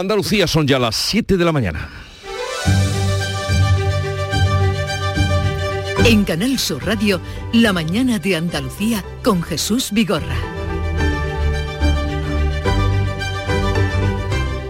Andalucía 0.00 0.46
son 0.46 0.66
ya 0.66 0.78
las 0.78 0.96
7 0.96 1.36
de 1.36 1.44
la 1.44 1.52
mañana. 1.52 1.88
En 6.04 6.24
Canal 6.24 6.58
Sur 6.58 6.84
Radio, 6.86 7.20
La 7.52 7.72
mañana 7.72 8.18
de 8.18 8.34
Andalucía 8.34 9.04
con 9.22 9.42
Jesús 9.42 9.90
Vigorra. 9.92 10.36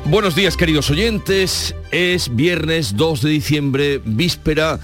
Buenos 0.06 0.34
días 0.34 0.56
queridos 0.56 0.90
oyentes, 0.90 1.76
es 1.92 2.34
viernes 2.34 2.96
2 2.96 3.22
de 3.22 3.30
diciembre, 3.30 4.02
víspera 4.04 4.80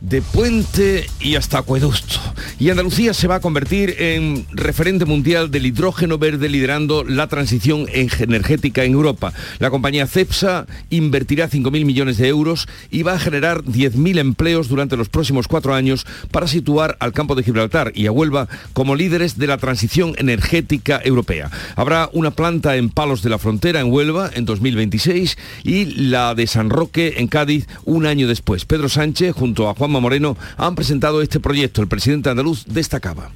de 0.00 0.22
puente 0.22 1.06
y 1.20 1.34
hasta 1.34 1.58
acueducto. 1.58 2.20
Y 2.58 2.70
Andalucía 2.70 3.14
se 3.14 3.26
va 3.26 3.36
a 3.36 3.40
convertir 3.40 3.96
en 3.98 4.46
referente 4.52 5.04
mundial 5.04 5.50
del 5.50 5.66
hidrógeno 5.66 6.18
verde 6.18 6.48
liderando 6.48 7.04
la 7.04 7.26
transición 7.26 7.86
energética 7.92 8.84
en 8.84 8.92
Europa. 8.92 9.32
La 9.58 9.70
compañía 9.70 10.06
CEPSA 10.06 10.66
invertirá 10.90 11.48
5.000 11.48 11.84
millones 11.84 12.18
de 12.18 12.28
euros 12.28 12.68
y 12.90 13.02
va 13.02 13.14
a 13.14 13.18
generar 13.18 13.62
10.000 13.62 14.18
empleos 14.18 14.68
durante 14.68 14.96
los 14.96 15.08
próximos 15.08 15.48
cuatro 15.48 15.74
años 15.74 16.06
para 16.30 16.46
situar 16.46 16.96
al 17.00 17.12
campo 17.12 17.34
de 17.34 17.42
Gibraltar 17.42 17.92
y 17.94 18.06
a 18.06 18.12
Huelva 18.12 18.48
como 18.72 18.94
líderes 18.94 19.38
de 19.38 19.46
la 19.46 19.58
transición 19.58 20.14
energética 20.18 21.00
europea. 21.04 21.50
Habrá 21.76 22.08
una 22.12 22.30
planta 22.30 22.76
en 22.76 22.90
Palos 22.90 23.22
de 23.22 23.30
la 23.30 23.38
Frontera 23.38 23.80
en 23.80 23.92
Huelva 23.92 24.30
en 24.34 24.44
2026 24.44 25.38
y 25.64 25.84
la 25.84 26.34
de 26.34 26.46
San 26.46 26.70
Roque 26.70 27.14
en 27.18 27.26
Cádiz 27.28 27.66
un 27.84 28.06
año 28.06 28.28
después. 28.28 28.64
Pedro 28.64 28.88
Sánchez 28.88 29.34
junto 29.34 29.68
a 29.68 29.74
Juan 29.74 29.87
Moreno 29.88 30.36
han 30.56 30.74
presentado 30.74 31.22
este 31.22 31.40
proyecto. 31.40 31.82
El 31.82 31.88
presidente 31.88 32.30
andaluz 32.30 32.64
destacaba. 32.66 33.30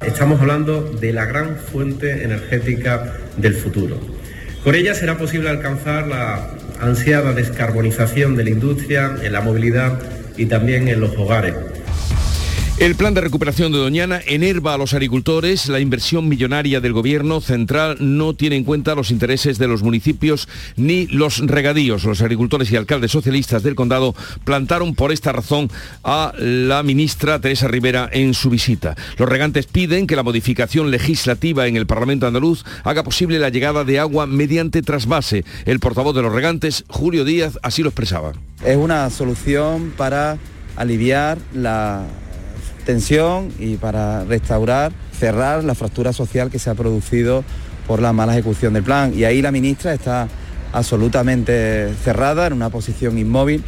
Estamos 0.00 0.40
hablando 0.40 0.82
de 0.82 1.12
la 1.12 1.24
gran 1.24 1.56
fuente 1.56 2.24
energética 2.24 3.16
del 3.36 3.54
futuro. 3.54 3.98
Con 4.62 4.74
ella 4.74 4.94
será 4.94 5.18
posible 5.18 5.48
alcanzar 5.48 6.06
la 6.06 6.50
ansiada 6.80 7.32
descarbonización 7.32 8.36
de 8.36 8.44
la 8.44 8.50
industria, 8.50 9.16
en 9.22 9.32
la 9.32 9.40
movilidad 9.40 9.98
y 10.36 10.46
también 10.46 10.88
en 10.88 11.00
los 11.00 11.16
hogares 11.16 11.54
el 12.78 12.96
plan 12.96 13.14
de 13.14 13.20
recuperación 13.20 13.70
de 13.70 13.78
Doñana 13.78 14.20
enerva 14.26 14.74
a 14.74 14.78
los 14.78 14.94
agricultores. 14.94 15.68
La 15.68 15.78
inversión 15.78 16.28
millonaria 16.28 16.80
del 16.80 16.92
gobierno 16.92 17.40
central 17.40 17.96
no 18.00 18.34
tiene 18.34 18.56
en 18.56 18.64
cuenta 18.64 18.96
los 18.96 19.12
intereses 19.12 19.58
de 19.58 19.68
los 19.68 19.82
municipios 19.82 20.48
ni 20.76 21.06
los 21.06 21.38
regadíos. 21.38 22.04
Los 22.04 22.20
agricultores 22.20 22.70
y 22.72 22.76
alcaldes 22.76 23.12
socialistas 23.12 23.62
del 23.62 23.76
condado 23.76 24.14
plantaron 24.44 24.94
por 24.94 25.12
esta 25.12 25.32
razón 25.32 25.70
a 26.02 26.32
la 26.38 26.82
ministra 26.82 27.40
Teresa 27.40 27.68
Rivera 27.68 28.08
en 28.12 28.34
su 28.34 28.50
visita. 28.50 28.96
Los 29.18 29.28
regantes 29.28 29.66
piden 29.66 30.06
que 30.06 30.16
la 30.16 30.24
modificación 30.24 30.90
legislativa 30.90 31.68
en 31.68 31.76
el 31.76 31.86
Parlamento 31.86 32.26
andaluz 32.26 32.64
haga 32.82 33.04
posible 33.04 33.38
la 33.38 33.50
llegada 33.50 33.84
de 33.84 34.00
agua 34.00 34.26
mediante 34.26 34.82
trasvase. 34.82 35.44
El 35.64 35.78
portavoz 35.78 36.14
de 36.14 36.22
los 36.22 36.32
regantes, 36.32 36.84
Julio 36.88 37.24
Díaz, 37.24 37.58
así 37.62 37.82
lo 37.82 37.90
expresaba. 37.90 38.32
Es 38.64 38.76
una 38.76 39.08
solución 39.10 39.92
para 39.96 40.38
aliviar 40.76 41.38
la 41.52 42.04
tensión 42.84 43.50
y 43.58 43.76
para 43.76 44.24
restaurar, 44.24 44.92
cerrar 45.18 45.64
la 45.64 45.74
fractura 45.74 46.12
social 46.12 46.50
que 46.50 46.58
se 46.58 46.70
ha 46.70 46.74
producido 46.74 47.44
por 47.86 48.00
la 48.00 48.12
mala 48.12 48.32
ejecución 48.32 48.74
del 48.74 48.82
plan. 48.82 49.12
Y 49.14 49.24
ahí 49.24 49.42
la 49.42 49.50
ministra 49.50 49.92
está 49.92 50.28
absolutamente 50.72 51.92
cerrada, 52.02 52.46
en 52.46 52.52
una 52.52 52.70
posición 52.70 53.18
inmóvil. 53.18 53.64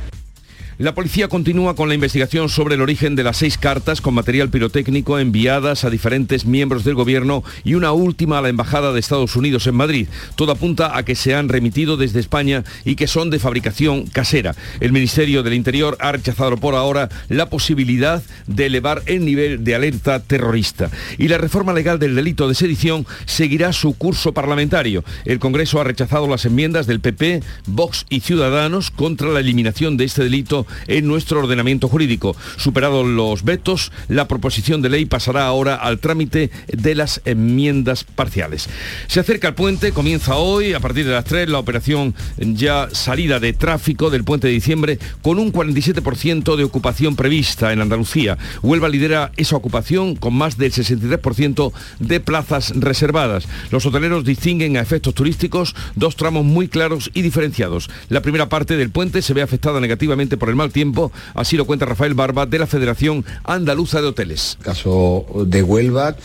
La 0.78 0.94
policía 0.94 1.28
continúa 1.28 1.74
con 1.74 1.88
la 1.88 1.94
investigación 1.94 2.50
sobre 2.50 2.74
el 2.74 2.82
origen 2.82 3.16
de 3.16 3.24
las 3.24 3.38
seis 3.38 3.56
cartas 3.56 4.02
con 4.02 4.12
material 4.12 4.50
pirotécnico 4.50 5.18
enviadas 5.18 5.84
a 5.84 5.90
diferentes 5.90 6.44
miembros 6.44 6.84
del 6.84 6.94
gobierno 6.94 7.42
y 7.64 7.76
una 7.76 7.92
última 7.92 8.36
a 8.36 8.42
la 8.42 8.50
Embajada 8.50 8.92
de 8.92 9.00
Estados 9.00 9.36
Unidos 9.36 9.66
en 9.66 9.74
Madrid. 9.74 10.06
Todo 10.34 10.52
apunta 10.52 10.98
a 10.98 11.02
que 11.02 11.14
se 11.14 11.34
han 11.34 11.48
remitido 11.48 11.96
desde 11.96 12.20
España 12.20 12.62
y 12.84 12.96
que 12.96 13.06
son 13.06 13.30
de 13.30 13.38
fabricación 13.38 14.04
casera. 14.04 14.54
El 14.80 14.92
Ministerio 14.92 15.42
del 15.42 15.54
Interior 15.54 15.96
ha 15.98 16.12
rechazado 16.12 16.58
por 16.58 16.74
ahora 16.74 17.08
la 17.30 17.48
posibilidad 17.48 18.22
de 18.46 18.66
elevar 18.66 19.02
el 19.06 19.24
nivel 19.24 19.64
de 19.64 19.76
alerta 19.76 20.20
terrorista. 20.20 20.90
Y 21.16 21.28
la 21.28 21.38
reforma 21.38 21.72
legal 21.72 21.98
del 21.98 22.14
delito 22.14 22.48
de 22.48 22.54
sedición 22.54 23.06
seguirá 23.24 23.72
su 23.72 23.94
curso 23.96 24.34
parlamentario. 24.34 25.04
El 25.24 25.38
Congreso 25.38 25.80
ha 25.80 25.84
rechazado 25.84 26.28
las 26.28 26.44
enmiendas 26.44 26.86
del 26.86 27.00
PP, 27.00 27.42
Vox 27.64 28.04
y 28.10 28.20
Ciudadanos 28.20 28.90
contra 28.90 29.28
la 29.28 29.40
eliminación 29.40 29.96
de 29.96 30.04
este 30.04 30.22
delito 30.22 30.65
en 30.86 31.06
nuestro 31.06 31.40
ordenamiento 31.40 31.88
jurídico. 31.88 32.36
Superados 32.56 33.06
los 33.06 33.44
vetos, 33.44 33.92
la 34.08 34.28
proposición 34.28 34.82
de 34.82 34.90
ley 34.90 35.04
pasará 35.04 35.46
ahora 35.46 35.76
al 35.76 35.98
trámite 35.98 36.50
de 36.68 36.94
las 36.94 37.20
enmiendas 37.24 38.04
parciales. 38.04 38.68
Se 39.06 39.20
acerca 39.20 39.48
el 39.48 39.54
puente, 39.54 39.92
comienza 39.92 40.36
hoy, 40.36 40.72
a 40.72 40.80
partir 40.80 41.04
de 41.04 41.12
las 41.12 41.24
3, 41.24 41.48
la 41.48 41.58
operación 41.58 42.14
ya 42.38 42.88
salida 42.92 43.40
de 43.40 43.52
tráfico 43.52 44.10
del 44.10 44.24
puente 44.24 44.46
de 44.48 44.52
diciembre 44.52 44.98
con 45.22 45.38
un 45.38 45.52
47% 45.52 46.56
de 46.56 46.64
ocupación 46.64 47.16
prevista 47.16 47.72
en 47.72 47.80
Andalucía. 47.80 48.38
Huelva 48.62 48.88
lidera 48.88 49.32
esa 49.36 49.56
ocupación 49.56 50.16
con 50.16 50.34
más 50.34 50.58
del 50.58 50.72
63% 50.72 51.72
de 52.00 52.20
plazas 52.20 52.72
reservadas. 52.74 53.46
Los 53.70 53.86
hoteleros 53.86 54.24
distinguen 54.24 54.76
a 54.76 54.80
efectos 54.80 55.14
turísticos 55.14 55.74
dos 55.94 56.16
tramos 56.16 56.44
muy 56.44 56.68
claros 56.68 57.10
y 57.14 57.22
diferenciados. 57.22 57.88
La 58.08 58.22
primera 58.22 58.48
parte 58.48 58.76
del 58.76 58.90
puente 58.90 59.22
se 59.22 59.34
ve 59.34 59.42
afectada 59.42 59.80
negativamente 59.80 60.36
por 60.36 60.48
el 60.48 60.55
mal 60.56 60.72
tiempo, 60.72 61.12
así 61.34 61.56
lo 61.56 61.66
cuenta 61.66 61.84
Rafael 61.86 62.14
Barba 62.14 62.46
de 62.46 62.58
la 62.58 62.66
Federación 62.66 63.24
Andaluza 63.44 64.00
de 64.00 64.08
Hoteles. 64.08 64.58
Caso 64.62 65.26
de 65.46 65.62
Huelva 65.62 66.16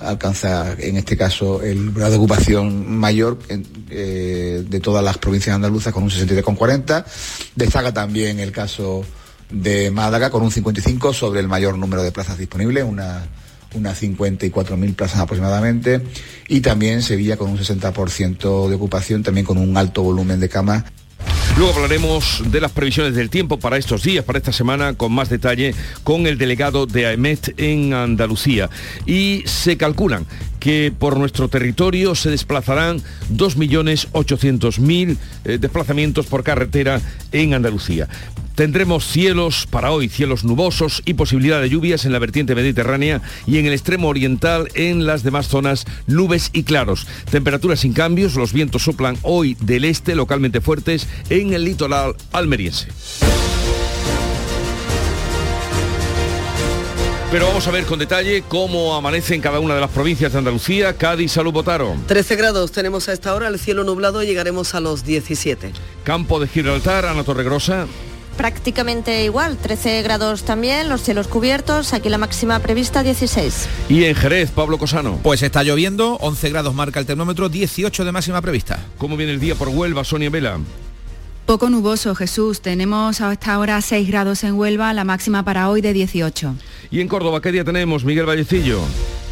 alcanza 0.00 0.74
en 0.78 0.96
este 0.96 1.16
caso 1.16 1.62
el 1.62 1.92
grado 1.92 2.10
de 2.12 2.16
ocupación 2.18 2.90
mayor 2.96 3.38
eh, 3.90 4.64
de 4.68 4.80
todas 4.80 5.04
las 5.04 5.18
provincias 5.18 5.54
andaluzas 5.54 5.92
con 5.92 6.02
un 6.02 6.10
63,40. 6.10 7.04
Destaca 7.54 7.92
también 7.92 8.40
el 8.40 8.52
caso 8.52 9.04
de 9.50 9.90
Málaga 9.90 10.30
con 10.30 10.42
un 10.42 10.50
55 10.50 11.12
sobre 11.12 11.40
el 11.40 11.48
mayor 11.48 11.78
número 11.78 12.02
de 12.02 12.10
plazas 12.10 12.38
disponibles, 12.38 12.84
una 12.84 13.26
unas 13.74 14.02
54.000 14.02 14.94
plazas 14.94 15.20
aproximadamente, 15.20 16.00
y 16.48 16.60
también 16.60 17.02
Sevilla 17.02 17.36
con 17.36 17.50
un 17.50 17.58
60% 17.58 18.68
de 18.68 18.74
ocupación, 18.74 19.22
también 19.22 19.46
con 19.46 19.58
un 19.58 19.76
alto 19.76 20.02
volumen 20.02 20.40
de 20.40 20.48
camas. 20.48 20.84
Luego 21.56 21.72
hablaremos 21.74 22.42
de 22.50 22.60
las 22.60 22.72
previsiones 22.72 23.14
del 23.14 23.30
tiempo 23.30 23.58
para 23.58 23.78
estos 23.78 24.02
días, 24.02 24.24
para 24.24 24.38
esta 24.38 24.52
semana, 24.52 24.92
con 24.92 25.12
más 25.12 25.30
detalle 25.30 25.74
con 26.04 26.26
el 26.26 26.36
delegado 26.36 26.86
de 26.86 27.06
AEMET 27.06 27.58
en 27.58 27.94
Andalucía. 27.94 28.68
Y 29.06 29.42
se 29.46 29.78
calculan 29.78 30.26
que 30.60 30.92
por 30.96 31.16
nuestro 31.16 31.48
territorio 31.48 32.14
se 32.14 32.28
desplazarán 32.28 33.00
2.800.000 33.32 35.16
eh, 35.44 35.58
desplazamientos 35.58 36.26
por 36.26 36.42
carretera 36.42 37.00
en 37.32 37.54
Andalucía. 37.54 38.06
Tendremos 38.56 39.06
cielos 39.06 39.68
para 39.70 39.92
hoy, 39.92 40.08
cielos 40.08 40.42
nubosos 40.42 41.02
y 41.04 41.12
posibilidad 41.12 41.60
de 41.60 41.68
lluvias 41.68 42.06
en 42.06 42.12
la 42.12 42.18
vertiente 42.18 42.54
mediterránea 42.54 43.20
y 43.46 43.58
en 43.58 43.66
el 43.66 43.74
extremo 43.74 44.08
oriental 44.08 44.68
en 44.72 45.04
las 45.04 45.22
demás 45.22 45.48
zonas 45.48 45.84
nubes 46.06 46.48
y 46.54 46.62
claros. 46.62 47.06
Temperaturas 47.30 47.80
sin 47.80 47.92
cambios, 47.92 48.34
los 48.34 48.54
vientos 48.54 48.84
soplan 48.84 49.18
hoy 49.20 49.58
del 49.60 49.84
este 49.84 50.14
localmente 50.14 50.62
fuertes 50.62 51.06
en 51.28 51.52
el 51.52 51.64
litoral 51.64 52.16
almeriense. 52.32 52.88
Pero 57.30 57.48
vamos 57.48 57.68
a 57.68 57.70
ver 57.72 57.84
con 57.84 57.98
detalle 57.98 58.42
cómo 58.48 58.96
amanece 58.96 59.34
en 59.34 59.42
cada 59.42 59.60
una 59.60 59.74
de 59.74 59.82
las 59.82 59.90
provincias 59.90 60.32
de 60.32 60.38
Andalucía. 60.38 60.96
Cádiz, 60.96 61.32
Salud, 61.32 61.52
Votaron. 61.52 62.06
13 62.06 62.36
grados 62.36 62.72
tenemos 62.72 63.10
a 63.10 63.12
esta 63.12 63.34
hora, 63.34 63.48
el 63.48 63.58
cielo 63.58 63.84
nublado 63.84 64.22
y 64.22 64.26
llegaremos 64.26 64.74
a 64.74 64.80
los 64.80 65.04
17. 65.04 65.72
Campo 66.04 66.40
de 66.40 66.48
Gibraltar, 66.48 67.04
Ana 67.04 67.22
Torregrosa 67.22 67.86
prácticamente 68.36 69.24
igual, 69.24 69.56
13 69.56 70.02
grados 70.02 70.44
también, 70.44 70.88
los 70.88 71.02
cielos 71.02 71.28
cubiertos, 71.28 71.92
aquí 71.92 72.08
la 72.08 72.18
máxima 72.18 72.58
prevista 72.60 73.02
16. 73.02 73.68
¿Y 73.88 74.04
en 74.04 74.14
Jerez, 74.14 74.50
Pablo 74.50 74.78
Cosano? 74.78 75.18
Pues 75.22 75.42
está 75.42 75.62
lloviendo, 75.62 76.16
11 76.20 76.50
grados 76.50 76.74
marca 76.74 77.00
el 77.00 77.06
termómetro, 77.06 77.48
18 77.48 78.04
de 78.04 78.12
máxima 78.12 78.40
prevista. 78.42 78.78
¿Cómo 78.98 79.16
viene 79.16 79.32
el 79.32 79.40
día 79.40 79.54
por 79.54 79.68
Huelva, 79.68 80.04
Sonia 80.04 80.30
Vela? 80.30 80.58
Poco 81.46 81.70
nuboso, 81.70 82.14
Jesús. 82.16 82.60
Tenemos 82.60 83.20
hasta 83.20 83.54
ahora 83.54 83.80
6 83.80 84.08
grados 84.08 84.42
en 84.42 84.54
Huelva, 84.54 84.92
la 84.92 85.04
máxima 85.04 85.44
para 85.44 85.70
hoy 85.70 85.80
de 85.80 85.92
18. 85.92 86.56
¿Y 86.90 87.00
en 87.00 87.06
Córdoba 87.06 87.40
qué 87.40 87.52
día 87.52 87.64
tenemos, 87.64 88.04
Miguel 88.04 88.26
Vallecillo? 88.26 88.80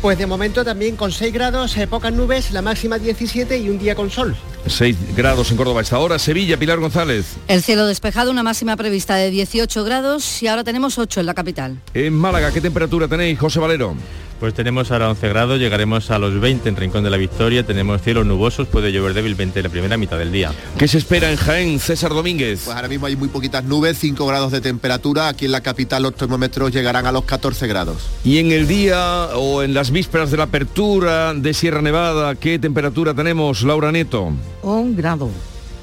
Pues 0.05 0.19
de 0.19 0.27
momento 0.27 0.67
también 0.67 0.97
con 0.97 1.11
6 1.11 1.33
grados, 1.33 1.75
eh, 1.79 1.87
pocas 1.87 2.13
nubes, 2.13 2.51
la 2.51 2.61
máxima 2.61 2.99
17 2.99 3.57
y 3.57 3.71
un 3.71 3.79
día 3.79 3.95
con 3.95 4.11
sol. 4.11 4.37
6 4.67 5.17
grados 5.17 5.51
en 5.51 5.57
Córdoba 5.57 5.81
a 5.81 5.83
esta 5.83 5.99
hora. 5.99 6.19
Sevilla, 6.19 6.59
Pilar 6.59 6.79
González. 6.79 7.25
El 7.49 7.63
cielo 7.63 7.87
despejado, 7.87 8.31
una 8.31 8.43
máxima 8.43 8.77
prevista 8.77 9.17
de 9.17 9.31
18 9.31 9.83
grados 9.83 10.43
y 10.43 10.49
ahora 10.49 10.63
tenemos 10.63 10.99
8 10.99 11.21
en 11.21 11.25
la 11.27 11.33
capital. 11.33 11.81
En 11.95 12.13
Málaga, 12.13 12.53
¿qué 12.53 12.61
temperatura 12.61 13.09
tenéis, 13.09 13.39
José 13.39 13.61
Valero? 13.61 13.95
Pues 14.41 14.53
tenemos 14.53 14.91
ahora 14.91 15.09
11 15.11 15.29
grados, 15.29 15.59
llegaremos 15.59 16.11
a 16.11 16.19
los 16.19 16.39
20 16.41 16.69
en 16.69 16.77
Rincón 16.77 17.05
de 17.05 17.11
la 17.11 17.17
Victoria, 17.17 17.65
tenemos 17.65 18.03
cielos 18.03 18.27
nubosos, 18.27 18.69
puede 18.69 18.93
llover 18.93 19.15
débilmente 19.15 19.61
en 19.61 19.65
la 19.65 19.71
primera 19.71 19.97
mitad 19.97 20.19
del 20.19 20.33
día. 20.33 20.53
¿Qué 20.77 20.89
se 20.89 20.99
espera 20.99 21.31
en 21.31 21.37
Jaén, 21.37 21.79
César 21.79 22.13
Domínguez? 22.13 22.63
Pues 22.65 22.77
ahora 22.77 22.89
mismo 22.89 23.07
hay 23.07 23.17
muy 23.17 23.29
poquitas 23.29 23.65
nubes, 23.65 23.99
5 23.99 24.27
grados 24.27 24.53
de 24.53 24.61
temperatura, 24.61 25.29
aquí 25.29 25.45
en 25.47 25.53
la 25.53 25.61
capital 25.61 26.03
los 26.03 26.15
termómetros 26.15 26.73
llegarán 26.73 27.07
a 27.07 27.13
los 27.13 27.25
14 27.25 27.67
grados. 27.67 27.97
¿Y 28.25 28.39
en 28.39 28.53
el 28.53 28.67
día 28.67 29.29
o 29.37 29.63
en 29.63 29.73
las 29.73 29.91
vísperas 29.91 30.31
de 30.31 30.37
la 30.37 30.45
apertura 30.45 31.33
de 31.33 31.55
Sierra 31.55 31.81
Nevada, 31.81 32.35
qué 32.35 32.59
temperatura 32.59 33.15
tenemos, 33.15 33.63
Laura 33.63 33.93
Neto? 33.93 34.33
Un 34.63 34.97
grado. 34.97 35.31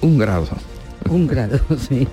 Un 0.01 0.18
grado. 0.18 0.48
Un 1.09 1.27
grado, 1.27 1.59
sí. 1.89 2.07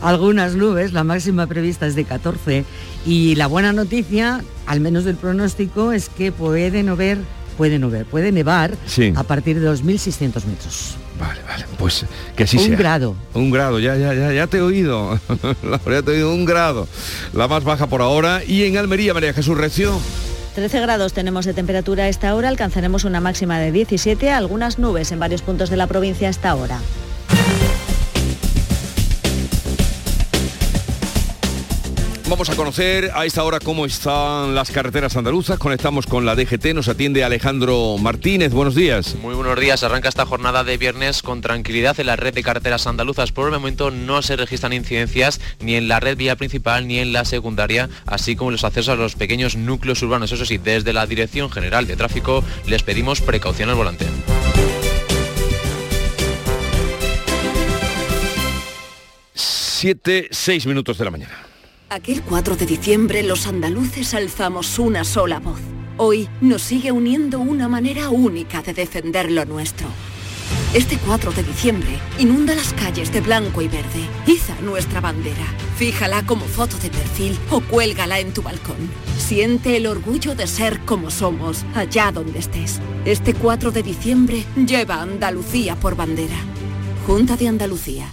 Algunas 0.00 0.54
nubes, 0.54 0.92
la 0.92 1.04
máxima 1.04 1.46
prevista 1.46 1.86
es 1.86 1.94
de 1.94 2.04
14 2.04 2.64
y 3.06 3.34
la 3.36 3.46
buena 3.46 3.72
noticia, 3.72 4.42
al 4.66 4.80
menos 4.80 5.04
del 5.04 5.16
pronóstico, 5.16 5.92
es 5.92 6.08
que 6.08 6.32
puede 6.32 6.82
llover, 6.82 7.18
puede 7.56 7.78
llover, 7.78 8.06
puede 8.06 8.32
nevar 8.32 8.76
Sí. 8.86 9.12
a 9.14 9.22
partir 9.22 9.60
de 9.60 9.70
2.600 9.70 10.44
metros. 10.46 10.96
Vale, 11.20 11.40
vale, 11.46 11.64
pues 11.78 12.04
que 12.34 12.42
así 12.42 12.56
Un 12.56 12.64
sea. 12.64 12.76
grado. 12.76 13.14
Un 13.34 13.50
grado, 13.52 13.78
ya, 13.78 13.96
ya, 13.96 14.12
ya, 14.14 14.32
ya 14.32 14.46
te 14.48 14.56
he 14.58 14.62
oído. 14.62 15.18
Ya 15.86 16.02
te 16.02 16.10
he 16.10 16.14
oído, 16.16 16.34
un 16.34 16.44
grado. 16.44 16.88
La 17.32 17.46
más 17.46 17.62
baja 17.62 17.86
por 17.86 18.02
ahora. 18.02 18.42
Y 18.44 18.64
en 18.64 18.76
Almería, 18.78 19.14
María 19.14 19.32
Jesús 19.32 19.56
Recio. 19.56 19.96
13 20.56 20.80
grados 20.80 21.12
tenemos 21.12 21.44
de 21.46 21.54
temperatura 21.54 22.04
a 22.04 22.08
esta 22.08 22.34
hora, 22.34 22.48
alcanzaremos 22.48 23.04
una 23.04 23.20
máxima 23.20 23.58
de 23.58 23.70
17, 23.72 24.30
algunas 24.30 24.78
nubes 24.78 25.10
en 25.12 25.18
varios 25.20 25.42
puntos 25.42 25.68
de 25.70 25.76
la 25.76 25.86
provincia 25.88 26.28
a 26.28 26.30
esta 26.30 26.54
Vamos 32.34 32.50
a 32.50 32.56
conocer 32.56 33.12
a 33.14 33.26
esta 33.26 33.44
hora 33.44 33.60
cómo 33.60 33.86
están 33.86 34.56
las 34.56 34.72
carreteras 34.72 35.16
andaluzas. 35.16 35.56
Conectamos 35.56 36.04
con 36.04 36.26
la 36.26 36.34
DGT, 36.34 36.74
nos 36.74 36.88
atiende 36.88 37.22
Alejandro 37.22 37.96
Martínez. 37.96 38.52
Buenos 38.52 38.74
días. 38.74 39.14
Muy 39.22 39.36
buenos 39.36 39.60
días, 39.60 39.84
arranca 39.84 40.08
esta 40.08 40.26
jornada 40.26 40.64
de 40.64 40.76
viernes 40.76 41.22
con 41.22 41.42
tranquilidad 41.42 42.00
en 42.00 42.06
la 42.06 42.16
red 42.16 42.34
de 42.34 42.42
carreteras 42.42 42.88
andaluzas. 42.88 43.30
Por 43.30 43.46
el 43.46 43.52
momento 43.52 43.92
no 43.92 44.20
se 44.20 44.34
registran 44.34 44.72
incidencias 44.72 45.40
ni 45.60 45.76
en 45.76 45.86
la 45.86 46.00
red 46.00 46.16
vía 46.16 46.34
principal 46.34 46.88
ni 46.88 46.98
en 46.98 47.12
la 47.12 47.24
secundaria, 47.24 47.88
así 48.04 48.34
como 48.34 48.50
los 48.50 48.64
accesos 48.64 48.88
a 48.88 48.96
los 48.96 49.14
pequeños 49.14 49.54
núcleos 49.54 50.02
urbanos. 50.02 50.32
Eso 50.32 50.44
sí, 50.44 50.58
desde 50.58 50.92
la 50.92 51.06
Dirección 51.06 51.52
General 51.52 51.86
de 51.86 51.94
Tráfico 51.94 52.42
les 52.66 52.82
pedimos 52.82 53.20
precaución 53.20 53.70
al 53.70 53.76
volante. 53.76 54.06
Siete, 59.34 60.26
seis 60.32 60.66
minutos 60.66 60.98
de 60.98 61.04
la 61.04 61.12
mañana. 61.12 61.53
Aquel 61.94 62.22
4 62.22 62.56
de 62.56 62.66
diciembre 62.66 63.22
los 63.22 63.46
andaluces 63.46 64.14
alzamos 64.14 64.80
una 64.80 65.04
sola 65.04 65.38
voz. 65.38 65.60
Hoy 65.96 66.28
nos 66.40 66.60
sigue 66.60 66.90
uniendo 66.90 67.38
una 67.38 67.68
manera 67.68 68.10
única 68.10 68.62
de 68.62 68.74
defender 68.74 69.30
lo 69.30 69.44
nuestro. 69.44 69.86
Este 70.74 70.98
4 70.98 71.30
de 71.30 71.44
diciembre 71.44 72.00
inunda 72.18 72.56
las 72.56 72.72
calles 72.72 73.12
de 73.12 73.20
blanco 73.20 73.62
y 73.62 73.68
verde. 73.68 74.08
Iza 74.26 74.60
nuestra 74.60 75.00
bandera. 75.00 75.46
Fíjala 75.76 76.26
como 76.26 76.46
foto 76.46 76.76
de 76.78 76.90
perfil 76.90 77.38
o 77.52 77.60
cuélgala 77.60 78.18
en 78.18 78.32
tu 78.32 78.42
balcón. 78.42 78.90
Siente 79.16 79.76
el 79.76 79.86
orgullo 79.86 80.34
de 80.34 80.48
ser 80.48 80.80
como 80.80 81.12
somos, 81.12 81.64
allá 81.76 82.10
donde 82.10 82.40
estés. 82.40 82.80
Este 83.04 83.34
4 83.34 83.70
de 83.70 83.84
diciembre 83.84 84.44
lleva 84.66 85.00
Andalucía 85.00 85.76
por 85.76 85.94
bandera. 85.94 86.38
Junta 87.06 87.36
de 87.36 87.46
Andalucía. 87.46 88.12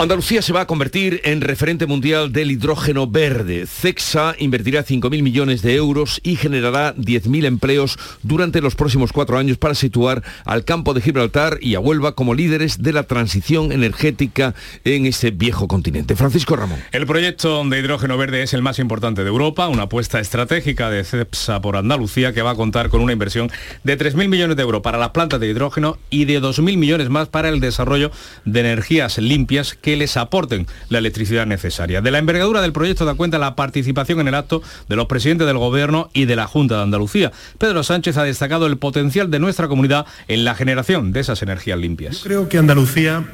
Andalucía 0.00 0.40
se 0.40 0.54
va 0.54 0.62
a 0.62 0.66
convertir 0.66 1.20
en 1.24 1.42
referente 1.42 1.84
mundial 1.84 2.32
del 2.32 2.50
hidrógeno 2.50 3.06
verde. 3.06 3.66
CEXA 3.66 4.34
invertirá 4.38 4.82
5.000 4.82 5.22
millones 5.22 5.60
de 5.60 5.74
euros 5.74 6.22
y 6.22 6.36
generará 6.36 6.96
10.000 6.96 7.44
empleos 7.44 7.98
durante 8.22 8.62
los 8.62 8.74
próximos 8.74 9.12
cuatro 9.12 9.36
años 9.36 9.58
para 9.58 9.74
situar 9.74 10.22
al 10.46 10.64
campo 10.64 10.94
de 10.94 11.02
Gibraltar 11.02 11.58
y 11.60 11.74
a 11.74 11.80
Huelva 11.80 12.14
como 12.14 12.32
líderes 12.32 12.82
de 12.82 12.94
la 12.94 13.02
transición 13.02 13.72
energética 13.72 14.54
en 14.84 15.04
ese 15.04 15.32
viejo 15.32 15.68
continente. 15.68 16.16
Francisco 16.16 16.56
Ramón. 16.56 16.78
El 16.92 17.04
proyecto 17.04 17.62
de 17.62 17.78
hidrógeno 17.78 18.16
verde 18.16 18.42
es 18.42 18.54
el 18.54 18.62
más 18.62 18.78
importante 18.78 19.22
de 19.22 19.28
Europa, 19.28 19.68
una 19.68 19.82
apuesta 19.82 20.18
estratégica 20.18 20.88
de 20.88 21.04
CEPSA 21.04 21.60
por 21.60 21.76
Andalucía 21.76 22.32
que 22.32 22.40
va 22.40 22.52
a 22.52 22.56
contar 22.56 22.88
con 22.88 23.02
una 23.02 23.12
inversión 23.12 23.52
de 23.84 23.98
3.000 23.98 24.28
millones 24.28 24.56
de 24.56 24.62
euros 24.62 24.80
para 24.80 24.96
las 24.96 25.10
plantas 25.10 25.40
de 25.40 25.48
hidrógeno 25.48 25.98
y 26.08 26.24
de 26.24 26.40
2.000 26.40 26.78
millones 26.78 27.10
más 27.10 27.28
para 27.28 27.50
el 27.50 27.60
desarrollo 27.60 28.10
de 28.46 28.60
energías 28.60 29.18
limpias 29.18 29.74
que 29.74 29.89
les 29.96 30.16
aporten 30.16 30.66
la 30.88 30.98
electricidad 30.98 31.46
necesaria. 31.46 32.00
De 32.00 32.10
la 32.10 32.18
envergadura 32.18 32.62
del 32.62 32.72
proyecto 32.72 33.04
da 33.04 33.14
cuenta 33.14 33.38
la 33.38 33.56
participación 33.56 34.20
en 34.20 34.28
el 34.28 34.34
acto 34.34 34.62
de 34.88 34.96
los 34.96 35.06
presidentes 35.06 35.46
del 35.46 35.58
Gobierno 35.58 36.10
y 36.12 36.24
de 36.24 36.36
la 36.36 36.46
Junta 36.46 36.76
de 36.76 36.82
Andalucía. 36.82 37.32
Pedro 37.58 37.82
Sánchez 37.82 38.16
ha 38.16 38.24
destacado 38.24 38.66
el 38.66 38.78
potencial 38.78 39.30
de 39.30 39.38
nuestra 39.38 39.68
comunidad 39.68 40.06
en 40.28 40.44
la 40.44 40.54
generación 40.54 41.12
de 41.12 41.20
esas 41.20 41.42
energías 41.42 41.78
limpias. 41.78 42.20
Creo 42.22 42.48
que 42.48 42.58
Andalucía 42.58 43.24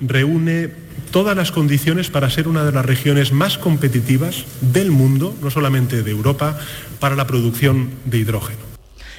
reúne 0.00 0.70
todas 1.10 1.36
las 1.36 1.52
condiciones 1.52 2.10
para 2.10 2.30
ser 2.30 2.48
una 2.48 2.64
de 2.64 2.72
las 2.72 2.84
regiones 2.84 3.32
más 3.32 3.58
competitivas 3.58 4.44
del 4.60 4.90
mundo, 4.90 5.34
no 5.42 5.50
solamente 5.50 6.02
de 6.02 6.10
Europa, 6.10 6.58
para 7.00 7.16
la 7.16 7.26
producción 7.26 7.90
de 8.04 8.18
hidrógeno. 8.18 8.58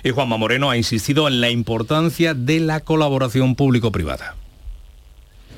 Y 0.04 0.12
Juanma 0.12 0.38
Moreno 0.38 0.70
ha 0.70 0.78
insistido 0.78 1.28
en 1.28 1.42
la 1.42 1.50
importancia 1.50 2.34
de 2.34 2.60
la 2.60 2.82
colaboración 2.82 3.56
público-privada. 3.56 4.36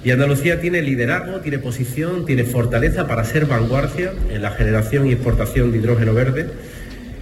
Y 0.04 0.12
Andalucía 0.12 0.62
tiene 0.62 0.82
liderazgo, 0.82 1.40
tiene 1.42 1.60
posición, 1.60 2.26
tiene 2.26 2.46
fortaleza 2.46 3.06
para 3.06 3.26
ser 3.26 3.46
vanguardia 3.46 4.14
en 4.30 4.42
la 4.42 4.52
generación 4.52 5.08
y 5.08 5.12
exportación 5.12 5.72
de 5.72 5.80
hidrógeno 5.80 6.14
verde. 6.14 6.50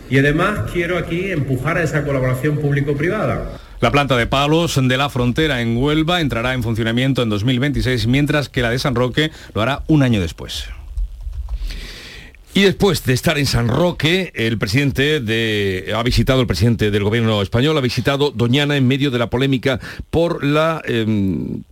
Y 0.09 0.19
además 0.19 0.69
quiero 0.71 0.97
aquí 0.97 1.31
empujar 1.31 1.77
a 1.77 1.83
esa 1.83 2.03
colaboración 2.03 2.59
público-privada. 2.59 3.57
La 3.79 3.91
planta 3.91 4.15
de 4.15 4.25
palos 4.25 4.79
de 4.81 4.97
la 4.97 5.09
frontera 5.09 5.62
en 5.62 5.77
Huelva 5.77 6.21
entrará 6.21 6.53
en 6.53 6.63
funcionamiento 6.63 7.21
en 7.21 7.29
2026, 7.29 8.07
mientras 8.07 8.50
que 8.50 8.62
la 8.62 8.69
de 8.69 8.80
San 8.80 8.95
Roque 8.95 9.31
lo 9.53 9.62
hará 9.62 9.83
un 9.88 10.03
año 10.03 10.21
después. 10.21 10.69
Y 12.57 12.63
después 12.63 13.04
de 13.04 13.13
estar 13.13 13.38
en 13.38 13.45
San 13.45 13.68
Roque, 13.68 14.31
el 14.33 14.57
presidente 14.57 15.19
de, 15.19 15.94
ha 15.95 16.01
visitado, 16.01 16.42
el 16.42 16.48
presidente 16.48 16.90
del 16.90 17.04
gobierno 17.04 17.40
español, 17.44 17.78
ha 17.78 17.81
visitado 17.81 18.31
Doñana 18.31 18.76
en 18.76 18.87
medio 18.87 19.11
de 19.11 19.19
la 19.19 19.30
polémica 19.30 19.80
por 20.09 20.44
la, 20.44 20.81
eh, 20.85 21.06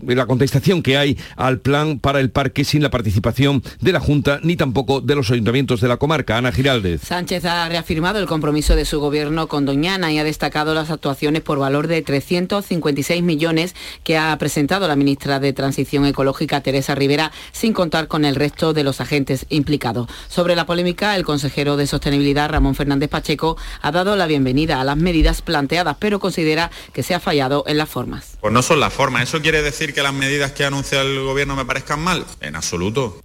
la 0.05 0.27
contestación 0.27 0.83
que 0.83 0.95
hay 0.95 1.17
al 1.37 1.57
plan 1.57 1.97
para 1.97 2.19
el 2.19 2.29
parque 2.29 2.63
sin 2.63 2.83
la 2.83 2.91
participación 2.91 3.63
de 3.81 3.93
la 3.93 3.99
Junta 3.99 4.39
ni 4.43 4.57
tampoco 4.57 5.01
de 5.01 5.15
los 5.15 5.31
ayuntamientos 5.31 5.81
de 5.81 5.87
la 5.87 5.97
comarca. 5.97 6.37
Ana 6.37 6.51
Giraldez. 6.51 7.01
Sánchez 7.01 7.45
ha 7.45 7.67
reafirmado 7.67 8.19
el 8.19 8.27
compromiso 8.27 8.75
de 8.75 8.85
su 8.85 8.99
gobierno 8.99 9.47
con 9.47 9.65
Doñana 9.65 10.11
y 10.11 10.19
ha 10.19 10.23
destacado 10.23 10.75
las 10.75 10.91
actuaciones 10.91 11.41
por 11.41 11.57
valor 11.57 11.87
de 11.87 12.03
356 12.03 13.23
millones 13.23 13.73
que 14.03 14.19
ha 14.19 14.37
presentado 14.37 14.87
la 14.87 14.95
ministra 14.95 15.39
de 15.39 15.51
Transición 15.51 16.05
Ecológica, 16.05 16.61
Teresa 16.61 16.93
Rivera, 16.93 17.31
sin 17.53 17.73
contar 17.73 18.07
con 18.07 18.23
el 18.23 18.35
resto 18.35 18.73
de 18.73 18.83
los 18.83 19.01
agentes 19.01 19.47
implicados. 19.49 20.07
Sobre 20.27 20.55
la 20.55 20.67
el 20.77 21.23
consejero 21.23 21.77
de 21.77 21.87
Sostenibilidad, 21.87 22.49
Ramón 22.49 22.75
Fernández 22.75 23.09
Pacheco, 23.09 23.57
ha 23.81 23.91
dado 23.91 24.15
la 24.15 24.27
bienvenida 24.27 24.81
a 24.81 24.83
las 24.83 24.97
medidas 24.97 25.41
planteadas, 25.41 25.95
pero 25.99 26.19
considera 26.19 26.69
que 26.91 27.01
se 27.01 27.15
ha 27.15 27.19
fallado 27.19 27.63
en 27.67 27.77
las 27.77 27.89
formas. 27.89 28.37
Pues 28.41 28.53
no 28.53 28.61
son 28.61 28.79
las 28.79 28.93
formas. 28.93 29.23
¿Eso 29.23 29.41
quiere 29.41 29.61
decir 29.61 29.93
que 29.93 30.03
las 30.03 30.13
medidas 30.13 30.51
que 30.51 30.65
anuncia 30.65 31.01
el 31.01 31.23
gobierno 31.23 31.55
me 31.55 31.65
parezcan 31.65 32.01
mal? 32.01 32.25
En 32.41 32.55
absoluto. 32.55 33.24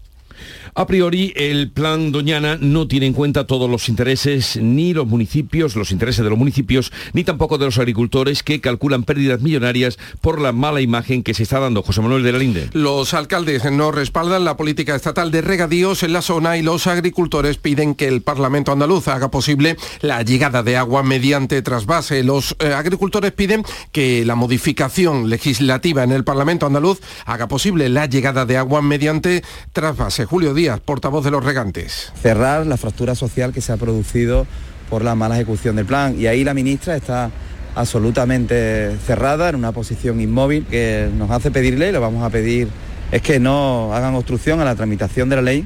A 0.74 0.86
priori, 0.86 1.32
el 1.36 1.70
plan 1.70 2.12
Doñana 2.12 2.56
no 2.60 2.86
tiene 2.86 3.06
en 3.06 3.12
cuenta 3.12 3.46
todos 3.46 3.68
los 3.68 3.88
intereses, 3.88 4.56
ni 4.60 4.94
los 4.94 5.06
municipios, 5.06 5.74
los 5.74 5.90
intereses 5.90 6.22
de 6.22 6.30
los 6.30 6.38
municipios, 6.38 6.92
ni 7.12 7.24
tampoco 7.24 7.58
de 7.58 7.64
los 7.64 7.78
agricultores 7.78 8.42
que 8.42 8.60
calculan 8.60 9.02
pérdidas 9.02 9.40
millonarias 9.40 9.98
por 10.20 10.40
la 10.40 10.52
mala 10.52 10.80
imagen 10.80 11.22
que 11.22 11.34
se 11.34 11.42
está 11.42 11.58
dando. 11.58 11.82
José 11.82 12.00
Manuel 12.00 12.22
de 12.22 12.32
la 12.32 12.38
Linde. 12.38 12.68
Los 12.72 13.14
alcaldes 13.14 13.64
no 13.70 13.90
respaldan 13.90 14.44
la 14.44 14.56
política 14.56 14.94
estatal 14.94 15.30
de 15.30 15.42
regadíos 15.42 16.02
en 16.02 16.12
la 16.12 16.22
zona 16.22 16.56
y 16.56 16.62
los 16.62 16.86
agricultores 16.86 17.56
piden 17.56 17.94
que 17.94 18.06
el 18.06 18.22
Parlamento 18.22 18.72
andaluz 18.72 19.08
haga 19.08 19.30
posible 19.30 19.76
la 20.00 20.22
llegada 20.22 20.62
de 20.62 20.76
agua 20.76 21.02
mediante 21.02 21.62
trasvase. 21.62 22.22
Los 22.22 22.56
eh, 22.60 22.72
agricultores 22.72 23.32
piden 23.32 23.64
que 23.92 24.24
la 24.24 24.34
modificación 24.34 25.28
legislativa 25.28 26.04
en 26.04 26.12
el 26.12 26.24
Parlamento 26.24 26.66
andaluz 26.66 27.00
haga 27.26 27.48
posible 27.48 27.88
la 27.88 28.06
llegada 28.06 28.46
de 28.46 28.56
agua 28.56 28.82
mediante 28.82 29.42
trasvase. 29.72 30.26
Julio 30.26 30.54
Portavoz 30.84 31.24
de 31.24 31.30
los 31.30 31.44
regantes. 31.44 32.12
Cerrar 32.20 32.66
la 32.66 32.76
fractura 32.76 33.14
social 33.14 33.52
que 33.52 33.60
se 33.60 33.72
ha 33.72 33.76
producido 33.76 34.46
por 34.90 35.02
la 35.02 35.14
mala 35.14 35.36
ejecución 35.36 35.76
del 35.76 35.86
plan. 35.86 36.14
Y 36.18 36.26
ahí 36.26 36.44
la 36.44 36.52
ministra 36.52 36.96
está 36.96 37.30
absolutamente 37.74 38.96
cerrada, 39.06 39.48
en 39.48 39.56
una 39.56 39.72
posición 39.72 40.20
inmóvil, 40.20 40.66
que 40.66 41.08
nos 41.16 41.30
hace 41.30 41.50
pedirle, 41.50 41.88
y 41.88 41.92
lo 41.92 42.00
vamos 42.00 42.22
a 42.22 42.30
pedir, 42.30 42.68
es 43.12 43.22
que 43.22 43.38
no 43.38 43.94
hagan 43.94 44.14
obstrucción 44.14 44.60
a 44.60 44.64
la 44.64 44.74
tramitación 44.74 45.28
de 45.28 45.36
la 45.36 45.42
ley 45.42 45.64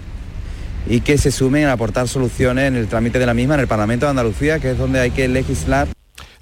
y 0.87 1.01
que 1.01 1.19
se 1.19 1.31
sumen 1.31 1.65
a 1.65 1.73
aportar 1.73 2.09
soluciones 2.09 2.69
en 2.69 2.77
el 2.77 2.89
trámite 2.89 3.19
de 3.19 3.27
la 3.27 3.35
misma 3.35 3.55
en 3.55 3.61
el 3.61 3.69
Parlamento 3.69 4.07
de 4.07 4.11
Andalucía, 4.11 4.59
que 4.59 4.73
es 4.73 4.79
donde 4.79 5.01
hay 5.01 5.11
que 5.11 5.27
legislar 5.29 5.89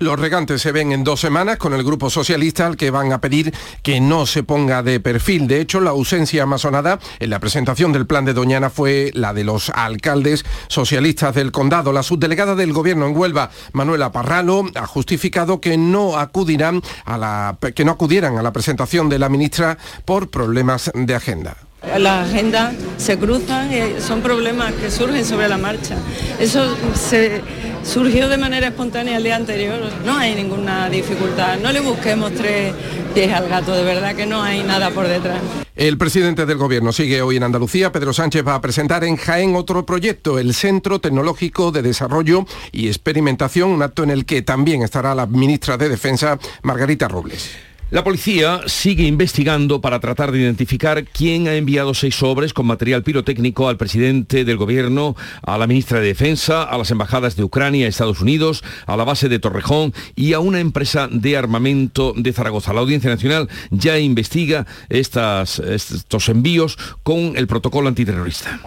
los 0.03 0.19
regantes 0.19 0.61
se 0.61 0.73
ven 0.73 0.93
en 0.93 1.05
dos 1.05 1.21
semanas 1.21 1.57
con 1.57 1.73
el 1.73 1.85
Grupo 1.85 2.11
Socialista 2.11 2.67
al 2.67 2.77
que 2.77 2.91
van 2.91 3.13
a 3.13 3.21
pedir 3.21 3.55
que 3.83 4.01
no 4.01 4.27
se 4.27 4.43
ponga 4.43 4.83
de 4.83 5.01
perfil. 5.01 5.47
De 5.47 5.61
hecho, 5.61 5.81
la 5.81 5.91
ausencia 5.91 6.45
más 6.45 6.63
sonada 6.63 6.99
en 7.21 7.31
la 7.31 7.39
presentación 7.39 7.93
del 7.93 8.07
plan 8.07 8.25
de 8.25 8.35
Doñana 8.35 8.69
fue 8.69 9.11
la 9.15 9.33
de 9.33 9.45
los 9.45 9.71
alcaldes 9.71 10.45
socialistas 10.69 11.35
del 11.35 11.53
condado. 11.53 11.93
La 11.93 12.03
subdelegada 12.03 12.55
del 12.55 12.73
Gobierno 12.73 13.07
en 13.07 13.17
Huelva, 13.17 13.51
Manuela 13.73 14.13
Parralo, 14.13 14.65
ha 14.75 14.87
justificado 14.87 15.61
que 15.61 15.77
no 15.77 16.19
acudirán 16.19 16.83
a 17.05 17.17
la, 17.17 17.59
que 17.75 17.85
no 17.85 17.93
acudieran 17.93 18.39
a 18.39 18.43
la 18.43 18.53
presentación 18.53 19.09
de 19.09 19.19
la 19.19 19.29
ministra 19.29 19.79
por 20.05 20.31
problemas 20.31 20.91
de 20.95 21.15
agenda. 21.15 21.57
Las 21.99 22.29
agendas 22.29 22.75
se 22.97 23.19
cruzan, 23.19 23.71
y 23.73 24.01
son 24.01 24.23
problemas 24.23 24.73
que 24.75 24.91
surgen 24.91 25.25
sobre 25.25 25.49
la 25.49 25.59
marcha. 25.59 25.97
Eso 26.39 26.77
se 26.95 27.43
surgió 27.85 28.29
de 28.29 28.39
manera 28.39 28.69
espontánea 28.69 29.17
el 29.17 29.25
día 29.25 29.37
anterior, 29.37 29.81
no 30.05 30.17
hay 30.17 30.35
ninguna 30.35 30.89
dificultad, 30.89 31.59
no 31.59 31.73
le 31.73 31.81
busquemos 31.81 32.33
tres 32.33 32.73
pies 33.13 33.33
al 33.33 33.49
gato, 33.49 33.75
de 33.75 33.83
verdad 33.83 34.15
que 34.15 34.27
no 34.27 34.43
hay 34.43 34.63
nada 34.63 34.91
por 34.91 35.09
detrás. 35.09 35.41
El 35.75 35.99
presidente 35.99 36.47
del 36.47 36.59
gobierno 36.59 36.93
sigue 36.93 37.23
hoy 37.23 37.37
en 37.37 37.43
Andalucía. 37.43 37.91
Pedro 37.91 38.13
Sánchez 38.13 38.47
va 38.47 38.55
a 38.55 38.61
presentar 38.61 39.05
en 39.05 39.17
Jaén 39.17 39.57
otro 39.57 39.85
proyecto, 39.85 40.39
el 40.39 40.55
Centro 40.55 41.01
Tecnológico 41.01 41.73
de 41.73 41.83
Desarrollo 41.83 42.47
y 42.71 42.89
Experimentación, 42.89 43.71
un 43.71 43.83
acto 43.83 44.05
en 44.05 44.11
el 44.11 44.25
que 44.25 44.43
también 44.43 44.83
estará 44.83 45.15
la 45.15 45.27
ministra 45.27 45.77
de 45.77 45.89
Defensa, 45.89 46.39
Margarita 46.63 47.09
Robles. 47.09 47.72
La 47.93 48.03
policía 48.03 48.63
sigue 48.69 49.05
investigando 49.05 49.83
para 49.83 50.01
tratar 50.01 50.33
de 50.33 50.39
identificar 50.39 51.05
quién 51.05 51.47
ha 51.47 51.57
enviado 51.57 51.93
seis 51.93 52.15
sobres 52.15 52.55
con 52.55 52.65
material 52.65 53.03
pirotécnico 53.03 53.69
al 53.69 53.77
presidente 53.77 54.47
del 54.47 54.57
gobierno, 54.57 55.15
a 55.43 55.59
la 55.59 55.67
ministra 55.67 56.01
de 56.01 56.07
Defensa, 56.07 56.63
a 56.63 56.79
las 56.79 56.91
embajadas 56.91 57.37
de 57.37 57.45
Ucrania, 57.45 57.87
Estados 57.87 58.23
Unidos, 58.23 58.65
a 58.87 58.97
la 58.97 59.05
base 59.05 59.29
de 59.29 59.39
Torrejón 59.39 59.93
y 60.17 60.33
a 60.33 60.41
una 60.41 60.61
empresa 60.61 61.07
de 61.13 61.37
armamento 61.37 62.15
de 62.17 62.33
Zaragoza. 62.33 62.73
La 62.73 62.81
Audiencia 62.81 63.11
Nacional 63.11 63.51
ya 63.71 63.99
investiga 63.99 64.67
estas, 64.89 65.59
estos 65.59 66.31
envíos 66.31 66.79
con 67.03 67.37
el 67.37 67.47
protocolo 67.47 67.89
antiterrorista. 67.89 68.59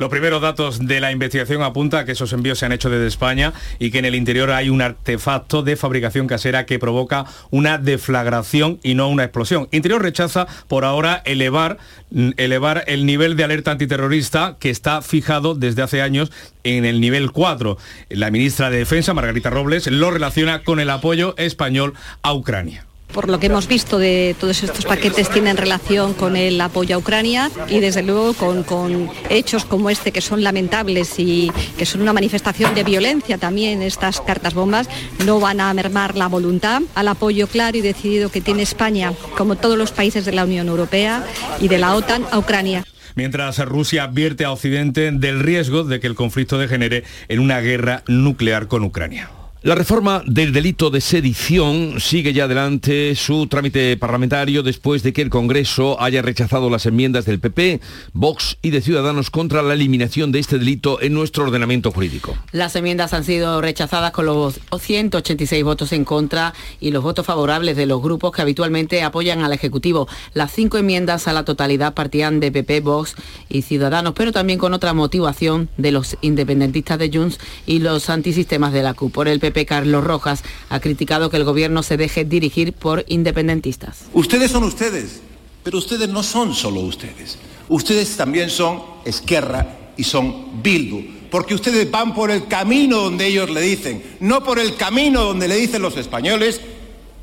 Los 0.00 0.08
primeros 0.08 0.40
datos 0.40 0.86
de 0.86 0.98
la 0.98 1.12
investigación 1.12 1.62
apuntan 1.62 2.00
a 2.00 2.04
que 2.06 2.12
esos 2.12 2.32
envíos 2.32 2.58
se 2.58 2.64
han 2.64 2.72
hecho 2.72 2.88
desde 2.88 3.06
España 3.06 3.52
y 3.78 3.90
que 3.90 3.98
en 3.98 4.06
el 4.06 4.14
interior 4.14 4.50
hay 4.50 4.70
un 4.70 4.80
artefacto 4.80 5.62
de 5.62 5.76
fabricación 5.76 6.26
casera 6.26 6.64
que 6.64 6.78
provoca 6.78 7.26
una 7.50 7.76
deflagración 7.76 8.80
y 8.82 8.94
no 8.94 9.10
una 9.10 9.24
explosión. 9.24 9.68
Interior 9.72 10.00
rechaza 10.00 10.46
por 10.68 10.86
ahora 10.86 11.20
elevar, 11.26 11.76
mm, 12.12 12.30
elevar 12.38 12.82
el 12.86 13.04
nivel 13.04 13.36
de 13.36 13.44
alerta 13.44 13.72
antiterrorista 13.72 14.56
que 14.58 14.70
está 14.70 15.02
fijado 15.02 15.54
desde 15.54 15.82
hace 15.82 16.00
años 16.00 16.32
en 16.64 16.86
el 16.86 17.02
nivel 17.02 17.30
4. 17.30 17.76
La 18.08 18.30
ministra 18.30 18.70
de 18.70 18.78
Defensa, 18.78 19.12
Margarita 19.12 19.50
Robles, 19.50 19.86
lo 19.86 20.10
relaciona 20.10 20.62
con 20.62 20.80
el 20.80 20.88
apoyo 20.88 21.34
español 21.36 21.92
a 22.22 22.32
Ucrania 22.32 22.86
por 23.12 23.28
lo 23.28 23.38
que 23.38 23.46
hemos 23.46 23.66
visto 23.66 23.98
de 23.98 24.34
todos 24.38 24.62
estos 24.62 24.84
paquetes 24.84 25.30
tienen 25.30 25.56
relación 25.56 26.14
con 26.14 26.36
el 26.36 26.60
apoyo 26.60 26.96
a 26.96 26.98
Ucrania 26.98 27.50
y 27.68 27.80
desde 27.80 28.02
luego 28.02 28.34
con, 28.34 29.10
hechos 29.28 29.64
como 29.64 29.90
este 29.90 30.12
que 30.12 30.20
son 30.20 30.42
lamentables 30.42 31.18
y 31.18 31.50
que 31.76 31.86
son 31.86 32.02
una 32.02 32.12
manifestación 32.12 32.74
de 32.74 32.84
violencia 32.84 33.38
también 33.38 33.82
estas 33.82 34.20
cartas 34.20 34.54
bombas 34.54 34.88
no 35.24 35.40
van 35.40 35.60
a 35.60 35.72
mermar 35.74 36.16
la 36.16 36.26
voluntad 36.26 36.82
al 36.94 37.08
apoyo 37.08 37.46
claro 37.46 37.76
y 37.76 37.80
decidido 37.80 38.30
que 38.30 38.40
tiene 38.40 38.62
España 38.62 39.12
como 39.36 39.56
todos 39.56 39.76
los 39.76 39.92
países 39.92 40.24
de 40.24 40.32
la 40.32 40.44
Unión 40.44 40.68
Europea 40.68 41.24
y 41.60 41.68
de 41.68 41.78
la 41.78 41.94
OTAN 41.94 42.24
a 42.30 42.38
Ucrania 42.38 42.84
mientras 43.14 43.58
Rusia 43.58 44.04
advierte 44.04 44.44
a 44.44 44.52
Occidente 44.52 45.10
del 45.10 45.40
riesgo 45.40 45.84
de 45.84 46.00
que 46.00 46.06
el 46.06 46.14
conflicto 46.14 46.58
degenere 46.58 47.04
en 47.28 47.40
una 47.40 47.60
guerra 47.60 48.02
nuclear 48.06 48.68
con 48.68 48.84
Ucrania. 48.84 49.30
La 49.62 49.74
reforma 49.74 50.22
del 50.24 50.54
delito 50.54 50.88
de 50.88 51.02
sedición 51.02 52.00
sigue 52.00 52.32
ya 52.32 52.44
adelante 52.44 53.14
su 53.14 53.46
trámite 53.46 53.94
parlamentario 53.98 54.62
después 54.62 55.02
de 55.02 55.12
que 55.12 55.20
el 55.20 55.28
Congreso 55.28 56.00
haya 56.00 56.22
rechazado 56.22 56.70
las 56.70 56.86
enmiendas 56.86 57.26
del 57.26 57.40
PP, 57.40 57.82
Vox 58.14 58.56
y 58.62 58.70
de 58.70 58.80
Ciudadanos 58.80 59.28
contra 59.28 59.60
la 59.60 59.74
eliminación 59.74 60.32
de 60.32 60.38
este 60.38 60.58
delito 60.58 61.02
en 61.02 61.12
nuestro 61.12 61.44
ordenamiento 61.44 61.90
jurídico. 61.90 62.38
Las 62.52 62.74
enmiendas 62.74 63.12
han 63.12 63.22
sido 63.22 63.60
rechazadas 63.60 64.12
con 64.12 64.24
los 64.24 64.58
186 64.80 65.62
votos 65.62 65.92
en 65.92 66.06
contra 66.06 66.54
y 66.80 66.90
los 66.90 67.02
votos 67.02 67.26
favorables 67.26 67.76
de 67.76 67.84
los 67.84 68.00
grupos 68.00 68.32
que 68.32 68.40
habitualmente 68.40 69.02
apoyan 69.02 69.42
al 69.42 69.52
Ejecutivo. 69.52 70.08
Las 70.32 70.52
cinco 70.52 70.78
enmiendas 70.78 71.28
a 71.28 71.34
la 71.34 71.44
totalidad 71.44 71.92
partían 71.92 72.40
de 72.40 72.50
PP, 72.50 72.80
Vox 72.80 73.14
y 73.50 73.60
Ciudadanos, 73.60 74.14
pero 74.16 74.32
también 74.32 74.58
con 74.58 74.72
otra 74.72 74.94
motivación 74.94 75.68
de 75.76 75.92
los 75.92 76.16
independentistas 76.22 76.98
de 76.98 77.10
Junts 77.12 77.38
y 77.66 77.80
los 77.80 78.08
antisistemas 78.08 78.72
de 78.72 78.82
la 78.82 78.94
CUP. 78.94 79.12
Por 79.12 79.28
el 79.28 79.38
PP, 79.38 79.49
Carlos 79.66 80.04
Rojas, 80.04 80.42
ha 80.68 80.80
criticado 80.80 81.30
que 81.30 81.36
el 81.36 81.44
gobierno 81.44 81.82
se 81.82 81.96
deje 81.96 82.24
dirigir 82.24 82.72
por 82.72 83.04
independentistas. 83.08 84.04
Ustedes 84.12 84.50
son 84.50 84.64
ustedes, 84.64 85.20
pero 85.62 85.78
ustedes 85.78 86.08
no 86.08 86.22
son 86.22 86.54
solo 86.54 86.80
ustedes. 86.80 87.38
Ustedes 87.68 88.16
también 88.16 88.50
son 88.50 88.82
Esquerra 89.04 89.76
y 89.96 90.04
son 90.04 90.62
Bildu, 90.62 91.02
porque 91.30 91.54
ustedes 91.54 91.90
van 91.90 92.14
por 92.14 92.30
el 92.30 92.46
camino 92.46 92.98
donde 92.98 93.26
ellos 93.26 93.50
le 93.50 93.60
dicen, 93.60 94.02
no 94.20 94.42
por 94.42 94.58
el 94.58 94.76
camino 94.76 95.24
donde 95.24 95.48
le 95.48 95.56
dicen 95.56 95.82
los 95.82 95.96
españoles, 95.96 96.60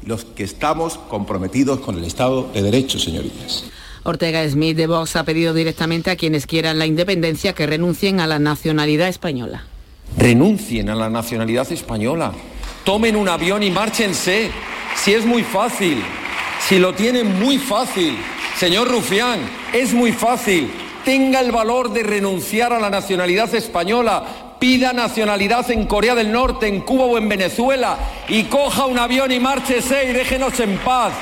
los 0.05 0.23
que 0.23 0.43
estamos 0.43 0.97
comprometidos 1.09 1.79
con 1.79 1.97
el 1.97 2.05
Estado 2.05 2.49
de 2.53 2.61
Derecho, 2.61 2.99
señorías. 2.99 3.65
Ortega 4.03 4.47
Smith 4.47 4.77
de 4.77 4.87
Vox 4.87 5.17
ha 5.17 5.25
pedido 5.25 5.53
directamente 5.53 6.11
a 6.11 6.15
quienes 6.15 6.45
quieran 6.45 6.79
la 6.79 6.85
independencia 6.85 7.53
que 7.53 7.67
renuncien 7.67 8.21
a 8.21 8.27
la 8.27 8.39
nacionalidad 8.39 9.09
española 9.09 9.65
renuncien 10.15 10.89
a 10.89 10.95
la 10.95 11.09
nacionalidad 11.09 11.71
española, 11.71 12.31
tomen 12.83 13.15
un 13.15 13.27
avión 13.27 13.63
y 13.63 13.71
márchense, 13.71 14.51
si 14.95 15.13
es 15.13 15.25
muy 15.25 15.43
fácil, 15.43 16.01
si 16.67 16.79
lo 16.79 16.93
tienen 16.93 17.39
muy 17.39 17.57
fácil. 17.57 18.17
Señor 18.57 18.89
Rufián, 18.89 19.39
es 19.73 19.93
muy 19.93 20.11
fácil. 20.11 20.71
Tenga 21.05 21.39
el 21.39 21.51
valor 21.51 21.93
de 21.93 22.03
renunciar 22.03 22.73
a 22.73 22.79
la 22.79 22.89
nacionalidad 22.89 23.53
española, 23.53 24.55
pida 24.59 24.93
nacionalidad 24.93 25.69
en 25.71 25.85
Corea 25.85 26.15
del 26.15 26.31
Norte, 26.31 26.67
en 26.67 26.81
Cuba 26.81 27.05
o 27.05 27.17
en 27.17 27.29
Venezuela 27.29 27.97
y 28.27 28.43
coja 28.45 28.85
un 28.85 28.99
avión 28.99 29.31
y 29.31 29.39
márchese 29.39 30.09
y 30.09 30.13
déjenos 30.13 30.59
en 30.59 30.77
paz. 30.79 31.13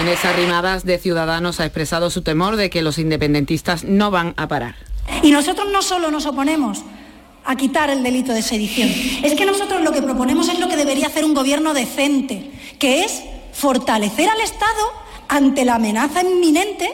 En 0.00 0.08
esas 0.08 0.34
rimadas 0.36 0.84
de 0.84 0.98
Ciudadanos 0.98 1.60
ha 1.60 1.64
expresado 1.64 2.10
su 2.10 2.22
temor 2.22 2.56
de 2.56 2.68
que 2.68 2.82
los 2.82 2.98
independentistas 2.98 3.84
no 3.84 4.10
van 4.10 4.34
a 4.36 4.48
parar. 4.48 4.74
Y 5.22 5.30
nosotros 5.30 5.68
no 5.72 5.82
solo 5.82 6.10
nos 6.10 6.26
oponemos 6.26 6.82
a 7.46 7.56
quitar 7.56 7.90
el 7.90 8.02
delito 8.02 8.32
de 8.32 8.42
sedición. 8.42 8.88
Es 9.22 9.34
que 9.34 9.46
nosotros 9.46 9.82
lo 9.82 9.92
que 9.92 10.02
proponemos 10.02 10.48
es 10.48 10.58
lo 10.58 10.68
que 10.68 10.76
debería 10.76 11.06
hacer 11.06 11.24
un 11.24 11.34
gobierno 11.34 11.74
decente, 11.74 12.50
que 12.78 13.04
es 13.04 13.22
fortalecer 13.52 14.28
al 14.28 14.40
Estado 14.40 15.06
ante 15.28 15.64
la 15.64 15.76
amenaza 15.76 16.22
inminente 16.22 16.90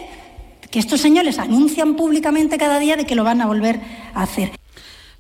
que 0.70 0.78
estos 0.78 1.00
señores 1.00 1.38
anuncian 1.38 1.96
públicamente 1.96 2.56
cada 2.56 2.78
día 2.78 2.96
de 2.96 3.04
que 3.04 3.14
lo 3.14 3.24
van 3.24 3.42
a 3.42 3.46
volver 3.46 3.80
a 4.14 4.22
hacer. 4.22 4.52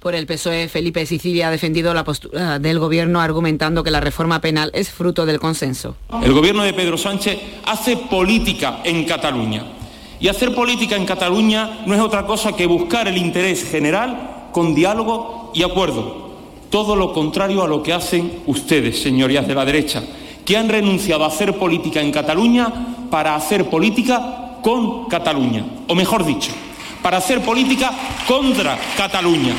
Por 0.00 0.14
el 0.14 0.26
PSOE, 0.26 0.68
Felipe 0.68 1.06
Sicilia 1.06 1.48
ha 1.48 1.50
defendido 1.50 1.94
la 1.94 2.02
postura 2.02 2.58
del 2.58 2.78
Gobierno 2.78 3.20
argumentando 3.20 3.84
que 3.84 3.90
la 3.90 4.00
reforma 4.00 4.40
penal 4.40 4.70
es 4.74 4.90
fruto 4.90 5.26
del 5.26 5.38
consenso. 5.38 5.96
El 6.22 6.32
Gobierno 6.32 6.64
de 6.64 6.72
Pedro 6.72 6.98
Sánchez 6.98 7.38
hace 7.66 7.96
política 7.96 8.80
en 8.82 9.04
Cataluña. 9.04 9.64
Y 10.18 10.28
hacer 10.28 10.54
política 10.54 10.96
en 10.96 11.04
Cataluña 11.04 11.82
no 11.86 11.94
es 11.94 12.00
otra 12.00 12.26
cosa 12.26 12.56
que 12.56 12.66
buscar 12.66 13.06
el 13.06 13.16
interés 13.16 13.62
general 13.64 14.31
con 14.52 14.74
diálogo 14.74 15.50
y 15.54 15.62
acuerdo. 15.62 16.30
Todo 16.70 16.96
lo 16.96 17.12
contrario 17.12 17.62
a 17.62 17.68
lo 17.68 17.82
que 17.82 17.92
hacen 17.92 18.42
ustedes, 18.46 19.02
señorías 19.02 19.46
de 19.46 19.54
la 19.54 19.64
derecha, 19.64 20.02
que 20.44 20.56
han 20.56 20.68
renunciado 20.68 21.24
a 21.24 21.28
hacer 21.28 21.58
política 21.58 22.00
en 22.00 22.12
Cataluña 22.12 23.08
para 23.10 23.34
hacer 23.34 23.68
política 23.68 24.58
con 24.62 25.06
Cataluña. 25.06 25.64
O 25.88 25.94
mejor 25.94 26.24
dicho, 26.24 26.52
para 27.02 27.18
hacer 27.18 27.40
política 27.42 27.92
contra 28.26 28.78
Cataluña. 28.96 29.54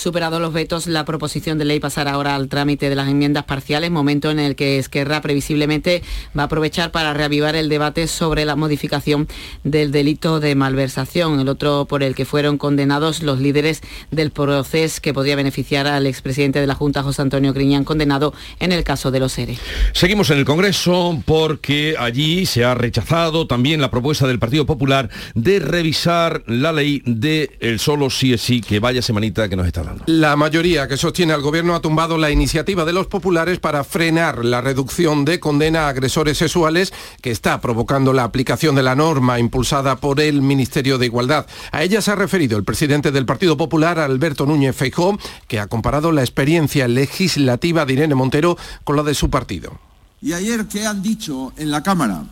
Superado 0.00 0.40
los 0.40 0.54
vetos, 0.54 0.86
la 0.86 1.04
proposición 1.04 1.58
de 1.58 1.66
ley 1.66 1.78
pasará 1.78 2.12
ahora 2.12 2.34
al 2.34 2.48
trámite 2.48 2.88
de 2.88 2.94
las 2.94 3.06
enmiendas 3.06 3.44
parciales, 3.44 3.90
momento 3.90 4.30
en 4.30 4.38
el 4.38 4.56
que 4.56 4.78
Esquerra 4.78 5.20
previsiblemente 5.20 6.02
va 6.34 6.44
a 6.44 6.46
aprovechar 6.46 6.90
para 6.90 7.12
reavivar 7.12 7.54
el 7.54 7.68
debate 7.68 8.06
sobre 8.06 8.46
la 8.46 8.56
modificación 8.56 9.28
del 9.62 9.92
delito 9.92 10.40
de 10.40 10.54
malversación, 10.54 11.38
el 11.38 11.50
otro 11.50 11.84
por 11.84 12.02
el 12.02 12.14
que 12.14 12.24
fueron 12.24 12.56
condenados 12.56 13.22
los 13.22 13.40
líderes 13.40 13.82
del 14.10 14.30
proceso 14.30 15.02
que 15.02 15.12
podría 15.12 15.36
beneficiar 15.36 15.86
al 15.86 16.06
expresidente 16.06 16.62
de 16.62 16.66
la 16.66 16.74
Junta, 16.74 17.02
José 17.02 17.20
Antonio 17.20 17.52
Griñán, 17.52 17.84
condenado 17.84 18.32
en 18.58 18.72
el 18.72 18.84
caso 18.84 19.10
de 19.10 19.20
los 19.20 19.36
ERE. 19.36 19.58
Seguimos 19.92 20.30
en 20.30 20.38
el 20.38 20.46
Congreso 20.46 21.22
porque 21.26 21.94
allí 21.98 22.46
se 22.46 22.64
ha 22.64 22.74
rechazado 22.74 23.46
también 23.46 23.82
la 23.82 23.90
propuesta 23.90 24.26
del 24.26 24.38
Partido 24.38 24.64
Popular 24.64 25.10
de 25.34 25.58
revisar 25.58 26.42
la 26.46 26.72
ley 26.72 27.02
de 27.04 27.76
solo 27.78 28.08
sí 28.08 28.32
es 28.32 28.40
sí, 28.40 28.62
que 28.62 28.80
vaya 28.80 29.02
semanita 29.02 29.46
que 29.46 29.56
nos 29.56 29.66
está 29.66 29.82
dando. 29.82 29.89
La 30.06 30.36
mayoría 30.36 30.88
que 30.88 30.96
sostiene 30.96 31.32
al 31.32 31.42
gobierno 31.42 31.74
ha 31.74 31.80
tumbado 31.80 32.18
la 32.18 32.30
iniciativa 32.30 32.84
de 32.84 32.92
los 32.92 33.06
populares 33.06 33.58
para 33.58 33.84
frenar 33.84 34.44
la 34.44 34.60
reducción 34.60 35.24
de 35.24 35.40
condena 35.40 35.86
a 35.86 35.88
agresores 35.88 36.38
sexuales 36.38 36.92
que 37.20 37.30
está 37.30 37.60
provocando 37.60 38.12
la 38.12 38.24
aplicación 38.24 38.74
de 38.74 38.82
la 38.82 38.94
norma 38.94 39.38
impulsada 39.38 39.96
por 39.96 40.20
el 40.20 40.42
Ministerio 40.42 40.98
de 40.98 41.06
Igualdad. 41.06 41.46
A 41.72 41.82
ella 41.82 42.02
se 42.02 42.10
ha 42.10 42.16
referido 42.16 42.56
el 42.56 42.64
presidente 42.64 43.12
del 43.12 43.26
Partido 43.26 43.56
Popular, 43.56 43.98
Alberto 43.98 44.46
Núñez 44.46 44.76
Feijó, 44.76 45.18
que 45.48 45.60
ha 45.60 45.66
comparado 45.66 46.12
la 46.12 46.22
experiencia 46.22 46.88
legislativa 46.88 47.84
de 47.84 47.92
Irene 47.92 48.14
Montero 48.14 48.56
con 48.84 48.96
la 48.96 49.02
de 49.02 49.14
su 49.14 49.30
partido. 49.30 49.78
¿Y 50.22 50.32
ayer 50.32 50.66
qué 50.66 50.86
han 50.86 51.02
dicho 51.02 51.52
en 51.56 51.70
la 51.70 51.82
Cámara? 51.82 52.24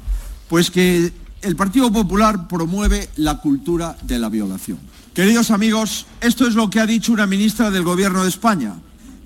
Pues 0.49 0.71
que 0.71 1.13
el 1.43 1.57
Partido 1.57 1.93
Popular 1.93 2.49
promueve 2.49 3.09
la 3.17 3.41
cultura 3.41 3.97
de 4.03 4.19
la 4.19 4.29
violación. 4.29 4.79
Queridos 5.19 5.51
amigos, 5.51 6.07
esto 6.21 6.47
es 6.47 6.55
lo 6.55 6.71
que 6.71 6.79
ha 6.79 6.87
dicho 6.87 7.13
una 7.13 7.27
ministra 7.27 7.73
del 7.73 7.83
Gobierno 7.83 8.23
de 8.23 8.29
España. 8.29 8.75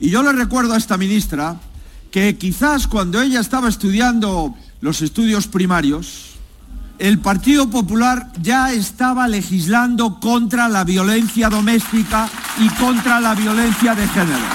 Y 0.01 0.09
yo 0.09 0.23
le 0.23 0.33
recuerdo 0.33 0.73
a 0.73 0.79
esta 0.79 0.97
ministra 0.97 1.61
que 2.11 2.39
quizás 2.39 2.87
cuando 2.87 3.21
ella 3.21 3.41
estaba 3.41 3.69
estudiando 3.69 4.55
los 4.81 5.03
estudios 5.03 5.49
primarios, 5.49 6.37
el 6.99 7.19
Partido 7.19 7.69
Popular 7.69 8.33
ya 8.41 8.73
estaba 8.73 9.29
legislando 9.29 10.19
contra 10.19 10.67
la 10.71 10.85
violencia 10.85 11.51
doméstica 11.51 12.27
y 12.59 12.71
contra 12.83 13.21
la 13.21 13.35
violencia 13.35 13.95
de 13.95 14.09
género. 14.09 14.47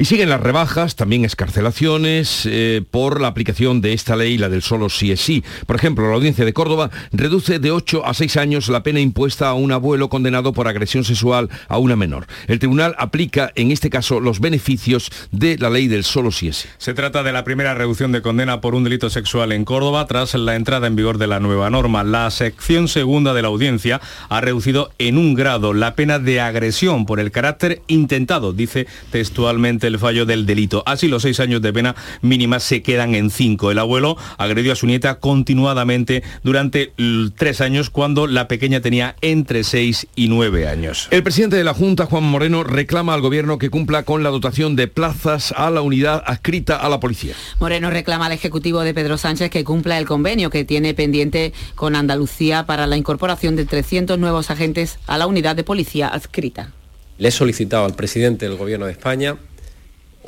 Y 0.00 0.04
siguen 0.04 0.28
las 0.28 0.40
rebajas, 0.40 0.94
también 0.94 1.24
escarcelaciones 1.24 2.46
eh, 2.46 2.82
por 2.88 3.20
la 3.20 3.26
aplicación 3.26 3.80
de 3.80 3.94
esta 3.94 4.14
ley, 4.14 4.38
la 4.38 4.48
del 4.48 4.62
solo 4.62 4.90
sí 4.90 5.10
es 5.10 5.20
sí. 5.20 5.42
Por 5.66 5.74
ejemplo, 5.74 6.08
la 6.08 6.14
audiencia 6.14 6.44
de 6.44 6.52
Córdoba 6.52 6.90
reduce 7.10 7.58
de 7.58 7.72
8 7.72 8.06
a 8.06 8.14
6 8.14 8.36
años 8.36 8.68
la 8.68 8.84
pena 8.84 9.00
impuesta 9.00 9.48
a 9.48 9.54
un 9.54 9.72
abuelo 9.72 10.08
condenado 10.08 10.52
por 10.52 10.68
agresión 10.68 11.02
sexual 11.02 11.50
a 11.66 11.78
una 11.78 11.96
menor. 11.96 12.28
El 12.46 12.60
tribunal 12.60 12.94
aplica 12.96 13.50
en 13.56 13.72
este 13.72 13.90
caso 13.90 14.20
los 14.20 14.38
beneficios 14.38 15.10
de 15.32 15.58
la 15.58 15.68
ley 15.68 15.88
del 15.88 16.04
solo 16.04 16.30
sí 16.30 16.46
es 16.46 16.58
sí. 16.58 16.68
Se 16.78 16.94
trata 16.94 17.24
de 17.24 17.32
la 17.32 17.42
primera 17.42 17.74
reducción 17.74 18.12
de 18.12 18.22
condena 18.22 18.60
por 18.60 18.76
un 18.76 18.84
delito 18.84 19.10
sexual 19.10 19.50
en 19.50 19.64
Córdoba 19.64 20.06
tras 20.06 20.32
la 20.34 20.54
entrada 20.54 20.86
en 20.86 20.94
vigor 20.94 21.18
de 21.18 21.26
la 21.26 21.40
nueva 21.40 21.70
norma. 21.70 22.04
La 22.04 22.30
sección 22.30 22.86
segunda 22.86 23.34
de 23.34 23.42
la 23.42 23.48
audiencia 23.48 24.00
ha 24.28 24.40
reducido 24.40 24.92
en 24.98 25.18
un 25.18 25.34
grado 25.34 25.74
la 25.74 25.96
pena 25.96 26.20
de 26.20 26.40
agresión 26.40 27.04
por 27.04 27.18
el 27.18 27.32
carácter 27.32 27.82
intentado, 27.88 28.52
dice 28.52 28.86
textualmente 29.10 29.87
el 29.88 29.98
fallo 29.98 30.24
del 30.24 30.46
delito. 30.46 30.82
Así 30.86 31.08
los 31.08 31.22
seis 31.22 31.40
años 31.40 31.60
de 31.62 31.72
pena 31.72 31.96
mínima 32.22 32.60
se 32.60 32.82
quedan 32.82 33.14
en 33.14 33.30
cinco. 33.30 33.70
El 33.70 33.78
abuelo 33.78 34.16
agredió 34.36 34.72
a 34.72 34.76
su 34.76 34.86
nieta 34.86 35.18
continuadamente 35.18 36.22
durante 36.42 36.92
tres 37.36 37.60
años 37.60 37.90
cuando 37.90 38.26
la 38.26 38.48
pequeña 38.48 38.80
tenía 38.80 39.16
entre 39.20 39.64
seis 39.64 40.06
y 40.14 40.28
nueve 40.28 40.68
años. 40.68 41.08
El 41.10 41.22
presidente 41.22 41.56
de 41.56 41.64
la 41.64 41.74
Junta, 41.74 42.06
Juan 42.06 42.24
Moreno, 42.24 42.64
reclama 42.64 43.14
al 43.14 43.20
gobierno 43.20 43.58
que 43.58 43.70
cumpla 43.70 44.04
con 44.04 44.22
la 44.22 44.30
dotación 44.30 44.76
de 44.76 44.88
plazas 44.88 45.52
a 45.56 45.70
la 45.70 45.82
unidad 45.82 46.22
adscrita 46.26 46.76
a 46.76 46.88
la 46.88 47.00
policía. 47.00 47.34
Moreno 47.60 47.90
reclama 47.90 48.26
al 48.26 48.32
Ejecutivo 48.32 48.80
de 48.80 48.94
Pedro 48.94 49.18
Sánchez 49.18 49.50
que 49.50 49.64
cumpla 49.64 49.98
el 49.98 50.06
convenio 50.06 50.50
que 50.50 50.64
tiene 50.64 50.94
pendiente 50.94 51.52
con 51.74 51.96
Andalucía 51.96 52.66
para 52.66 52.86
la 52.86 52.96
incorporación 52.96 53.56
de 53.56 53.64
300 53.64 54.18
nuevos 54.18 54.50
agentes 54.50 54.98
a 55.06 55.18
la 55.18 55.26
unidad 55.26 55.56
de 55.56 55.64
policía 55.64 56.08
adscrita. 56.08 56.72
Le 57.18 57.28
he 57.28 57.32
solicitado 57.32 57.84
al 57.84 57.94
presidente 57.94 58.48
del 58.48 58.56
Gobierno 58.56 58.86
de 58.86 58.92
España 58.92 59.36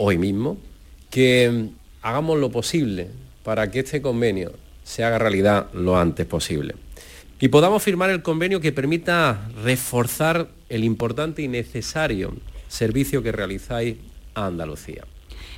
hoy 0.02 0.16
mismo, 0.16 0.56
que 1.10 1.50
mm, 1.50 1.68
hagamos 2.00 2.38
lo 2.38 2.50
posible 2.50 3.08
para 3.44 3.70
que 3.70 3.80
este 3.80 4.00
convenio 4.00 4.52
se 4.82 5.04
haga 5.04 5.18
realidad 5.18 5.68
lo 5.74 5.98
antes 5.98 6.24
posible. 6.24 6.74
Y 7.38 7.48
podamos 7.48 7.82
firmar 7.82 8.08
el 8.08 8.22
convenio 8.22 8.60
que 8.60 8.72
permita 8.72 9.50
reforzar 9.62 10.48
el 10.70 10.84
importante 10.84 11.42
y 11.42 11.48
necesario 11.48 12.34
servicio 12.68 13.22
que 13.22 13.32
realizáis 13.32 13.96
a 14.34 14.46
Andalucía. 14.46 15.04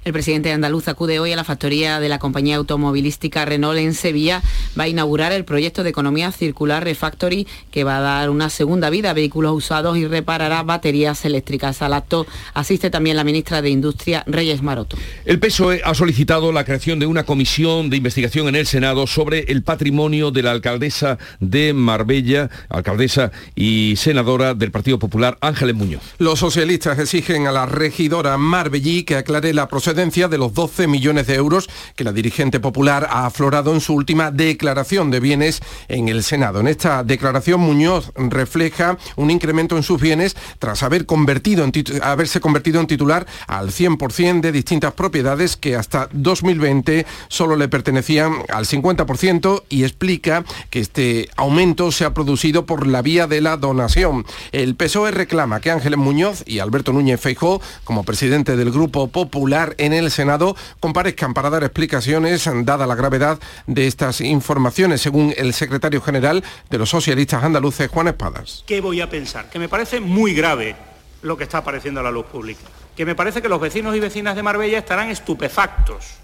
El 0.05 0.13
presidente 0.13 0.51
andaluz 0.51 0.89
acude 0.89 1.21
hoy 1.21 1.31
a 1.31 1.37
la 1.37 1.45
factoría 1.45 2.01
de 2.01 2.09
la 2.09 2.19
compañía 2.19 2.57
automovilística 2.57 3.45
Renault 3.45 3.79
en 3.79 3.95
Sevilla. 3.95 4.43
Va 4.77 4.85
a 4.85 4.89
inaugurar 4.89 5.31
el 5.31 5.45
proyecto 5.45 5.85
de 5.85 5.91
economía 5.91 6.33
circular 6.33 6.83
Refactory 6.83 7.47
que 7.71 7.85
va 7.85 7.99
a 7.99 8.01
dar 8.01 8.31
una 8.31 8.51
segunda 8.51 8.91
vida 8.91 9.11
a 9.11 9.13
vehículos 9.13 9.55
usados 9.55 9.97
y 9.97 10.09
reparará 10.09 10.65
baterías 10.65 11.25
eléctricas. 11.25 11.83
Al 11.83 11.93
acto 11.93 12.27
asiste 12.53 12.91
también 12.91 13.17
la 13.17 13.23
ministra 13.23 13.63
de 13.63 13.71
Industria, 13.71 14.25
Reyes 14.27 14.61
Maroto. 14.61 14.97
El 15.25 15.39
PSOE 15.39 15.83
ha 15.85 15.95
solicitado 15.95 16.51
la 16.51 16.65
creación 16.65 16.99
de 16.99 17.07
una 17.07 17.23
comisión 17.23 17.89
de 17.89 17.99
investigación 17.99 18.49
en 18.49 18.57
el 18.57 18.67
Senado 18.67 19.07
sobre 19.07 19.53
el 19.53 19.63
patrimonio 19.63 20.33
de 20.33 20.43
la 20.43 20.51
alcaldesa 20.51 21.19
de 21.39 21.75
Marbella, 21.75 22.51
alcaldesa 22.69 23.31
y 23.55 23.95
senadora 23.97 24.55
del 24.55 24.73
Partido 24.73 24.99
Popular, 24.99 25.39
Ángeles 25.41 25.77
Muñoz. 25.77 26.03
Los 26.19 26.41
socialistas 26.41 26.99
exigen 26.99 27.47
a 27.47 27.53
la 27.53 27.67
regidora 27.67 28.37
Marbellí 28.37 29.05
que 29.05 29.15
aclare 29.15 29.55
la 29.55 29.69
procedencia 29.69 29.92
de 29.95 30.39
los 30.39 30.55
12 30.55 30.87
millones 30.87 31.27
de 31.27 31.35
euros 31.35 31.69
que 31.97 32.05
la 32.05 32.13
dirigente 32.13 32.61
popular 32.61 33.07
ha 33.11 33.27
aflorado 33.27 33.75
en 33.75 33.81
su 33.81 33.95
última 33.95 34.31
declaración 34.31 35.11
de 35.11 35.21
bienes 35.21 35.61
en 35.89 36.09
el 36.09 36.23
Senado. 36.23 36.61
En 36.61 36.69
esta 36.69 37.05
declaración 37.05 37.61
Muñoz 37.61 38.13
refleja 38.17 38.97
un 39.17 39.31
incremento 39.31 39.77
en 39.77 39.83
sus 39.83 40.01
bienes 40.01 40.37
tras 40.59 40.83
haber 40.83 41.07
convertido 41.07 41.65
en 41.65 41.73
haberse 42.03 42.41
convertido 42.41 42.81
en 42.81 42.87
titular 42.87 43.27
al 43.47 43.71
100% 43.71 44.41
de 44.41 44.53
distintas 44.53 44.93
propiedades 44.95 45.57
que 45.57 45.77
hasta 45.77 46.09
2020 46.13 47.07
solo 47.29 47.57
le 47.57 47.69
pertenecían 47.69 48.35
al 48.49 48.67
50% 48.67 49.65
y 49.69 49.85
explica 49.85 50.45
que 50.71 50.81
este 50.81 51.29
aumento 51.37 51.93
se 51.93 52.05
ha 52.05 52.15
producido 52.15 52.67
por 52.67 52.87
la 52.87 53.03
vía 53.03 53.27
de 53.27 53.41
la 53.41 53.57
donación. 53.57 54.25
El 54.53 54.75
PSOE 54.75 55.11
reclama 55.11 55.61
que 55.61 55.71
Ángeles 55.71 55.99
Muñoz 55.99 56.43
y 56.47 56.59
Alberto 56.61 56.93
Núñez 56.93 57.21
Feijó, 57.21 57.61
como 57.85 58.05
presidente 58.05 58.57
del 58.57 58.71
Grupo 58.71 59.09
Popular 59.09 59.75
en 59.83 59.93
el 59.93 60.11
Senado 60.11 60.57
comparezcan 60.81 61.35
para 61.35 61.51
dar 61.51 61.65
explicaciones 61.65 62.49
dada 62.65 62.87
la 62.87 62.95
gravedad 62.95 63.39
de 63.67 63.87
estas 63.87 64.21
informaciones, 64.21 65.01
según 65.01 65.35
el 65.37 65.53
secretario 65.53 66.01
general 66.01 66.45
de 66.71 66.79
los 66.79 66.91
socialistas 66.91 67.43
andaluces, 67.43 67.91
Juan 67.91 68.09
Espadas. 68.09 68.63
¿Qué 68.67 68.81
voy 68.81 69.01
a 69.01 69.11
pensar? 69.11 69.51
Que 69.51 69.59
me 69.59 69.69
parece 69.69 70.01
muy 70.01 70.35
grave 70.35 70.77
lo 71.23 71.37
que 71.37 71.45
está 71.45 71.59
apareciendo 71.59 72.01
a 72.01 72.03
la 72.03 72.11
luz 72.11 72.27
pública. 72.27 72.63
Que 72.97 73.05
me 73.05 73.15
parece 73.15 73.43
que 73.43 73.49
los 73.49 73.61
vecinos 73.61 73.97
y 73.97 74.01
vecinas 74.01 74.37
de 74.37 74.43
Marbella 74.43 74.79
estarán 74.79 75.11
estupefactos 75.11 76.15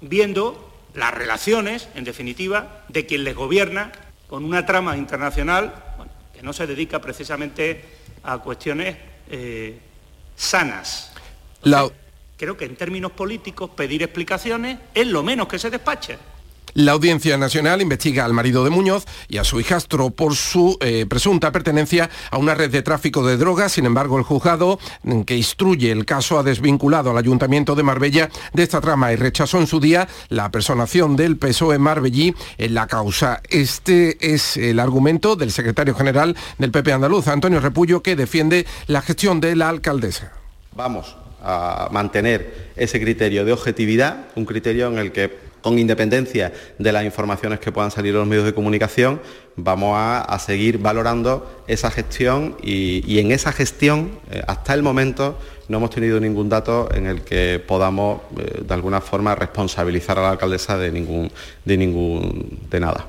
viendo 0.00 0.72
las 0.94 1.12
relaciones, 1.12 1.88
en 1.94 2.04
definitiva, 2.04 2.84
de 2.88 3.04
quien 3.04 3.24
les 3.24 3.34
gobierna 3.34 3.92
con 4.28 4.44
una 4.44 4.64
trama 4.64 4.96
internacional 4.96 5.74
que 6.32 6.42
no 6.42 6.52
se 6.52 6.66
dedica 6.66 7.00
precisamente 7.00 7.84
a 8.22 8.38
cuestiones 8.38 8.96
eh, 9.28 9.78
sanas. 10.36 11.12
La 11.62 11.90
creo 12.36 12.56
que 12.56 12.64
en 12.64 12.76
términos 12.76 13.12
políticos 13.12 13.70
pedir 13.70 14.02
explicaciones 14.02 14.78
es 14.94 15.06
lo 15.06 15.22
menos 15.22 15.48
que 15.48 15.58
se 15.58 15.70
despache. 15.70 16.18
La 16.74 16.90
Audiencia 16.90 17.38
Nacional 17.38 17.82
investiga 17.82 18.24
al 18.24 18.32
marido 18.32 18.64
de 18.64 18.70
Muñoz 18.70 19.04
y 19.28 19.38
a 19.38 19.44
su 19.44 19.60
hijastro 19.60 20.10
por 20.10 20.34
su 20.34 20.76
eh, 20.80 21.06
presunta 21.08 21.52
pertenencia 21.52 22.10
a 22.32 22.38
una 22.38 22.56
red 22.56 22.68
de 22.68 22.82
tráfico 22.82 23.24
de 23.24 23.36
drogas. 23.36 23.70
Sin 23.70 23.86
embargo, 23.86 24.18
el 24.18 24.24
juzgado 24.24 24.80
que 25.24 25.36
instruye 25.36 25.92
el 25.92 26.04
caso 26.04 26.36
ha 26.36 26.42
desvinculado 26.42 27.12
al 27.12 27.18
Ayuntamiento 27.18 27.76
de 27.76 27.84
Marbella 27.84 28.28
de 28.52 28.64
esta 28.64 28.80
trama 28.80 29.12
y 29.12 29.16
rechazó 29.16 29.60
en 29.60 29.68
su 29.68 29.78
día 29.78 30.08
la 30.30 30.50
personación 30.50 31.14
del 31.14 31.36
PSOE 31.36 31.78
Marbellí 31.78 32.34
en 32.58 32.74
la 32.74 32.88
causa. 32.88 33.40
Este 33.50 34.34
es 34.34 34.56
el 34.56 34.80
argumento 34.80 35.36
del 35.36 35.52
secretario 35.52 35.94
general 35.94 36.36
del 36.58 36.72
PP 36.72 36.92
andaluz, 36.92 37.28
Antonio 37.28 37.60
Repullo, 37.60 38.02
que 38.02 38.16
defiende 38.16 38.66
la 38.88 39.00
gestión 39.00 39.40
de 39.40 39.54
la 39.54 39.68
alcaldesa. 39.68 40.32
Vamos 40.72 41.23
a 41.44 41.88
mantener 41.92 42.72
ese 42.76 43.00
criterio 43.00 43.44
de 43.44 43.52
objetividad, 43.52 44.26
un 44.34 44.46
criterio 44.46 44.88
en 44.88 44.98
el 44.98 45.12
que 45.12 45.44
con 45.64 45.78
independencia 45.78 46.52
de 46.78 46.92
las 46.92 47.04
informaciones 47.04 47.58
que 47.58 47.72
puedan 47.72 47.90
salir 47.90 48.10
en 48.10 48.18
los 48.18 48.28
medios 48.28 48.44
de 48.44 48.52
comunicación, 48.52 49.22
vamos 49.56 49.94
a, 49.96 50.38
seguir 50.38 50.76
valorando 50.76 51.64
esa 51.66 51.90
gestión 51.90 52.56
y, 52.62 53.18
en 53.18 53.32
esa 53.32 53.50
gestión, 53.50 54.18
eh, 54.30 54.42
hasta 54.46 54.74
el 54.74 54.82
momento, 54.82 55.38
no 55.68 55.78
hemos 55.78 55.90
tenido 55.90 56.20
ningún 56.20 56.48
dato 56.48 56.88
en 56.94 57.06
el 57.06 57.22
que 57.22 57.62
podamos, 57.66 58.20
eh, 58.38 58.62
de 58.66 58.74
alguna 58.74 59.00
forma, 59.00 59.34
responsabilizar 59.34 60.18
a 60.18 60.22
la 60.22 60.30
alcaldesa 60.30 60.76
de 60.78 60.92
ningún, 60.92 61.30
de 61.64 61.76
ningún, 61.76 62.58
de 62.70 62.80
nada. 62.80 63.06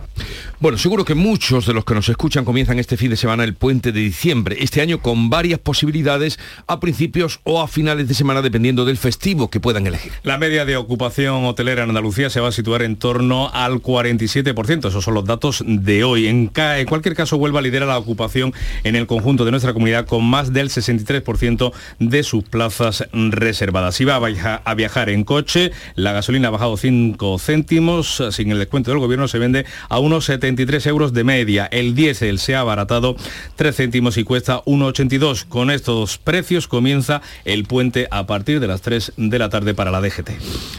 Bueno, 0.59 0.77
seguro 0.77 1.03
que 1.03 1.15
muchos 1.15 1.65
de 1.65 1.73
los 1.73 1.83
que 1.83 1.93
nos 1.93 2.07
escuchan 2.07 2.45
comienzan 2.45 2.79
este 2.79 2.95
fin 2.95 3.09
de 3.09 3.17
semana 3.17 3.43
el 3.43 3.53
puente 3.53 3.91
de 3.91 3.99
diciembre, 3.99 4.57
este 4.59 4.81
año 4.81 5.01
con 5.01 5.29
varias 5.29 5.59
posibilidades 5.59 6.39
a 6.67 6.79
principios 6.79 7.39
o 7.43 7.61
a 7.61 7.67
finales 7.67 8.07
de 8.07 8.13
semana, 8.13 8.41
dependiendo 8.41 8.85
del 8.85 8.97
festivo 8.97 9.49
que 9.49 9.59
puedan 9.59 9.85
elegir. 9.85 10.13
La 10.23 10.37
media 10.37 10.63
de 10.63 10.77
ocupación 10.77 11.45
hotelera 11.45 11.83
en 11.83 11.89
Andalucía 11.89 12.29
se 12.29 12.39
va 12.39 12.47
a 12.47 12.51
situar 12.53 12.83
en 12.83 12.95
torno 12.95 13.49
al 13.53 13.81
47%, 13.81 14.87
esos 14.87 15.03
son 15.03 15.13
los 15.13 15.25
datos 15.25 15.63
de 15.67 16.03
hoy. 16.05 16.27
En, 16.27 16.51
en 16.55 16.85
cualquier 16.87 17.15
caso, 17.15 17.37
vuelva 17.37 17.59
a 17.59 17.61
liderar 17.61 17.89
la 17.89 17.97
ocupación 17.97 18.53
en 18.83 18.95
el 18.95 19.07
conjunto 19.07 19.43
de 19.43 19.51
nuestra 19.51 19.73
comunidad 19.73 20.05
con 20.05 20.23
más 20.23 20.53
del 20.53 20.69
63% 20.69 21.73
de 21.99 22.23
sus 22.23 22.44
plazas 22.49 23.08
reservadas. 23.12 23.95
Si 23.95 24.05
va 24.05 24.15
a 24.15 24.73
viajar 24.75 25.10
en 25.10 25.23
coche, 25.23 25.71
la 25.95 26.13
gasolina 26.13 26.47
ha 26.47 26.51
bajado 26.51 26.77
5 26.77 27.39
céntimos, 27.39 28.23
sin 28.31 28.51
el 28.51 28.60
descuento 28.60 28.91
del 28.91 28.99
gobierno 28.99 29.27
se 29.27 29.39
vende 29.39 29.65
a 29.89 29.99
unos 29.99 30.25
73 30.25 30.86
euros 30.88 31.13
de 31.13 31.23
media. 31.23 31.65
El 31.65 31.95
diésel 31.95 32.39
se 32.39 32.55
ha 32.55 32.62
abaratado 32.62 33.15
3 33.55 33.75
céntimos 33.75 34.17
y 34.17 34.23
cuesta 34.23 34.63
1,82. 34.65 35.45
Con 35.45 35.71
estos 35.71 36.17
precios 36.17 36.67
comienza 36.67 37.21
el 37.45 37.65
puente 37.65 38.08
a 38.12 38.25
partir 38.25 38.60
de 38.60 38.67
las 38.67 38.81
3 38.81 39.13
de 39.17 39.39
la 39.39 39.49
tarde 39.49 39.73
para 39.73 39.91
la 39.91 40.01
DGT. 40.01 40.31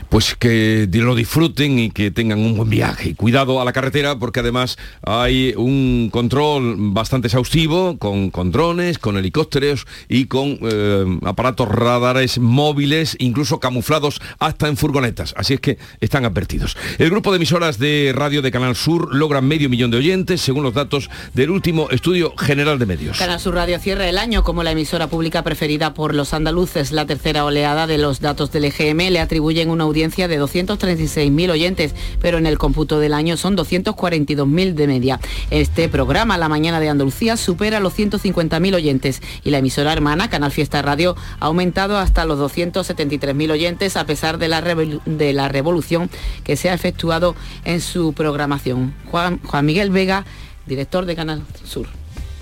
Pues 0.09 0.35
que 0.35 0.89
lo 0.93 1.15
disfruten 1.15 1.79
y 1.79 1.91
que 1.91 2.11
tengan 2.11 2.41
un 2.41 2.57
buen 2.57 2.69
viaje. 2.69 3.15
Cuidado 3.15 3.61
a 3.61 3.65
la 3.65 3.73
carretera 3.73 4.19
porque 4.19 4.41
además 4.41 4.77
hay 5.03 5.55
un 5.57 6.09
control 6.13 6.75
bastante 6.79 7.29
exhaustivo 7.29 7.97
con, 7.99 8.31
con 8.31 8.51
drones, 8.51 8.99
con 8.99 9.17
helicópteros 9.17 9.87
y 10.09 10.27
con 10.27 10.59
eh, 10.63 11.19
aparatos 11.25 11.56
radares 11.65 12.39
móviles, 12.39 13.17
incluso 13.19 13.61
camuflados 13.61 14.21
hasta 14.39 14.69
en 14.69 14.77
furgonetas. 14.77 15.35
Así 15.37 15.55
es 15.55 15.61
que 15.61 15.79
están 16.01 16.25
advertidos. 16.25 16.77
El 16.99 17.11
grupo 17.11 17.31
de 17.31 17.37
emisoras 17.37 17.79
de 17.79 18.13
radio 18.15 18.43
de 18.43 18.51
Canal 18.51 18.77
Sur 18.77 19.15
logra 19.15 19.41
medio 19.41 19.69
millón 19.69 19.91
de 19.91 19.99
oyentes 19.99 20.41
según 20.41 20.63
los 20.63 20.75
datos 20.75 21.09
del 21.35 21.51
último 21.51 21.89
estudio 21.91 22.37
general 22.37 22.79
de 22.79 22.87
medios. 22.87 23.19
Canal 23.19 23.41
Sur 23.41 23.55
Radio 23.55 23.79
cierra 23.79 24.09
el 24.09 24.19
año 24.19 24.43
como 24.43 24.63
la 24.63 24.73
emisora 24.73 25.07
pública 25.07 25.43
preferida 25.43 25.95
por 25.95 26.15
los 26.15 26.35
andaluces. 26.35 26.93
La 26.93 27.07
tercera 27.07 27.45
oleada 27.45 27.87
de 27.87 27.99
los 27.99 28.21
datos 28.21 28.53
del 28.53 28.65
EGM 28.65 29.11
le 29.11 29.21
atribuyen 29.21 29.71
una 29.71 29.85
audiencia 29.85 30.29
de 30.29 30.41
236.000 30.41 31.51
oyentes, 31.51 31.95
pero 32.21 32.39
en 32.39 32.47
el 32.47 32.59
cómputo 32.59 32.99
del 32.99 33.15
año 33.15 33.37
son 33.37 33.57
242.000 33.57 34.75
de 34.75 34.87
media. 34.87 35.21
Este 35.51 35.89
programa, 35.89 36.39
La 36.39 36.49
Mañana 36.49 36.81
de 36.81 36.89
Andalucía, 36.89 37.37
supera 37.37 37.81
los 37.81 37.97
150.000 37.97 38.75
oyentes 38.75 39.23
y 39.45 39.51
la 39.51 39.59
emisora 39.59 39.93
hermana, 39.93 40.29
Canal 40.29 40.53
Fiesta 40.53 40.83
Radio, 40.83 41.17
ha 41.47 41.49
aumentado 41.49 41.97
hasta 41.97 42.25
los 42.25 42.39
273.000 42.39 43.53
oyentes 43.53 43.97
a 43.97 44.05
pesar 44.05 44.39
de 44.39 44.49
la, 44.49 44.61
de 44.61 45.33
la 45.33 45.49
revolución 45.49 46.11
que 46.45 46.57
se 46.57 46.71
ha 46.71 46.75
efectuado 46.75 47.37
en 47.65 47.81
su 47.81 48.13
programación. 48.13 48.95
Juan, 49.11 49.41
Juan 49.45 49.65
Miguel 49.65 49.91
Vega, 49.91 50.25
director 50.67 51.07
de 51.07 51.17
Canal 51.17 51.43
Sur 51.65 51.87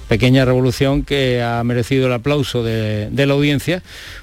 pequeña 0.09 0.45
revolución 0.45 1.03
que 1.03 1.43
ha 1.43 1.63
merecido 1.65 2.07
el 2.07 2.13
aplauso 2.13 2.63
de, 2.63 3.11
la 3.15 3.33
audiencia, 3.33 3.83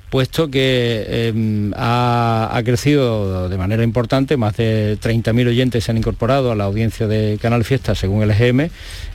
puesto 0.09 0.49
que 0.49 1.27
em, 1.27 1.71
ha, 1.75 2.61
crecido 2.63 3.49
de 3.49 3.57
manera 3.57 3.83
importante, 3.83 4.37
más 4.37 4.57
de 4.57 4.97
30.000 5.01 5.47
oyentes 5.47 5.83
se 5.83 5.91
han 5.91 5.97
incorporado 5.97 6.51
a 6.51 6.55
la 6.55 6.65
audiencia 6.65 7.07
de 7.07 7.39
Canal 7.41 7.63
Fiesta 7.63 7.95
según 7.95 8.23
el 8.23 8.31
EGM 8.31 8.69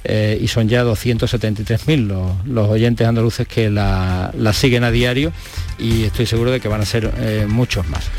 eh, 0.05 0.39
y 0.41 0.49
son 0.49 0.69
ya 0.69 0.85
273.000 0.85 2.45
los, 2.47 2.69
oyentes 2.69 3.07
andaluces 3.07 3.47
que 3.47 3.71
la, 3.71 4.33
siguen 4.53 4.85
a 4.85 4.91
diario 4.91 5.33
y 5.79 6.05
estoy 6.05 6.27
seguro 6.27 6.51
de 6.51 6.61
que 6.61 6.69
van 6.69 6.81
a 6.81 6.87
ser 6.87 7.13
eh, 7.19 7.47
muchos 7.49 7.87
más. 7.89 8.11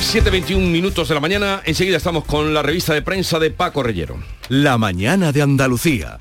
7.21 0.00 0.58
minutos 0.58 1.08
de 1.08 1.14
la 1.14 1.20
mañana, 1.20 1.62
enseguida 1.64 1.96
estamos 1.96 2.24
con 2.24 2.54
la 2.54 2.62
revista 2.62 2.94
de 2.94 3.02
prensa 3.02 3.38
de 3.38 3.50
Paco 3.50 3.82
Rellero. 3.82 4.18
La 4.48 4.78
mañana 4.78 5.32
de 5.32 5.42
Andalucía. 5.42 6.20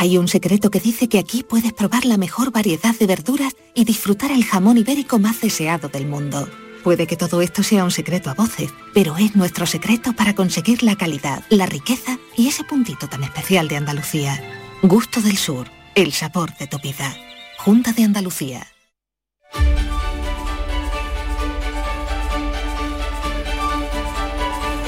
Hay 0.00 0.16
un 0.16 0.28
secreto 0.28 0.70
que 0.70 0.80
dice 0.80 1.10
que 1.10 1.18
aquí 1.18 1.42
puedes 1.42 1.74
probar 1.74 2.06
la 2.06 2.16
mejor 2.16 2.52
variedad 2.52 2.94
de 2.98 3.06
verduras 3.06 3.54
y 3.74 3.84
disfrutar 3.84 4.30
el 4.30 4.46
jamón 4.46 4.78
ibérico 4.78 5.18
más 5.18 5.42
deseado 5.42 5.90
del 5.90 6.06
mundo. 6.06 6.48
Puede 6.82 7.06
que 7.06 7.16
todo 7.16 7.42
esto 7.42 7.62
sea 7.62 7.84
un 7.84 7.90
secreto 7.90 8.30
a 8.30 8.34
voces, 8.34 8.70
pero 8.94 9.18
es 9.18 9.36
nuestro 9.36 9.66
secreto 9.66 10.14
para 10.14 10.34
conseguir 10.34 10.82
la 10.82 10.96
calidad, 10.96 11.44
la 11.50 11.66
riqueza 11.66 12.18
y 12.34 12.48
ese 12.48 12.64
puntito 12.64 13.08
tan 13.08 13.24
especial 13.24 13.68
de 13.68 13.76
Andalucía. 13.76 14.42
Gusto 14.80 15.20
del 15.20 15.36
Sur, 15.36 15.66
el 15.94 16.14
sabor 16.14 16.56
de 16.56 16.66
tu 16.66 16.78
vida. 16.78 17.14
Junta 17.58 17.92
de 17.92 18.04
Andalucía. 18.04 18.66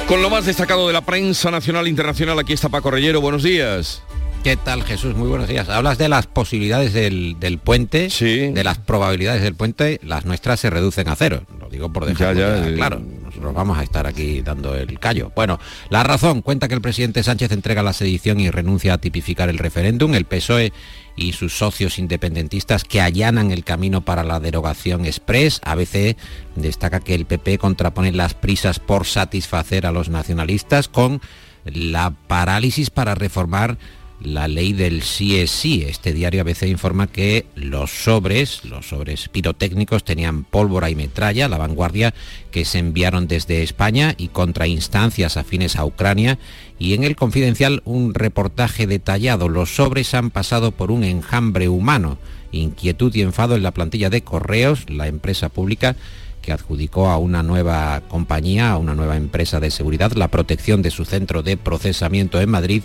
Con 0.08 0.22
lo 0.22 0.30
más 0.30 0.46
destacado 0.46 0.86
de 0.86 0.94
la 0.94 1.02
prensa 1.02 1.50
nacional 1.50 1.86
e 1.86 1.90
internacional, 1.90 2.38
aquí 2.38 2.54
está 2.54 2.70
Paco 2.70 2.90
Rellero. 2.90 3.20
Buenos 3.20 3.42
días. 3.42 4.02
¿Qué 4.42 4.56
tal 4.56 4.82
Jesús? 4.82 5.14
Muy 5.14 5.28
buenos 5.28 5.46
días. 5.46 5.68
Hablas 5.68 5.98
de 5.98 6.08
las 6.08 6.26
posibilidades 6.26 6.92
del, 6.92 7.60
puente, 7.62 8.08
de 8.08 8.64
las 8.64 8.76
probabilidades 8.78 9.40
del 9.40 9.54
puente, 9.54 10.00
las 10.02 10.24
nuestras 10.24 10.58
se 10.58 10.68
reducen 10.68 11.06
a 11.08 11.14
cero. 11.14 11.44
Lo 11.60 11.68
digo 11.68 11.92
por 11.92 12.06
dejar 12.06 12.34
eh. 12.36 12.74
claro. 12.74 13.00
Nosotros 13.22 13.54
vamos 13.54 13.78
a 13.78 13.84
estar 13.84 14.04
aquí 14.08 14.42
dando 14.42 14.74
el 14.74 14.98
callo. 14.98 15.30
Bueno, 15.36 15.60
la 15.90 16.02
razón 16.02 16.42
cuenta 16.42 16.66
que 16.66 16.74
el 16.74 16.80
presidente 16.80 17.22
Sánchez 17.22 17.52
entrega 17.52 17.84
la 17.84 17.92
sedición 17.92 18.40
y 18.40 18.50
renuncia 18.50 18.94
a 18.94 18.98
tipificar 18.98 19.48
el 19.48 19.58
referéndum. 19.58 20.12
El 20.12 20.24
PSOE 20.24 20.72
y 21.14 21.34
sus 21.34 21.56
socios 21.56 22.00
independentistas 22.00 22.82
que 22.82 23.00
allanan 23.00 23.52
el 23.52 23.62
camino 23.62 24.00
para 24.00 24.24
la 24.24 24.40
derogación 24.40 25.06
express. 25.06 25.60
ABC 25.62 26.16
destaca 26.56 26.98
que 26.98 27.14
el 27.14 27.26
PP 27.26 27.58
contrapone 27.58 28.10
las 28.10 28.34
prisas 28.34 28.80
por 28.80 29.06
satisfacer 29.06 29.86
a 29.86 29.92
los 29.92 30.08
nacionalistas 30.08 30.88
con 30.88 31.20
la 31.64 32.10
parálisis 32.26 32.90
para 32.90 33.14
reformar 33.14 33.78
la 34.24 34.48
ley 34.48 34.72
del 34.72 35.02
sí 35.02 35.38
es 35.38 35.50
sí. 35.50 35.84
Este 35.86 36.12
diario 36.12 36.42
ABC 36.42 36.64
informa 36.64 37.06
que 37.06 37.46
los 37.54 37.90
sobres, 37.90 38.64
los 38.64 38.88
sobres 38.88 39.28
pirotécnicos 39.28 40.04
tenían 40.04 40.44
pólvora 40.44 40.90
y 40.90 40.94
metralla, 40.94 41.48
la 41.48 41.58
vanguardia 41.58 42.14
que 42.50 42.64
se 42.64 42.78
enviaron 42.78 43.28
desde 43.28 43.62
España 43.62 44.14
y 44.16 44.28
contra 44.28 44.66
instancias 44.66 45.36
afines 45.36 45.76
a 45.76 45.84
Ucrania. 45.84 46.38
Y 46.78 46.94
en 46.94 47.04
el 47.04 47.16
confidencial 47.16 47.82
un 47.84 48.14
reportaje 48.14 48.86
detallado. 48.86 49.48
Los 49.48 49.74
sobres 49.74 50.14
han 50.14 50.30
pasado 50.30 50.72
por 50.72 50.90
un 50.90 51.04
enjambre 51.04 51.68
humano. 51.68 52.18
Inquietud 52.50 53.14
y 53.14 53.22
enfado 53.22 53.56
en 53.56 53.62
la 53.62 53.70
plantilla 53.70 54.10
de 54.10 54.22
Correos, 54.22 54.90
la 54.90 55.08
empresa 55.08 55.48
pública 55.48 55.96
que 56.42 56.52
adjudicó 56.52 57.08
a 57.08 57.16
una 57.16 57.42
nueva 57.42 58.02
compañía, 58.08 58.72
a 58.72 58.76
una 58.76 58.94
nueva 58.94 59.16
empresa 59.16 59.60
de 59.60 59.70
seguridad, 59.70 60.12
la 60.12 60.28
protección 60.28 60.82
de 60.82 60.90
su 60.90 61.04
centro 61.04 61.42
de 61.42 61.56
procesamiento 61.56 62.40
en 62.40 62.50
Madrid 62.50 62.82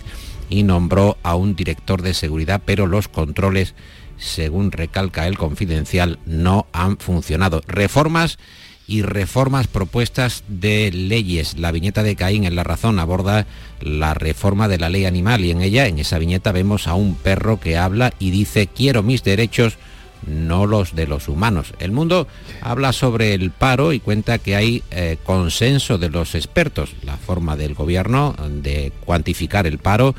y 0.48 0.62
nombró 0.62 1.18
a 1.22 1.34
un 1.34 1.54
director 1.54 2.00
de 2.00 2.14
seguridad, 2.14 2.62
pero 2.64 2.86
los 2.86 3.08
controles, 3.08 3.74
según 4.16 4.72
recalca 4.72 5.26
el 5.26 5.36
confidencial, 5.36 6.18
no 6.24 6.66
han 6.72 6.96
funcionado. 6.96 7.62
Reformas 7.66 8.38
y 8.86 9.02
reformas 9.02 9.66
propuestas 9.66 10.44
de 10.48 10.90
leyes. 10.90 11.58
La 11.58 11.72
viñeta 11.72 12.02
de 12.02 12.16
Caín 12.16 12.44
en 12.44 12.56
La 12.56 12.64
Razón 12.64 12.98
aborda 12.98 13.46
la 13.80 14.14
reforma 14.14 14.66
de 14.66 14.78
la 14.78 14.88
ley 14.88 15.04
animal 15.04 15.44
y 15.44 15.50
en 15.50 15.60
ella, 15.60 15.86
en 15.86 15.98
esa 15.98 16.18
viñeta, 16.18 16.52
vemos 16.52 16.88
a 16.88 16.94
un 16.94 17.14
perro 17.14 17.60
que 17.60 17.76
habla 17.76 18.14
y 18.18 18.30
dice 18.30 18.66
quiero 18.66 19.02
mis 19.02 19.22
derechos 19.22 19.76
no 20.26 20.66
los 20.66 20.94
de 20.94 21.06
los 21.06 21.28
humanos. 21.28 21.74
El 21.78 21.92
mundo 21.92 22.26
habla 22.60 22.92
sobre 22.92 23.34
el 23.34 23.50
paro 23.50 23.92
y 23.92 24.00
cuenta 24.00 24.38
que 24.38 24.56
hay 24.56 24.82
eh, 24.90 25.18
consenso 25.24 25.98
de 25.98 26.10
los 26.10 26.34
expertos. 26.34 26.94
La 27.02 27.16
forma 27.16 27.56
del 27.56 27.74
gobierno 27.74 28.34
de 28.48 28.92
cuantificar 29.04 29.66
el 29.66 29.78
paro 29.78 30.14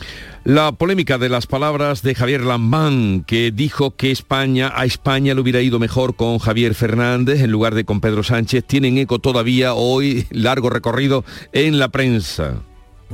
La 0.45 0.73
polémica 0.73 1.19
de 1.19 1.29
las 1.29 1.47
palabras 1.47 2.03
de 2.03 2.15
Javier 2.15 2.43
Lambán, 2.43 3.25
que 3.27 3.51
dijo 3.51 3.97
que 3.97 4.11
España 4.11 4.73
a 4.75 4.85
España 4.85 5.35
le 5.35 5.41
hubiera 5.41 5.63
ido 5.63 5.79
mejor 5.79 6.17
con 6.17 6.39
Javier 6.39 6.75
Fernández 6.75 7.41
en 7.41 7.51
lugar 7.51 7.75
de 7.75 7.85
con 7.85 8.01
Pedro 8.01 8.23
Sánchez, 8.23 8.65
tienen 8.65 8.99
eco 8.99 9.19
todavía 9.19 9.75
hoy, 9.75 10.27
largo 10.31 10.71
recorrido 10.71 11.25
en 11.53 11.79
la 11.79 11.89
prensa. 11.89 12.63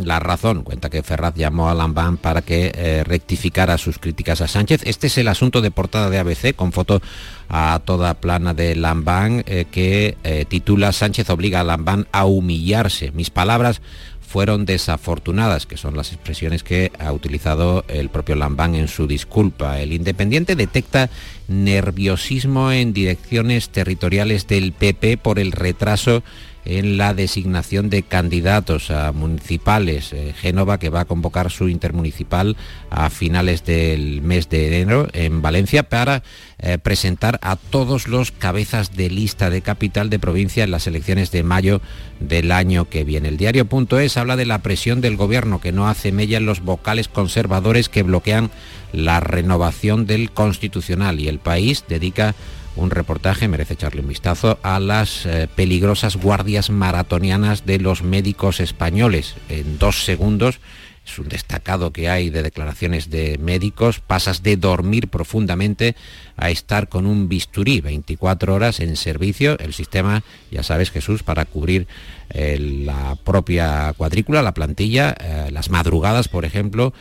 La 0.05 0.19
razón, 0.19 0.63
cuenta 0.63 0.89
que 0.89 1.03
Ferraz 1.03 1.35
llamó 1.35 1.69
a 1.69 1.75
Lambán 1.75 2.17
para 2.17 2.43
que 2.43 2.73
eh, 2.75 3.05
rectificara 3.05 3.77
sus 3.77 3.99
críticas 3.99 4.41
a 4.41 4.49
Sánchez. 4.49 4.83
Este 4.85 5.09
es 5.09 5.19
el 5.19 5.29
asunto 5.29 5.61
de 5.61 5.71
portada 5.71 6.09
de 6.09 6.19
ABC, 6.19 6.55
con 6.55 6.73
foto 6.73 7.03
a 7.49 7.81
toda 7.85 8.15
plana 8.15 8.55
de 8.55 8.77
Lambán, 8.77 9.45
eh, 9.47 9.67
que 9.71 10.17
eh, 10.25 10.47
titula 10.49 10.93
Sánchez 10.93 11.29
obliga 11.31 11.61
a 11.61 11.65
Lambán 11.65 12.07
a 12.13 12.25
humillarse. 12.25 13.11
Mis 13.13 13.31
palabras 13.31 13.83
fueron 14.31 14.65
desafortunadas, 14.65 15.67
que 15.67 15.77
son 15.77 15.97
las 15.97 16.13
expresiones 16.13 16.63
que 16.63 16.93
ha 17.01 17.13
utilizado 17.13 17.85
el 17.89 18.11
propio 18.11 18.37
Lambán 18.37 18.77
en 18.77 18.87
su 18.87 19.09
disculpa. 19.09 19.81
El 19.81 19.93
Independiente 19.93 20.55
detecta 20.55 21.11
nerviosismo 21.49 22.71
en 22.71 22.93
direcciones 22.93 23.71
territoriales 23.71 24.47
del 24.47 24.73
PP 24.73 25.19
por 25.19 25.41
el 25.41 25.51
retraso 25.51 26.23
en 26.65 26.97
la 26.99 27.15
designación 27.15 27.91
de 27.91 28.03
candidatos 28.03 28.91
a 28.91 29.13
municipales. 29.13 30.13
Eh, 30.13 30.35
Génova, 30.37 30.79
que 30.79 30.91
va 30.91 31.01
a 31.01 31.05
convocar 31.05 31.51
su 31.51 31.69
intermunicipal 31.69 32.57
a 32.91 33.11
finales 33.11 33.65
del 33.65 34.23
mes 34.23 34.49
de 34.49 34.81
enero 34.81 35.09
en 35.13 35.43
Valencia 35.43 35.83
para 35.85 36.23
eh, 36.59 36.79
presentar 36.79 37.39
a 37.43 37.57
todos 37.57 38.09
los 38.09 38.33
cabezas 38.33 38.97
de 38.97 39.11
lista 39.11 39.51
de 39.51 39.63
capital 39.63 40.11
de 40.11 40.19
provincia 40.19 40.65
en 40.65 40.71
las 40.71 40.87
elecciones 40.87 41.31
de 41.31 41.43
mayo 41.43 41.81
del 42.21 42.53
año 42.53 42.89
que 42.89 43.05
viene. 43.05 43.29
El 43.29 43.37
diario.es 43.37 44.17
habla 44.17 44.37
de 44.37 44.47
la 44.47 44.59
presión 44.59 45.01
del 45.01 45.17
gobierno 45.17 45.61
que 45.61 45.73
no 45.73 45.89
hace 45.89 46.13
mella 46.13 46.37
en 46.37 46.47
los 46.47 46.61
vocales 46.61 47.09
conservadores 47.09 47.89
que 47.89 48.03
bloquean 48.03 48.51
la 48.93 49.21
renovación 49.21 50.07
del 50.07 50.31
constitucional 50.31 51.21
y 51.21 51.29
el 51.29 51.39
país 51.39 51.85
dedica 51.89 52.35
un 52.81 52.91
reportaje, 52.91 53.49
merece 53.49 53.75
echarle 53.75 54.01
un 54.01 54.09
vistazo, 54.09 54.59
a 54.63 54.81
las 54.81 55.27
eh, 55.27 55.49
peligrosas 55.55 56.17
guardias 56.17 56.71
maratonianas 56.71 57.67
de 57.67 57.79
los 57.79 58.03
médicos 58.03 58.61
españoles. 58.61 59.37
En 59.49 59.79
dos 59.79 60.05
segundos, 60.05 60.61
es 61.07 61.19
un 61.19 61.29
destacado 61.29 61.93
que 61.93 62.09
hay 62.09 62.31
de 62.31 62.43
declaraciones 62.43 63.11
de 63.11 63.39
médicos, 63.39 64.01
pasas 64.01 64.43
de 64.43 64.57
dormir 64.57 65.09
profundamente 65.09 65.97
a 66.37 66.51
estar 66.51 66.89
con 66.89 67.07
un 67.07 67.29
bisturí 67.29 67.81
24 67.81 68.55
horas 68.55 68.81
en 68.81 68.97
servicio. 68.97 69.59
El 69.59 69.75
sistema, 69.75 70.23
ya 70.51 70.63
sabes 70.63 70.91
Jesús, 70.91 71.23
para 71.23 71.47
cubrir 71.47 71.89
eh, 72.31 72.59
la 72.59 73.17
propia 73.17 73.93
cuadrícula, 73.97 74.43
la 74.43 74.55
plantilla, 74.55 75.17
eh, 75.19 75.51
las 75.51 75.71
madrugadas, 75.71 76.29
por 76.29 76.45
ejemplo, 76.45 76.93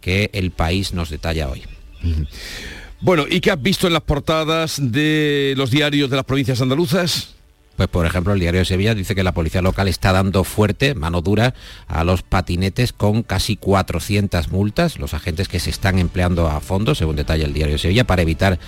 que 0.00 0.30
el 0.32 0.50
país 0.52 0.92
nos 0.92 1.10
detalla 1.10 1.48
hoy. 1.48 1.64
Bueno, 3.00 3.24
¿y 3.28 3.40
qué 3.40 3.50
has 3.50 3.60
visto 3.60 3.86
en 3.86 3.92
las 3.92 4.02
portadas 4.02 4.78
de 4.80 5.54
los 5.56 5.70
diarios 5.70 6.08
de 6.08 6.16
las 6.16 6.24
provincias 6.24 6.60
andaluzas? 6.60 7.36
Pues 7.76 7.88
por 7.88 8.06
ejemplo 8.06 8.32
el 8.32 8.40
diario 8.40 8.60
de 8.60 8.64
Sevilla 8.64 8.94
dice 8.94 9.14
que 9.14 9.22
la 9.22 9.34
policía 9.34 9.60
local 9.60 9.86
está 9.86 10.10
dando 10.12 10.44
fuerte, 10.44 10.94
mano 10.94 11.20
dura, 11.20 11.52
a 11.88 12.04
los 12.04 12.22
patinetes 12.22 12.94
con 12.94 13.22
casi 13.22 13.56
400 13.56 14.50
multas, 14.50 14.98
los 14.98 15.12
agentes 15.12 15.48
que 15.48 15.60
se 15.60 15.68
están 15.68 15.98
empleando 15.98 16.48
a 16.48 16.60
fondo, 16.60 16.94
según 16.94 17.16
detalla 17.16 17.44
el 17.44 17.52
diario 17.52 17.74
de 17.74 17.78
Sevilla, 17.78 18.04
para 18.04 18.22
evitar 18.22 18.58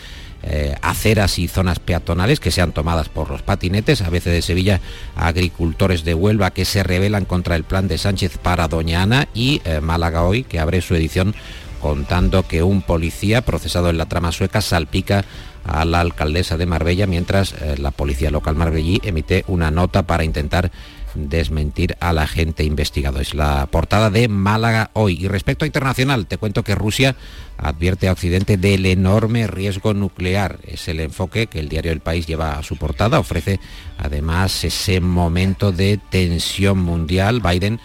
eh, 0.43 0.77
aceras 0.83 1.39
y 1.39 1.49
zonas 1.49 1.79
peatonales 1.79 2.39
que 2.39 2.51
sean 2.51 2.73
tomadas 2.73 3.09
por 3.09 3.31
los 3.31 3.41
patinetes, 3.41 4.03
a 4.03 4.11
veces 4.11 4.35
de 4.35 4.43
Sevilla 4.43 4.83
agricultores 5.17 6.05
de 6.05 6.13
Huelva 6.13 6.51
que 6.51 6.67
se 6.67 6.83
rebelan 6.83 7.25
contra 7.25 7.57
el 7.57 7.65
plan 7.65 7.89
de 7.89 7.97
Sánchez 7.97 8.37
para 8.37 8.69
Doña 8.69 9.03
Ana 9.03 9.29
y 9.33 9.63
eh, 9.65 9.81
Málaga 9.81 10.23
hoy 10.23 10.45
que 10.45 10.61
abre 10.61 10.83
su 10.83 10.95
edición 10.95 11.35
contando 11.81 12.47
que 12.47 12.63
un 12.63 12.83
policía 12.83 13.43
procesado 13.43 13.91
en 13.91 13.99
la 13.99 14.07
trama 14.07 14.33
sueca 14.33 14.61
salpica 14.61 15.25
a 15.65 15.85
la 15.85 16.01
alcaldesa 16.01 16.57
de 16.57 16.67
Marbella 16.67 17.07
mientras 17.07 17.53
eh, 17.53 17.77
la 17.79 17.91
policía 17.91 18.31
local 18.31 18.57
marbellí 18.57 19.01
emite 19.05 19.45
una 19.49 19.71
nota 19.71 20.07
para 20.07 20.25
intentar 20.25 20.71
desmentir 21.15 21.97
al 22.01 22.19
agente 22.19 22.65
investigado. 22.65 23.21
Es 23.21 23.35
la 23.35 23.67
portada 23.67 24.11
de 24.11 24.29
Málaga 24.29 24.91
hoy. 24.93 25.19
Y 25.21 25.29
respecto 25.29 25.65
a 25.65 25.67
internacional, 25.67 26.27
te 26.27 26.39
cuento 26.39 26.63
que 26.63 26.75
Rusia 26.75 27.17
advierte 27.57 28.09
a 28.09 28.13
Occidente 28.13 28.57
del 28.57 28.87
enorme 28.87 29.47
riesgo 29.47 29.95
nuclear. 29.95 30.59
Es 30.67 30.89
el 30.89 31.01
enfoque 31.01 31.47
que 31.47 31.61
el 31.61 31.69
diario 31.69 31.93
El 31.93 32.01
País 32.01 32.27
lleva 32.27 32.59
a 32.59 32.63
su 32.63 32.77
portada. 32.77 33.19
Ofrece 33.19 33.61
además 33.99 34.65
ese 34.65 35.01
momento 35.01 35.73
de 35.73 35.99
tensión 36.11 36.79
mundial. 36.79 37.41
Biden 37.41 37.81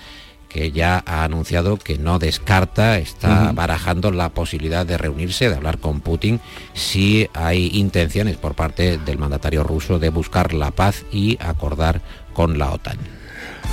que 0.54 0.72
ya 0.72 1.04
ha 1.08 1.24
anunciado 1.24 1.78
que 1.78 1.98
no 1.98 2.20
descarta, 2.20 3.00
está 3.00 3.52
barajando 3.54 4.12
la 4.12 4.30
posibilidad 4.30 4.86
de 4.86 5.00
reunirse, 5.00 5.50
de 5.50 5.56
hablar 5.56 5.80
con 5.80 6.00
Putin, 6.00 6.40
si 6.74 7.28
hay 7.34 7.72
intenciones 7.74 8.38
por 8.38 8.54
parte 8.54 9.00
del 9.00 9.18
mandatario 9.18 9.64
ruso 9.64 9.98
de 9.98 10.10
buscar 10.10 10.54
la 10.54 10.70
paz 10.70 11.06
y 11.12 11.38
acordar 11.42 12.02
con 12.34 12.60
la 12.60 12.72
OTAN. 12.72 13.23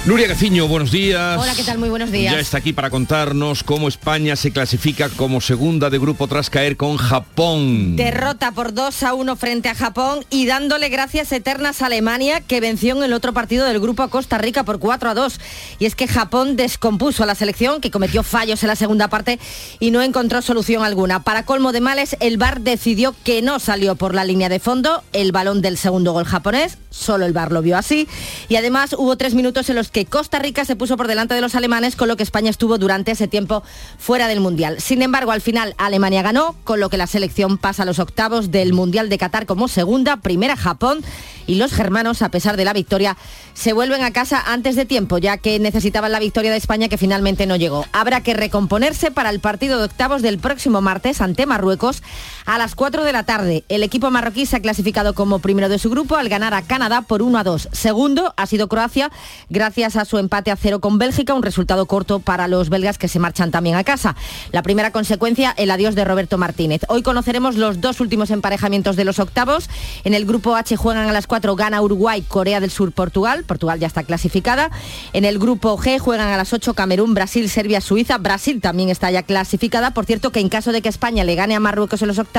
Nuria 0.06 0.28
Gaciño, 0.28 0.66
buenos 0.66 0.90
días. 0.90 1.38
Hola, 1.38 1.54
¿qué 1.54 1.62
tal? 1.62 1.76
Muy 1.76 1.90
buenos 1.90 2.10
días. 2.10 2.32
Ya 2.32 2.40
está 2.40 2.56
aquí 2.56 2.72
para 2.72 2.88
contarnos 2.88 3.62
cómo 3.62 3.86
España 3.86 4.34
se 4.34 4.50
clasifica 4.50 5.10
como 5.10 5.42
segunda 5.42 5.90
de 5.90 5.98
grupo 5.98 6.26
tras 6.26 6.48
caer 6.48 6.78
con 6.78 6.96
Japón. 6.96 7.96
Derrota 7.96 8.52
por 8.52 8.72
2 8.72 9.02
a 9.02 9.12
1 9.12 9.36
frente 9.36 9.68
a 9.68 9.74
Japón 9.74 10.24
y 10.30 10.46
dándole 10.46 10.88
gracias 10.88 11.30
eternas 11.32 11.82
a 11.82 11.86
Alemania 11.86 12.40
que 12.40 12.62
venció 12.62 12.96
en 12.96 13.02
el 13.02 13.12
otro 13.12 13.34
partido 13.34 13.66
del 13.66 13.78
grupo 13.78 14.02
a 14.02 14.08
Costa 14.08 14.38
Rica 14.38 14.64
por 14.64 14.78
4 14.78 15.10
a 15.10 15.14
2. 15.14 15.38
Y 15.80 15.84
es 15.84 15.94
que 15.94 16.08
Japón 16.08 16.56
descompuso 16.56 17.22
a 17.22 17.26
la 17.26 17.34
selección 17.34 17.82
que 17.82 17.90
cometió 17.90 18.22
fallos 18.22 18.62
en 18.62 18.68
la 18.68 18.76
segunda 18.76 19.08
parte 19.08 19.38
y 19.80 19.90
no 19.90 20.00
encontró 20.00 20.40
solución 20.40 20.82
alguna. 20.82 21.22
Para 21.24 21.44
colmo 21.44 21.72
de 21.72 21.82
males, 21.82 22.16
el 22.20 22.38
VAR 22.38 22.62
decidió 22.62 23.14
que 23.22 23.42
no 23.42 23.58
salió 23.58 23.96
por 23.96 24.14
la 24.14 24.24
línea 24.24 24.48
de 24.48 24.60
fondo 24.60 25.02
el 25.12 25.30
balón 25.30 25.60
del 25.60 25.76
segundo 25.76 26.14
gol 26.14 26.24
japonés, 26.24 26.78
solo 26.88 27.26
el 27.26 27.34
VAR 27.34 27.52
lo 27.52 27.60
vio 27.60 27.76
así. 27.76 28.08
Y 28.48 28.56
además 28.56 28.94
hubo 28.96 29.16
tres 29.16 29.34
minutos 29.34 29.68
en 29.68 29.76
los 29.76 29.89
que 29.92 30.06
Costa 30.06 30.38
Rica 30.38 30.64
se 30.64 30.76
puso 30.76 30.96
por 30.96 31.08
delante 31.08 31.34
de 31.34 31.40
los 31.40 31.54
alemanes, 31.54 31.96
con 31.96 32.08
lo 32.08 32.16
que 32.16 32.22
España 32.22 32.50
estuvo 32.50 32.78
durante 32.78 33.12
ese 33.12 33.28
tiempo 33.28 33.62
fuera 33.98 34.28
del 34.28 34.40
Mundial. 34.40 34.80
Sin 34.80 35.02
embargo, 35.02 35.32
al 35.32 35.40
final 35.40 35.74
Alemania 35.78 36.22
ganó, 36.22 36.54
con 36.64 36.80
lo 36.80 36.88
que 36.90 36.96
la 36.96 37.06
selección 37.06 37.58
pasa 37.58 37.82
a 37.82 37.86
los 37.86 37.98
octavos 37.98 38.50
del 38.50 38.72
Mundial 38.72 39.08
de 39.08 39.18
Qatar 39.18 39.46
como 39.46 39.68
segunda, 39.68 40.18
primera 40.18 40.56
Japón 40.56 41.02
y 41.46 41.56
los 41.56 41.72
germanos, 41.72 42.22
a 42.22 42.30
pesar 42.30 42.56
de 42.56 42.64
la 42.64 42.72
victoria, 42.72 43.16
se 43.54 43.72
vuelven 43.72 44.02
a 44.02 44.12
casa 44.12 44.42
antes 44.46 44.76
de 44.76 44.84
tiempo, 44.84 45.18
ya 45.18 45.36
que 45.36 45.58
necesitaban 45.58 46.12
la 46.12 46.20
victoria 46.20 46.52
de 46.52 46.56
España 46.56 46.88
que 46.88 46.96
finalmente 46.96 47.46
no 47.46 47.56
llegó. 47.56 47.84
Habrá 47.92 48.22
que 48.22 48.34
recomponerse 48.34 49.10
para 49.10 49.30
el 49.30 49.40
partido 49.40 49.78
de 49.78 49.84
octavos 49.84 50.22
del 50.22 50.38
próximo 50.38 50.80
martes 50.80 51.20
ante 51.20 51.46
Marruecos 51.46 52.02
a 52.46 52.58
las 52.58 52.74
4 52.74 53.04
de 53.04 53.12
la 53.12 53.24
tarde. 53.24 53.64
El 53.68 53.82
equipo 53.82 54.10
marroquí 54.10 54.46
se 54.46 54.56
ha 54.56 54.60
clasificado 54.60 55.14
como 55.14 55.38
primero 55.38 55.68
de 55.68 55.78
su 55.78 55.90
grupo 55.90 56.16
al 56.16 56.28
ganar 56.28 56.54
a 56.54 56.62
Canadá 56.62 57.02
por 57.02 57.22
1 57.22 57.38
a 57.38 57.44
2. 57.44 57.68
Segundo 57.72 58.34
ha 58.36 58.46
sido 58.46 58.68
Croacia, 58.68 59.10
gracias 59.48 59.96
a 59.96 60.04
su 60.04 60.18
empate 60.18 60.50
a 60.50 60.56
cero 60.56 60.80
con 60.80 60.98
Bélgica, 60.98 61.34
un 61.34 61.42
resultado 61.42 61.86
corto 61.86 62.20
para 62.20 62.48
los 62.48 62.68
belgas 62.68 62.98
que 62.98 63.08
se 63.08 63.18
marchan 63.18 63.50
también 63.50 63.76
a 63.76 63.84
casa. 63.84 64.16
La 64.52 64.62
primera 64.62 64.92
consecuencia, 64.92 65.54
el 65.56 65.70
adiós 65.70 65.94
de 65.94 66.04
Roberto 66.04 66.38
Martínez. 66.38 66.82
Hoy 66.88 67.02
conoceremos 67.02 67.56
los 67.56 67.80
dos 67.80 68.00
últimos 68.00 68.30
emparejamientos 68.30 68.96
de 68.96 69.04
los 69.04 69.18
octavos. 69.18 69.68
En 70.04 70.14
el 70.14 70.26
grupo 70.26 70.56
H 70.56 70.76
juegan 70.76 71.08
a 71.08 71.12
las 71.12 71.26
4 71.26 71.56
gana 71.56 71.82
Uruguay, 71.82 72.22
Corea 72.26 72.60
del 72.60 72.70
Sur, 72.70 72.92
Portugal. 72.92 73.44
Portugal 73.44 73.78
ya 73.78 73.86
está 73.86 74.02
clasificada. 74.02 74.70
En 75.12 75.24
el 75.24 75.38
grupo 75.38 75.76
G 75.78 75.98
juegan 75.98 76.28
a 76.28 76.36
las 76.36 76.52
8 76.52 76.74
Camerún, 76.74 77.14
Brasil, 77.14 77.48
Serbia, 77.48 77.80
Suiza. 77.80 78.18
Brasil 78.18 78.60
también 78.60 78.88
está 78.88 79.10
ya 79.10 79.22
clasificada. 79.22 79.92
Por 79.92 80.06
cierto, 80.06 80.30
que 80.30 80.40
en 80.40 80.48
caso 80.48 80.72
de 80.72 80.82
que 80.82 80.88
España 80.88 81.24
le 81.24 81.34
gane 81.34 81.54
a 81.54 81.60
Marruecos 81.60 82.02
en 82.02 82.08
los 82.08 82.18
octavos, 82.18 82.30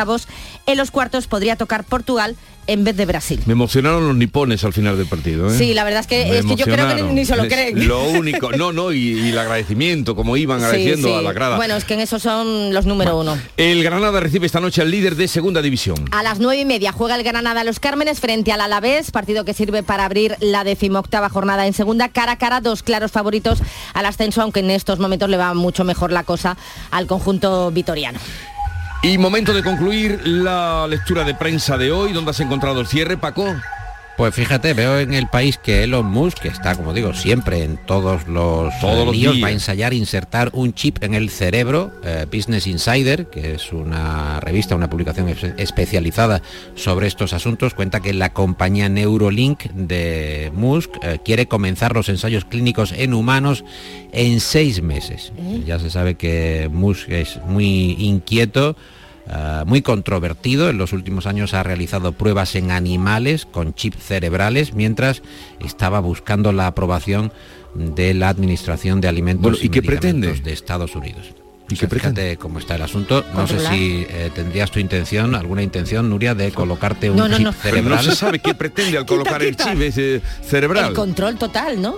en 0.65 0.77
los 0.77 0.91
cuartos 0.91 1.27
podría 1.27 1.55
tocar 1.55 1.83
Portugal 1.83 2.35
en 2.67 2.83
vez 2.83 2.95
de 2.95 3.05
Brasil. 3.05 3.41
Me 3.45 3.53
emocionaron 3.53 4.07
los 4.07 4.15
nipones 4.15 4.63
al 4.63 4.73
final 4.73 4.97
del 4.97 5.07
partido. 5.07 5.49
¿eh? 5.49 5.57
Sí, 5.57 5.73
la 5.73 5.83
verdad 5.83 6.01
es 6.01 6.07
que, 6.07 6.37
es 6.37 6.45
que 6.45 6.55
yo 6.55 6.65
creo 6.65 6.95
que 6.95 7.03
ni 7.03 7.25
se 7.25 7.35
lo 7.35 7.47
creen. 7.47 7.87
Lo 7.87 8.03
único, 8.09 8.51
no, 8.51 8.71
no, 8.71 8.91
y, 8.91 9.29
el 9.29 9.37
agradecimiento, 9.37 10.15
como 10.15 10.37
iban 10.37 10.63
agradeciendo 10.63 11.17
a 11.17 11.21
la 11.21 11.33
grada. 11.33 11.57
Bueno, 11.57 11.75
es 11.75 11.85
que 11.85 11.95
en 11.95 12.01
eso 12.01 12.19
son 12.19 12.73
los 12.73 12.85
número 12.85 13.19
uno. 13.19 13.37
El 13.57 13.83
Granada 13.83 14.19
recibe 14.19 14.45
esta 14.45 14.59
noche 14.59 14.81
al 14.81 14.91
líder 14.91 15.15
de 15.15 15.27
segunda 15.27 15.61
división. 15.61 15.97
A 16.11 16.23
las 16.23 16.39
nueve 16.39 16.61
y 16.61 16.65
media 16.65 16.91
juega 16.91 17.15
el 17.15 17.23
Granada 17.23 17.61
a 17.61 17.63
los 17.63 17.79
Cármenes 17.79 18.19
frente 18.19 18.51
al 18.51 18.61
Alavés, 18.61 19.11
partido 19.11 19.43
que 19.43 19.53
sirve 19.53 19.83
para 19.83 20.05
abrir 20.05 20.35
la 20.39 20.63
decimoctava 20.63 21.29
jornada 21.29 21.67
en 21.67 21.73
segunda, 21.73 22.09
cara 22.09 22.33
a 22.33 22.37
cara, 22.37 22.61
dos 22.61 22.83
claros 22.83 23.11
favoritos 23.11 23.59
al 23.93 24.05
ascenso, 24.05 24.41
aunque 24.41 24.59
en 24.61 24.69
estos 24.71 24.99
momentos 24.99 25.29
le 25.29 25.37
va 25.37 25.53
mucho 25.53 25.83
mejor 25.83 26.11
la 26.11 26.23
cosa 26.23 26.57
al 26.91 27.07
conjunto 27.07 27.71
vitoriano. 27.71 28.19
Y 29.03 29.17
momento 29.17 29.51
de 29.51 29.63
concluir 29.63 30.21
la 30.27 30.85
lectura 30.87 31.23
de 31.23 31.33
prensa 31.33 31.75
de 31.75 31.91
hoy. 31.91 32.13
¿Dónde 32.13 32.31
has 32.31 32.39
encontrado 32.39 32.81
el 32.81 32.87
cierre, 32.87 33.17
Paco? 33.17 33.55
Pues 34.17 34.35
fíjate, 34.35 34.73
veo 34.73 34.99
en 34.99 35.13
el 35.13 35.27
país 35.27 35.57
que 35.57 35.83
Elon 35.83 36.05
Musk, 36.05 36.39
que 36.39 36.49
está, 36.49 36.75
como 36.75 36.93
digo, 36.93 37.13
siempre 37.13 37.63
en 37.63 37.77
todos 37.77 38.27
los, 38.27 38.77
todos 38.79 39.15
líos, 39.15 39.41
va 39.41 39.47
a 39.47 39.51
ensayar 39.51 39.93
insertar 39.93 40.49
un 40.53 40.73
chip 40.73 41.03
en 41.03 41.15
el 41.15 41.29
cerebro. 41.29 41.91
Eh, 42.03 42.27
Business 42.31 42.67
Insider, 42.67 43.27
que 43.27 43.55
es 43.55 43.71
una 43.71 44.39
revista, 44.39 44.75
una 44.75 44.89
publicación 44.89 45.27
especializada 45.57 46.41
sobre 46.75 47.07
estos 47.07 47.33
asuntos, 47.33 47.73
cuenta 47.73 47.99
que 48.01 48.13
la 48.13 48.33
compañía 48.33 48.89
Neurolink 48.89 49.63
de 49.71 50.51
Musk 50.53 50.91
eh, 51.01 51.19
quiere 51.23 51.47
comenzar 51.47 51.95
los 51.95 52.09
ensayos 52.09 52.45
clínicos 52.45 52.91
en 52.91 53.13
humanos 53.13 53.63
en 54.11 54.39
seis 54.39 54.81
meses. 54.81 55.31
¿Eh? 55.37 55.63
Ya 55.65 55.79
se 55.79 55.89
sabe 55.89 56.15
que 56.15 56.69
Musk 56.71 57.09
es 57.09 57.39
muy 57.47 57.95
inquieto 57.97 58.75
eh, 59.31 59.63
muy 59.65 59.81
controvertido. 59.81 60.69
En 60.69 60.77
los 60.77 60.93
últimos 60.93 61.25
años 61.25 61.53
ha 61.53 61.63
realizado 61.63 62.11
pruebas 62.11 62.55
en 62.55 62.71
animales 62.71 63.45
con 63.45 63.73
chips 63.73 64.03
cerebrales 64.03 64.73
mientras 64.73 65.21
estaba 65.59 65.99
buscando 65.99 66.51
la 66.51 66.67
aprobación 66.67 67.31
de 67.73 68.13
la 68.13 68.29
Administración 68.29 68.99
de 68.99 69.07
Alimentos 69.07 69.63
y, 69.63 69.69
qué 69.69 69.81
pretende? 69.81 70.33
de 70.33 70.51
Estados 70.51 70.95
Unidos. 70.95 71.33
¿Y 71.69 71.77
qué 71.77 71.87
pretende? 71.87 72.35
cómo 72.35 72.59
está 72.59 72.75
el 72.75 72.81
asunto. 72.81 73.23
No 73.33 73.47
sé 73.47 73.59
si 73.59 74.05
eh, 74.09 74.29
tendrías 74.35 74.71
tu 74.71 74.79
intención, 74.79 75.35
alguna 75.35 75.63
intención, 75.63 76.09
Nuria, 76.09 76.35
de 76.35 76.51
colocarte 76.51 77.09
un 77.09 77.17
chip 77.31 77.53
cerebral. 77.53 78.05
No 78.05 78.11
se 78.11 78.15
sabe 78.17 78.39
qué 78.39 78.53
pretende 78.53 78.97
al 78.97 79.05
colocar 79.07 79.41
el 79.41 79.55
chip 79.55 79.93
cerebral. 80.43 80.89
El 80.89 80.93
control 80.93 81.37
total, 81.37 81.81
¿no? 81.81 81.95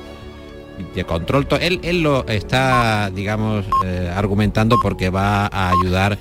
de 0.95 1.03
control. 1.03 1.47
Él, 1.61 1.79
él 1.83 2.01
lo 2.01 2.27
está, 2.27 3.09
digamos, 3.13 3.65
eh, 3.85 4.11
argumentando 4.13 4.77
porque 4.81 5.09
va 5.09 5.47
a 5.47 5.71
ayudar 5.71 6.17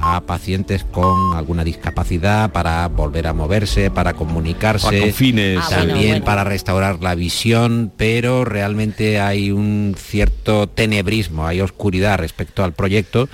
a 0.00 0.20
pacientes 0.22 0.84
con 0.84 1.34
alguna 1.34 1.64
discapacidad 1.64 2.50
para 2.50 2.86
volver 2.88 3.26
a 3.26 3.32
moverse, 3.32 3.90
para 3.90 4.14
comunicarse, 4.14 5.12
fines, 5.12 5.60
ah, 5.62 5.68
también 5.70 6.22
para 6.22 6.44
restaurar 6.44 7.02
la 7.02 7.14
visión, 7.14 7.92
pero 7.96 8.44
realmente 8.44 9.20
hay 9.20 9.50
un 9.50 9.94
cierto 9.98 10.68
tenebrismo, 10.68 11.46
hay 11.46 11.60
oscuridad 11.60 12.18
respecto 12.18 12.64
al 12.64 12.72
proyecto 12.72 13.28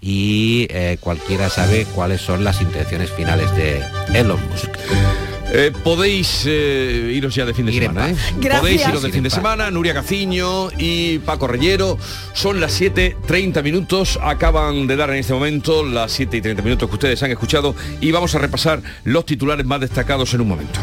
y 0.00 0.66
eh, 0.70 0.98
cualquiera 1.00 1.48
sabe 1.48 1.86
cuáles 1.94 2.20
son 2.20 2.44
las 2.44 2.60
intenciones 2.60 3.10
finales 3.10 3.54
de 3.56 3.82
Elon 4.12 4.40
Musk. 4.50 5.33
Eh, 5.52 5.72
podéis 5.84 6.44
eh, 6.46 7.12
iros 7.14 7.34
ya 7.34 7.44
de 7.44 7.54
fin 7.54 7.66
de 7.66 7.72
semana, 7.72 8.10
¿eh? 8.10 8.16
Podéis 8.58 8.86
iros 8.88 9.02
de 9.02 9.10
fin 9.10 9.22
de 9.22 9.30
semana, 9.30 9.70
Nuria 9.70 9.94
Caciño 9.94 10.68
y 10.78 11.18
Paco 11.18 11.46
Reyero. 11.46 11.98
Son 12.32 12.60
las 12.60 12.80
7.30 12.80 13.62
minutos, 13.62 14.18
acaban 14.22 14.86
de 14.86 14.96
dar 14.96 15.10
en 15.10 15.16
este 15.16 15.32
momento 15.32 15.84
las 15.84 16.12
7 16.12 16.38
y 16.38 16.40
30 16.40 16.62
minutos 16.62 16.88
que 16.88 16.94
ustedes 16.94 17.22
han 17.22 17.30
escuchado 17.30 17.74
y 18.00 18.10
vamos 18.10 18.34
a 18.34 18.38
repasar 18.38 18.82
los 19.04 19.26
titulares 19.26 19.66
más 19.66 19.80
destacados 19.80 20.34
en 20.34 20.40
un 20.40 20.48
momento. 20.48 20.80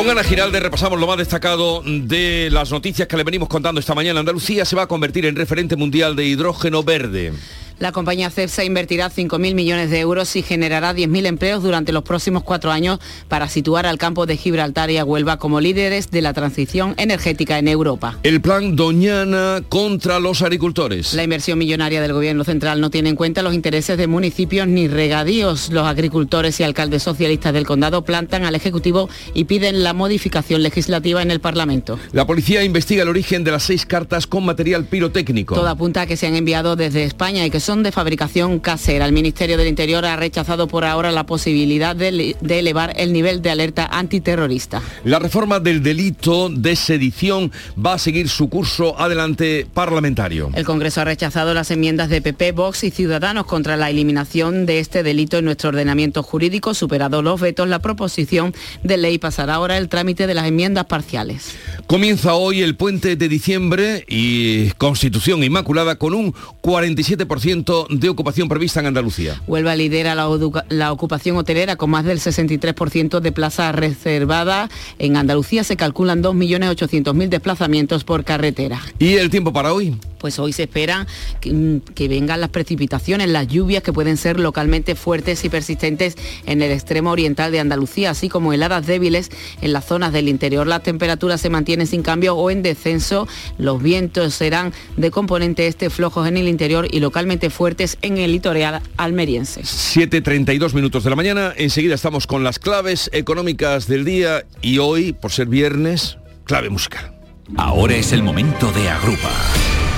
Con 0.00 0.08
Ana 0.08 0.24
Giralde 0.24 0.60
repasamos 0.60 0.98
lo 0.98 1.06
más 1.06 1.18
destacado 1.18 1.82
de 1.84 2.48
las 2.50 2.70
noticias 2.70 3.06
que 3.06 3.18
le 3.18 3.22
venimos 3.22 3.50
contando 3.50 3.80
esta 3.80 3.94
mañana. 3.94 4.20
Andalucía 4.20 4.64
se 4.64 4.74
va 4.74 4.84
a 4.84 4.86
convertir 4.86 5.26
en 5.26 5.36
referente 5.36 5.76
mundial 5.76 6.16
de 6.16 6.24
hidrógeno 6.24 6.82
verde. 6.82 7.34
La 7.80 7.92
compañía 7.92 8.28
CEPSA 8.28 8.62
invertirá 8.64 9.10
5.000 9.10 9.54
millones 9.54 9.88
de 9.88 10.00
euros 10.00 10.36
y 10.36 10.42
generará 10.42 10.94
10.000 10.94 11.24
empleos 11.24 11.62
durante 11.62 11.92
los 11.92 12.02
próximos 12.02 12.42
cuatro 12.42 12.70
años 12.70 13.00
para 13.26 13.48
situar 13.48 13.86
al 13.86 13.96
campo 13.96 14.26
de 14.26 14.36
Gibraltar 14.36 14.90
y 14.90 14.98
a 14.98 15.04
Huelva 15.06 15.38
como 15.38 15.62
líderes 15.62 16.10
de 16.10 16.20
la 16.20 16.34
transición 16.34 16.92
energética 16.98 17.58
en 17.58 17.68
Europa. 17.68 18.18
El 18.22 18.42
plan 18.42 18.76
Doñana 18.76 19.62
contra 19.70 20.20
los 20.20 20.42
agricultores. 20.42 21.14
La 21.14 21.24
inversión 21.24 21.58
millonaria 21.58 22.02
del 22.02 22.12
Gobierno 22.12 22.44
central 22.44 22.82
no 22.82 22.90
tiene 22.90 23.08
en 23.08 23.16
cuenta 23.16 23.40
los 23.40 23.54
intereses 23.54 23.96
de 23.96 24.06
municipios 24.06 24.68
ni 24.68 24.86
regadíos. 24.86 25.70
Los 25.70 25.86
agricultores 25.86 26.60
y 26.60 26.64
alcaldes 26.64 27.02
socialistas 27.02 27.54
del 27.54 27.64
condado 27.64 28.04
plantan 28.04 28.44
al 28.44 28.54
Ejecutivo 28.54 29.08
y 29.32 29.44
piden 29.44 29.82
la 29.82 29.89
modificación 29.92 30.62
legislativa 30.62 31.22
en 31.22 31.30
el 31.30 31.40
Parlamento. 31.40 31.98
La 32.12 32.26
policía 32.26 32.64
investiga 32.64 33.02
el 33.02 33.08
origen 33.08 33.44
de 33.44 33.50
las 33.50 33.64
seis 33.64 33.86
cartas 33.86 34.26
con 34.26 34.44
material 34.44 34.84
pirotécnico. 34.84 35.54
Todo 35.54 35.68
apunta 35.68 36.02
a 36.02 36.06
que 36.06 36.16
se 36.16 36.26
han 36.26 36.36
enviado 36.36 36.76
desde 36.76 37.04
España 37.04 37.44
y 37.44 37.50
que 37.50 37.60
son 37.60 37.82
de 37.82 37.92
fabricación 37.92 38.58
casera. 38.58 39.06
El 39.06 39.12
Ministerio 39.12 39.56
del 39.56 39.68
Interior 39.68 40.04
ha 40.04 40.16
rechazado 40.16 40.68
por 40.68 40.84
ahora 40.84 41.12
la 41.12 41.26
posibilidad 41.26 41.96
de, 41.96 42.36
elevar 42.48 42.92
el 42.96 43.12
nivel 43.12 43.42
de 43.42 43.50
alerta 43.50 43.86
antiterrorista. 43.86 44.82
La 45.04 45.18
reforma 45.18 45.60
del 45.60 45.82
delito 45.82 46.48
de 46.48 46.76
sedición 46.76 47.52
va 47.74 47.94
a 47.94 47.98
seguir 47.98 48.28
su 48.28 48.48
curso 48.48 48.98
adelante 48.98 49.66
parlamentario. 49.72 50.50
El 50.54 50.64
Congreso 50.64 51.00
ha 51.00 51.04
rechazado 51.04 51.54
las 51.54 51.70
enmiendas 51.70 52.08
de 52.08 52.22
PP, 52.22 52.52
Vox 52.52 52.84
y 52.84 52.90
Ciudadanos 52.90 53.46
contra 53.46 53.76
la 53.76 53.90
eliminación 53.90 54.66
de 54.66 54.78
este 54.78 55.02
delito 55.02 55.38
en 55.38 55.44
nuestro 55.44 55.70
ordenamiento 55.70 56.22
jurídico. 56.22 56.74
Superado 56.74 57.22
los 57.22 57.40
vetos, 57.40 57.68
la 57.68 57.78
proposición 57.78 58.54
de 58.82 58.96
ley 58.96 59.18
pasará 59.18 59.54
ahora 59.54 59.69
el 59.76 59.88
trámite 59.88 60.26
de 60.26 60.34
las 60.34 60.46
enmiendas 60.46 60.86
parciales. 60.86 61.54
Comienza 61.86 62.34
hoy 62.34 62.62
el 62.62 62.76
puente 62.76 63.16
de 63.16 63.28
diciembre 63.28 64.04
y 64.08 64.70
Constitución 64.72 65.42
Inmaculada 65.42 65.96
con 65.96 66.14
un 66.14 66.32
47% 66.62 67.88
de 67.88 68.08
ocupación 68.08 68.48
prevista 68.48 68.80
en 68.80 68.86
Andalucía. 68.86 69.40
Huelva 69.46 69.74
lidera 69.76 70.14
la, 70.14 70.28
la 70.68 70.92
ocupación 70.92 71.36
hotelera 71.36 71.76
con 71.76 71.90
más 71.90 72.04
del 72.04 72.20
63% 72.20 73.20
de 73.20 73.32
plazas 73.32 73.74
reservadas. 73.74 74.70
En 74.98 75.16
Andalucía 75.16 75.64
se 75.64 75.76
calculan 75.76 76.22
2.800.000 76.22 77.28
desplazamientos 77.28 78.04
por 78.04 78.24
carretera. 78.24 78.80
¿Y 78.98 79.14
el 79.14 79.30
tiempo 79.30 79.52
para 79.52 79.72
hoy? 79.72 79.96
pues 80.20 80.38
hoy 80.38 80.52
se 80.52 80.64
espera 80.64 81.06
mm, 81.44 81.78
que, 81.94 82.08
vengan 82.08 82.40
las 82.40 82.50
precipitaciones, 82.50 83.28
las 83.28 83.48
lluvias 83.48 83.82
que 83.82 83.92
pueden 83.92 84.16
ser 84.16 84.38
localmente 84.38 84.94
fuertes 84.94 85.44
y 85.44 85.48
persistentes 85.48 86.16
en 86.46 86.62
el 86.62 86.70
extremo 86.70 87.10
oriental 87.10 87.50
de 87.50 87.60
Andalucía, 87.60 88.10
así 88.10 88.28
como 88.28 88.52
heladas 88.52 88.86
débiles 88.86 89.30
en 89.60 89.72
las 89.72 89.84
zonas 89.84 90.12
del 90.12 90.28
interior. 90.28 90.66
Las 90.66 90.82
temperaturas 90.82 91.40
se 91.40 91.50
mantienen 91.50 91.86
sin 91.86 92.02
cambio 92.02 92.34
o 92.34 92.50
en 92.50 92.62
descenso. 92.62 93.28
Los 93.58 93.82
vientos 93.82 94.34
serán 94.34 94.72
de 94.96 95.10
componente 95.10 95.66
este 95.66 95.90
flojos 95.90 96.28
en 96.28 96.36
el 96.36 96.48
interior 96.48 96.86
y 96.90 97.00
localmente 97.00 97.50
fuertes 97.50 97.98
en 98.02 98.18
el 98.18 98.32
litoral 98.32 98.82
almeriense. 98.96 99.62
7.32 99.62 100.74
minutos 100.74 101.04
de 101.04 101.10
la 101.10 101.16
mañana. 101.16 101.52
Enseguida 101.56 101.94
estamos 101.94 102.26
con 102.26 102.44
las 102.44 102.58
claves 102.58 103.10
económicas 103.12 103.86
del 103.86 104.04
día 104.04 104.44
y 104.62 104.78
hoy, 104.78 105.12
por 105.12 105.32
ser 105.32 105.46
viernes, 105.46 106.18
clave 106.44 106.70
musical. 106.70 107.14
Ahora 107.56 107.96
es 107.96 108.12
el 108.12 108.22
momento 108.22 108.70
de 108.72 108.88
Agrupa. 108.88 109.30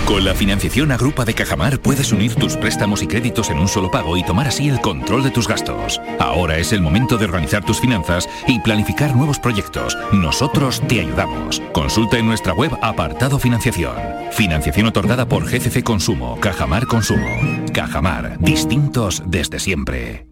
Con 0.06 0.24
la 0.24 0.34
financiación 0.34 0.90
Agrupa 0.92 1.24
de 1.24 1.34
Cajamar 1.34 1.78
puedes 1.78 2.12
unir 2.12 2.34
tus 2.34 2.56
préstamos 2.56 3.02
y 3.02 3.06
créditos 3.06 3.50
en 3.50 3.58
un 3.58 3.68
solo 3.68 3.90
pago 3.90 4.16
y 4.16 4.24
tomar 4.24 4.48
así 4.48 4.68
el 4.68 4.80
control 4.80 5.22
de 5.22 5.30
tus 5.30 5.48
gastos. 5.48 6.00
Ahora 6.18 6.58
es 6.58 6.72
el 6.72 6.82
momento 6.82 7.16
de 7.16 7.24
organizar 7.24 7.64
tus 7.64 7.80
finanzas 7.80 8.28
y 8.46 8.58
planificar 8.60 9.14
nuevos 9.14 9.38
proyectos. 9.38 9.96
Nosotros 10.12 10.82
te 10.88 11.00
ayudamos. 11.00 11.62
Consulta 11.72 12.18
en 12.18 12.26
nuestra 12.26 12.52
web 12.52 12.72
apartado 12.82 13.38
financiación. 13.38 13.94
Financiación 14.32 14.86
otorgada 14.86 15.26
por 15.26 15.44
GCC 15.44 15.82
Consumo, 15.82 16.38
Cajamar 16.40 16.86
Consumo. 16.86 17.28
Cajamar, 17.72 18.38
distintos 18.40 19.22
desde 19.26 19.60
siempre. 19.60 20.31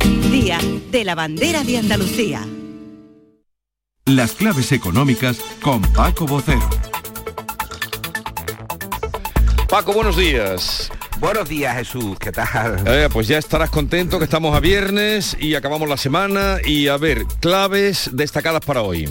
Día 0.31 0.59
de 0.91 1.03
la 1.03 1.13
Bandera 1.13 1.61
de 1.65 1.77
Andalucía. 1.77 2.47
Las 4.05 4.31
claves 4.31 4.71
económicas 4.71 5.41
con 5.61 5.81
Paco 5.81 6.25
Bocero. 6.25 6.69
Paco, 9.67 9.91
buenos 9.91 10.15
días. 10.15 10.89
Buenos 11.19 11.49
días, 11.49 11.75
Jesús, 11.75 12.17
¿qué 12.17 12.31
tal? 12.31 12.81
Eh, 12.87 13.09
pues 13.11 13.27
ya 13.27 13.37
estarás 13.37 13.69
contento 13.69 14.19
que 14.19 14.23
estamos 14.23 14.55
a 14.55 14.61
viernes 14.61 15.35
y 15.37 15.53
acabamos 15.55 15.89
la 15.89 15.97
semana 15.97 16.59
y 16.63 16.87
a 16.87 16.95
ver, 16.95 17.25
claves 17.41 18.09
destacadas 18.13 18.65
para 18.65 18.83
hoy. 18.83 19.09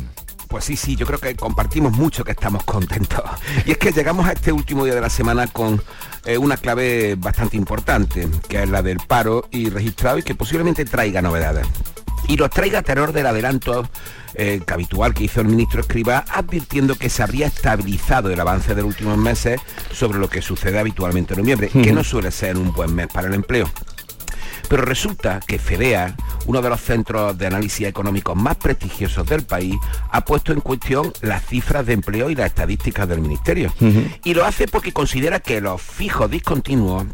Pues 0.51 0.65
sí, 0.65 0.77
sí, 0.77 0.97
yo 0.97 1.07
creo 1.07 1.21
que 1.21 1.37
compartimos 1.37 1.93
mucho 1.93 2.25
que 2.25 2.33
estamos 2.33 2.65
contentos. 2.65 3.23
Y 3.65 3.73
es 3.73 3.79
que 3.79 3.93
llegamos 3.93 4.27
a 4.27 4.33
este 4.33 4.51
último 4.53 4.85
día 4.85 4.95
de 4.95 5.01
la 5.01 5.09
semana 5.09 5.47
con 5.47 5.81
eh, 6.25 6.39
una 6.39 6.57
clave 6.57 7.15
bastante 7.17 7.57
importante, 7.57 8.29
que 8.49 8.63
es 8.63 8.69
la 8.69 8.83
del 8.83 8.99
paro 8.99 9.47
y 9.53 9.71
registrado 9.71 10.19
y 10.19 10.23
que 10.25 10.35
posiblemente 10.35 10.85
traiga 10.85 11.23
novedades. 11.23 11.67
Y 12.27 12.37
los 12.37 12.51
traiga 12.51 12.83
terror 12.83 13.13
del 13.13 13.27
adelanto 13.27 13.89
eh, 14.35 14.61
habitual 14.67 15.15
que 15.15 15.25
hizo 15.25 15.41
el 15.41 15.49
ministro 15.49 15.81
Escriba, 15.81 16.25
advirtiendo 16.29 16.97
que 16.97 17.11
se 17.11 17.23
habría 17.23 17.47
estabilizado 17.47 18.31
el 18.31 18.41
avance 18.41 18.75
de 18.75 18.83
los 18.83 18.91
últimos 18.91 19.19
meses 19.19 19.61
sobre 19.93 20.19
lo 20.19 20.29
que 20.29 20.43
sucede 20.43 20.79
habitualmente 20.79 21.35
en 21.35 21.41
noviembre, 21.41 21.69
que 21.69 21.93
no 21.93 22.03
suele 22.03 22.31
ser 22.33 22.57
un 22.57 22.73
buen 22.73 22.95
mes 22.95 23.07
para 23.09 23.29
el 23.29 23.35
empleo. 23.35 23.69
Pero 24.71 24.83
resulta 24.83 25.41
que 25.41 25.59
FEDEA, 25.59 26.15
uno 26.47 26.63
de 26.63 26.69
los 26.69 26.81
centros 26.81 27.37
de 27.37 27.49
análisis 27.49 27.89
económicos 27.89 28.37
más 28.37 28.57
prestigiosos 28.57 29.27
del 29.27 29.43
país, 29.43 29.75
ha 30.13 30.25
puesto 30.25 30.53
en 30.53 30.61
cuestión 30.61 31.13
las 31.23 31.45
cifras 31.45 31.85
de 31.87 31.95
empleo 31.95 32.31
y 32.31 32.37
las 32.37 32.47
estadísticas 32.47 33.09
del 33.09 33.21
Ministerio. 33.21 33.73
Y 34.23 34.33
lo 34.33 34.45
hace 34.45 34.69
porque 34.69 34.93
considera 34.93 35.41
que 35.41 35.61
los 35.61 35.83
fijos 35.83 36.31
discontinuos 36.31 37.05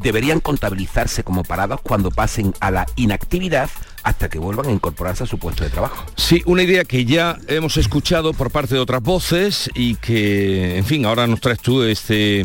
deberían 0.00 0.40
contabilizarse 0.40 1.22
como 1.22 1.44
parados 1.44 1.80
cuando 1.80 2.10
pasen 2.10 2.52
a 2.58 2.72
la 2.72 2.86
inactividad 2.96 3.70
hasta 4.02 4.28
que 4.28 4.40
vuelvan 4.40 4.66
a 4.66 4.72
incorporarse 4.72 5.22
a 5.22 5.26
su 5.26 5.38
puesto 5.38 5.62
de 5.62 5.70
trabajo. 5.70 6.04
Sí, 6.16 6.42
una 6.46 6.64
idea 6.64 6.82
que 6.82 7.04
ya 7.04 7.38
hemos 7.46 7.76
escuchado 7.76 8.32
por 8.32 8.50
parte 8.50 8.74
de 8.74 8.80
otras 8.80 9.00
voces 9.00 9.70
y 9.76 9.94
que, 9.94 10.76
en 10.76 10.84
fin, 10.84 11.06
ahora 11.06 11.28
nos 11.28 11.40
traes 11.40 11.60
tú 11.60 11.84
este, 11.84 12.44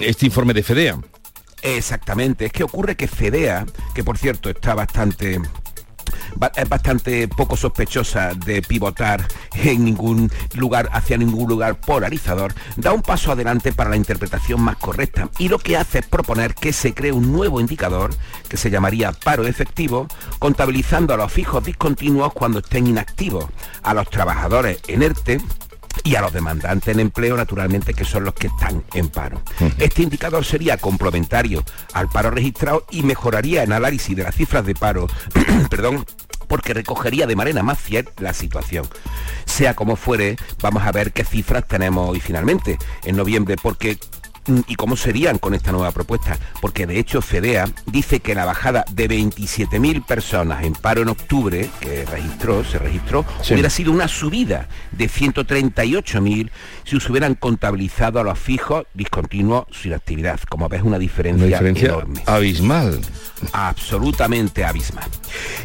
este 0.00 0.24
informe 0.24 0.54
de 0.54 0.62
FEDEA. 0.62 0.98
Exactamente, 1.62 2.46
es 2.46 2.52
que 2.52 2.64
ocurre 2.64 2.96
que 2.96 3.08
FEDEA, 3.08 3.66
que 3.94 4.04
por 4.04 4.18
cierto 4.18 4.50
está 4.50 4.74
bastante 4.74 5.40
es 6.56 6.68
bastante 6.68 7.28
poco 7.28 7.56
sospechosa 7.56 8.32
de 8.34 8.62
pivotar 8.62 9.26
en 9.54 9.84
ningún 9.84 10.30
lugar 10.54 10.88
hacia 10.92 11.16
ningún 11.16 11.48
lugar 11.48 11.80
polarizador, 11.80 12.54
da 12.76 12.92
un 12.92 13.02
paso 13.02 13.32
adelante 13.32 13.72
para 13.72 13.90
la 13.90 13.96
interpretación 13.96 14.60
más 14.60 14.76
correcta 14.76 15.28
y 15.38 15.48
lo 15.48 15.58
que 15.58 15.76
hace 15.76 15.98
es 16.00 16.06
proponer 16.06 16.54
que 16.54 16.72
se 16.72 16.94
cree 16.94 17.12
un 17.12 17.32
nuevo 17.32 17.60
indicador 17.60 18.10
que 18.48 18.56
se 18.56 18.70
llamaría 18.70 19.12
paro 19.12 19.46
efectivo, 19.46 20.06
contabilizando 20.38 21.14
a 21.14 21.16
los 21.16 21.32
fijos 21.32 21.64
discontinuos 21.64 22.32
cuando 22.32 22.60
estén 22.60 22.86
inactivos, 22.86 23.46
a 23.82 23.94
los 23.94 24.08
trabajadores 24.08 24.78
en 24.86 25.02
ERTE 25.02 25.40
y 26.04 26.14
a 26.14 26.20
los 26.20 26.32
demandantes 26.32 26.94
en 26.94 27.00
empleo, 27.00 27.36
naturalmente, 27.36 27.94
que 27.94 28.04
son 28.04 28.24
los 28.24 28.34
que 28.34 28.48
están 28.48 28.84
en 28.94 29.08
paro. 29.08 29.42
Este 29.78 30.02
indicador 30.02 30.44
sería 30.44 30.76
complementario 30.76 31.64
al 31.92 32.08
paro 32.08 32.30
registrado 32.30 32.84
y 32.90 33.02
mejoraría 33.02 33.62
el 33.62 33.72
análisis 33.72 34.16
de 34.16 34.22
las 34.22 34.34
cifras 34.34 34.64
de 34.64 34.74
paro, 34.74 35.06
perdón, 35.70 36.04
porque 36.48 36.74
recogería 36.74 37.26
de 37.26 37.36
manera 37.36 37.62
más 37.62 37.78
fiel 37.78 38.08
la 38.18 38.32
situación. 38.32 38.86
Sea 39.44 39.74
como 39.74 39.96
fuere, 39.96 40.36
vamos 40.60 40.82
a 40.82 40.92
ver 40.92 41.12
qué 41.12 41.24
cifras 41.24 41.66
tenemos 41.68 42.08
hoy 42.08 42.20
finalmente, 42.20 42.78
en 43.04 43.16
noviembre, 43.16 43.56
porque 43.62 43.98
y 44.66 44.74
cómo 44.74 44.96
serían 44.96 45.38
con 45.38 45.54
esta 45.54 45.72
nueva 45.72 45.92
propuesta, 45.92 46.38
porque 46.60 46.86
de 46.86 46.98
hecho 46.98 47.22
FEDEA 47.22 47.68
dice 47.86 48.20
que 48.20 48.34
la 48.34 48.44
bajada 48.44 48.84
de 48.90 49.08
27.000 49.08 50.04
personas 50.04 50.64
en 50.64 50.72
paro 50.72 51.02
en 51.02 51.08
octubre, 51.08 51.68
que 51.80 52.04
registró, 52.04 52.64
se 52.64 52.78
registró, 52.78 53.24
hubiera 53.50 53.70
sido 53.70 53.92
una 53.92 54.08
subida 54.08 54.68
de 54.92 55.08
138.000 55.08 56.50
si 56.84 57.00
se 57.00 57.10
hubieran 57.10 57.34
contabilizado 57.34 58.20
a 58.20 58.24
los 58.24 58.38
fijos 58.38 58.86
discontinuos 58.94 59.66
sin 59.70 59.92
actividad. 59.92 60.40
Como 60.48 60.68
ves, 60.68 60.82
una 60.82 60.98
diferencia, 60.98 61.46
una 61.46 61.56
diferencia 61.56 61.88
enorme. 61.88 62.22
abismal. 62.26 63.00
Absolutamente 63.52 64.64
abismal. 64.64 65.08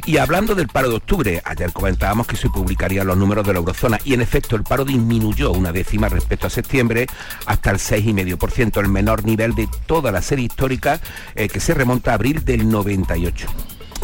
Y 0.06 0.18
hablando 0.18 0.54
del 0.54 0.68
paro 0.68 0.90
de 0.90 0.96
octubre, 0.96 1.42
ayer 1.44 1.72
comentábamos 1.72 2.28
que 2.28 2.36
se 2.36 2.50
publicarían 2.50 3.08
los 3.08 3.18
números 3.18 3.46
de 3.48 3.54
la 3.54 3.60
eurozona 3.60 4.00
y 4.04 4.14
en 4.14 4.22
efecto 4.22 4.56
el 4.56 4.64
paro 4.64 4.86
disminuyó 4.86 5.52
una 5.52 5.72
décima 5.72 6.10
respecto 6.10 6.48
a 6.48 6.50
septiembre 6.50 7.08
hasta 7.46 7.72
el 7.72 7.78
6,5% 7.78 8.73
el 8.82 8.90
menor 8.90 9.26
nivel 9.26 9.56
de 9.56 9.68
toda 9.86 10.12
la 10.12 10.22
serie 10.22 10.46
histórica 10.46 11.00
eh, 11.36 11.48
que 11.50 11.60
se 11.60 11.74
remonta 11.74 12.12
a 12.12 12.16
abril 12.16 12.44
del 12.44 12.70
98. 12.70 13.48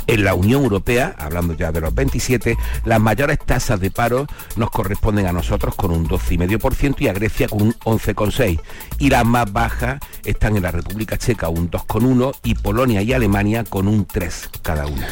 En 0.07 0.23
la 0.23 0.33
Unión 0.33 0.63
Europea, 0.63 1.15
hablando 1.19 1.53
ya 1.53 1.71
de 1.71 1.81
los 1.81 1.93
27, 1.93 2.57
las 2.85 2.99
mayores 2.99 3.37
tasas 3.45 3.79
de 3.79 3.91
paro 3.91 4.25
nos 4.55 4.71
corresponden 4.71 5.27
a 5.27 5.31
nosotros 5.31 5.75
con 5.75 5.91
un 5.91 6.07
12,5% 6.07 6.95
y 7.01 7.07
a 7.07 7.13
Grecia 7.13 7.47
con 7.47 7.61
un 7.61 7.73
11,6%. 7.73 8.59
Y 8.97 9.11
las 9.11 9.23
más 9.23 9.53
bajas 9.53 9.99
están 10.25 10.57
en 10.57 10.63
la 10.63 10.71
República 10.71 11.17
Checa 11.17 11.49
un 11.49 11.69
2,1% 11.69 12.35
y 12.43 12.55
Polonia 12.55 13.03
y 13.03 13.13
Alemania 13.13 13.63
con 13.63 13.87
un 13.87 14.07
3% 14.07 14.49
cada 14.63 14.87
una. 14.87 15.07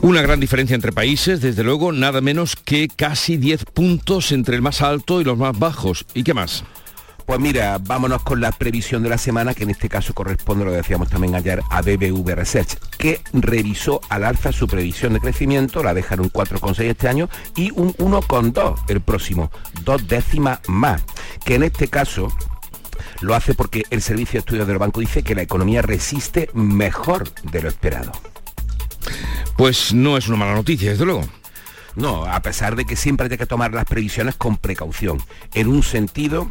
Una 0.00 0.22
gran 0.22 0.40
diferencia 0.40 0.76
entre 0.76 0.92
países, 0.92 1.40
desde 1.40 1.64
luego, 1.64 1.92
nada 1.92 2.20
menos 2.20 2.56
que 2.56 2.88
casi 2.88 3.36
10 3.36 3.64
puntos 3.66 4.32
entre 4.32 4.56
el 4.56 4.62
más 4.62 4.80
alto 4.80 5.20
y 5.20 5.24
los 5.24 5.36
más 5.36 5.58
bajos. 5.58 6.06
¿Y 6.14 6.22
qué 6.22 6.32
más? 6.32 6.64
Pues 7.28 7.40
mira, 7.40 7.76
vámonos 7.78 8.22
con 8.22 8.40
la 8.40 8.50
previsión 8.52 9.02
de 9.02 9.10
la 9.10 9.18
semana, 9.18 9.52
que 9.52 9.64
en 9.64 9.68
este 9.68 9.90
caso 9.90 10.14
corresponde, 10.14 10.64
lo 10.64 10.72
decíamos 10.72 11.10
también 11.10 11.34
ayer, 11.34 11.60
a 11.68 11.82
BBV 11.82 12.34
Research, 12.34 12.78
que 12.96 13.20
revisó 13.34 14.00
al 14.08 14.24
alza 14.24 14.50
su 14.50 14.66
previsión 14.66 15.12
de 15.12 15.20
crecimiento, 15.20 15.82
la 15.82 15.92
dejaron 15.92 16.24
un 16.24 16.32
4,6 16.32 16.84
este 16.84 17.06
año 17.06 17.28
y 17.54 17.70
un 17.72 17.92
1,2 17.96 18.76
el 18.88 19.02
próximo, 19.02 19.50
dos 19.84 20.08
décimas 20.08 20.60
más, 20.68 21.04
que 21.44 21.56
en 21.56 21.64
este 21.64 21.88
caso 21.88 22.32
lo 23.20 23.34
hace 23.34 23.52
porque 23.52 23.82
el 23.90 24.00
Servicio 24.00 24.38
de 24.38 24.38
Estudios 24.38 24.66
del 24.66 24.78
Banco 24.78 25.00
dice 25.00 25.22
que 25.22 25.34
la 25.34 25.42
economía 25.42 25.82
resiste 25.82 26.48
mejor 26.54 27.30
de 27.42 27.60
lo 27.60 27.68
esperado. 27.68 28.10
Pues 29.58 29.92
no 29.92 30.16
es 30.16 30.28
una 30.28 30.38
mala 30.38 30.54
noticia, 30.54 30.92
desde 30.92 31.04
luego. 31.04 31.28
No, 31.94 32.24
a 32.24 32.40
pesar 32.40 32.74
de 32.74 32.86
que 32.86 32.96
siempre 32.96 33.28
hay 33.30 33.36
que 33.36 33.44
tomar 33.44 33.74
las 33.74 33.84
previsiones 33.84 34.36
con 34.36 34.56
precaución. 34.56 35.20
En 35.52 35.68
un 35.68 35.82
sentido, 35.82 36.48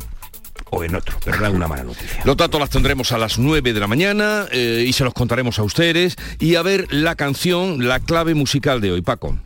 o 0.72 0.84
en 0.84 0.96
otro, 0.96 1.18
pero 1.24 1.52
una 1.52 1.68
mala 1.68 1.84
noticia. 1.84 2.22
Los 2.24 2.38
datos 2.38 2.60
las 2.60 2.70
tendremos 2.70 3.12
a 3.12 3.18
las 3.18 3.38
9 3.38 3.74
de 3.74 3.80
la 3.80 3.88
mañana 3.88 4.46
eh, 4.52 4.86
y 4.88 4.94
se 4.94 5.04
los 5.04 5.14
contaremos 5.14 5.60
a 5.60 5.64
ustedes 5.64 6.16
y 6.40 6.56
a 6.56 6.62
ver 6.62 6.88
la 6.92 7.16
canción, 7.16 7.88
la 7.88 8.00
clave 8.00 8.34
musical 8.34 8.82
de 8.82 8.92
hoy, 8.92 9.02
Paco. 9.02 9.38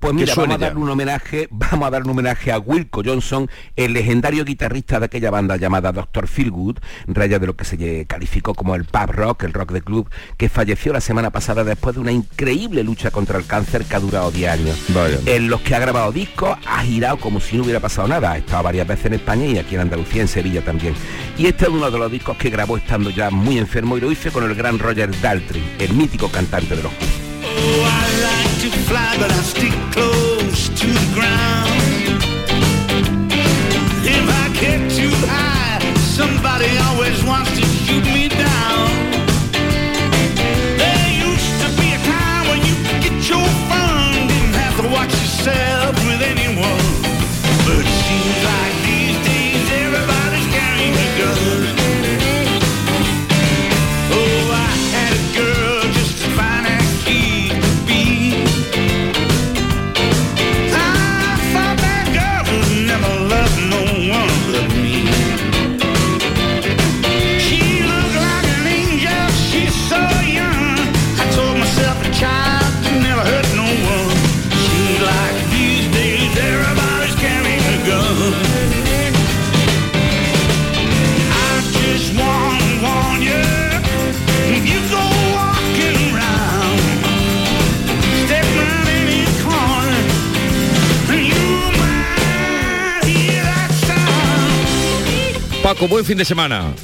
Pues 0.00 0.14
mira, 0.14 0.34
vamos 0.34 0.54
a 0.54 0.58
dar 0.58 0.78
un 0.78 0.88
homenaje, 0.88 1.46
vamos 1.50 1.86
a 1.86 1.90
dar 1.90 2.04
un 2.04 2.10
homenaje 2.10 2.50
a 2.50 2.58
Wilco 2.58 3.02
Johnson, 3.04 3.50
el 3.76 3.92
legendario 3.92 4.46
guitarrista 4.46 4.98
de 4.98 5.04
aquella 5.04 5.30
banda 5.30 5.58
llamada 5.58 5.92
Dr. 5.92 6.26
Feelgood, 6.26 6.78
raya 7.06 7.38
de 7.38 7.46
lo 7.46 7.54
que 7.54 7.66
se 7.66 8.06
calificó 8.06 8.54
como 8.54 8.74
el 8.74 8.86
pub 8.86 9.10
rock, 9.10 9.44
el 9.44 9.52
rock 9.52 9.72
de 9.72 9.82
club, 9.82 10.08
que 10.38 10.48
falleció 10.48 10.94
la 10.94 11.02
semana 11.02 11.30
pasada 11.30 11.64
después 11.64 11.96
de 11.96 12.00
una 12.00 12.12
increíble 12.12 12.82
lucha 12.82 13.10
contra 13.10 13.38
el 13.38 13.46
cáncer 13.46 13.84
que 13.84 13.94
ha 13.94 14.00
durado 14.00 14.30
10 14.30 14.50
años. 14.50 14.78
En 15.26 15.50
los 15.50 15.60
que 15.60 15.74
ha 15.74 15.78
grabado 15.78 16.12
discos, 16.12 16.56
ha 16.66 16.82
girado 16.82 17.18
como 17.18 17.38
si 17.38 17.58
no 17.58 17.64
hubiera 17.64 17.80
pasado 17.80 18.08
nada. 18.08 18.32
Ha 18.32 18.38
estado 18.38 18.62
varias 18.62 18.86
veces 18.86 19.06
en 19.06 19.14
España 19.14 19.44
y 19.44 19.58
aquí 19.58 19.74
en 19.74 19.82
Andalucía, 19.82 20.22
en 20.22 20.28
Sevilla 20.28 20.64
también. 20.64 20.94
Y 21.36 21.44
este 21.44 21.64
es 21.64 21.70
uno 21.70 21.90
de 21.90 21.98
los 21.98 22.10
discos 22.10 22.38
que 22.38 22.48
grabó 22.48 22.78
estando 22.78 23.10
ya 23.10 23.30
muy 23.30 23.58
enfermo 23.58 23.98
y 23.98 24.00
lo 24.00 24.10
hice 24.10 24.30
con 24.30 24.44
el 24.44 24.54
gran 24.54 24.78
Roger 24.78 25.10
Daltrey, 25.20 25.76
el 25.78 25.92
mítico 25.92 26.30
cantante 26.30 26.74
de 26.74 26.82
los 26.84 26.92
Oh, 27.62 28.20
like 28.22 28.36
to 28.36 28.39
fly, 28.90 29.16
but 29.22 29.30
I 29.30 29.42
stick 29.54 29.76
close 29.94 30.68
to 30.80 30.86
the 30.98 31.06
ground. 31.16 31.78
If 34.16 34.26
I 34.42 34.44
get 34.62 34.80
too 34.98 35.14
high, 35.30 35.78
somebody 36.18 36.70
always 36.88 37.18
wants 37.30 37.50
to 37.58 37.64
shoot 37.82 38.04
me 38.16 38.19
Paco, 95.80 95.88
buen 95.88 96.04
fin 96.04 96.18
de 96.18 96.26
semana. 96.26 96.74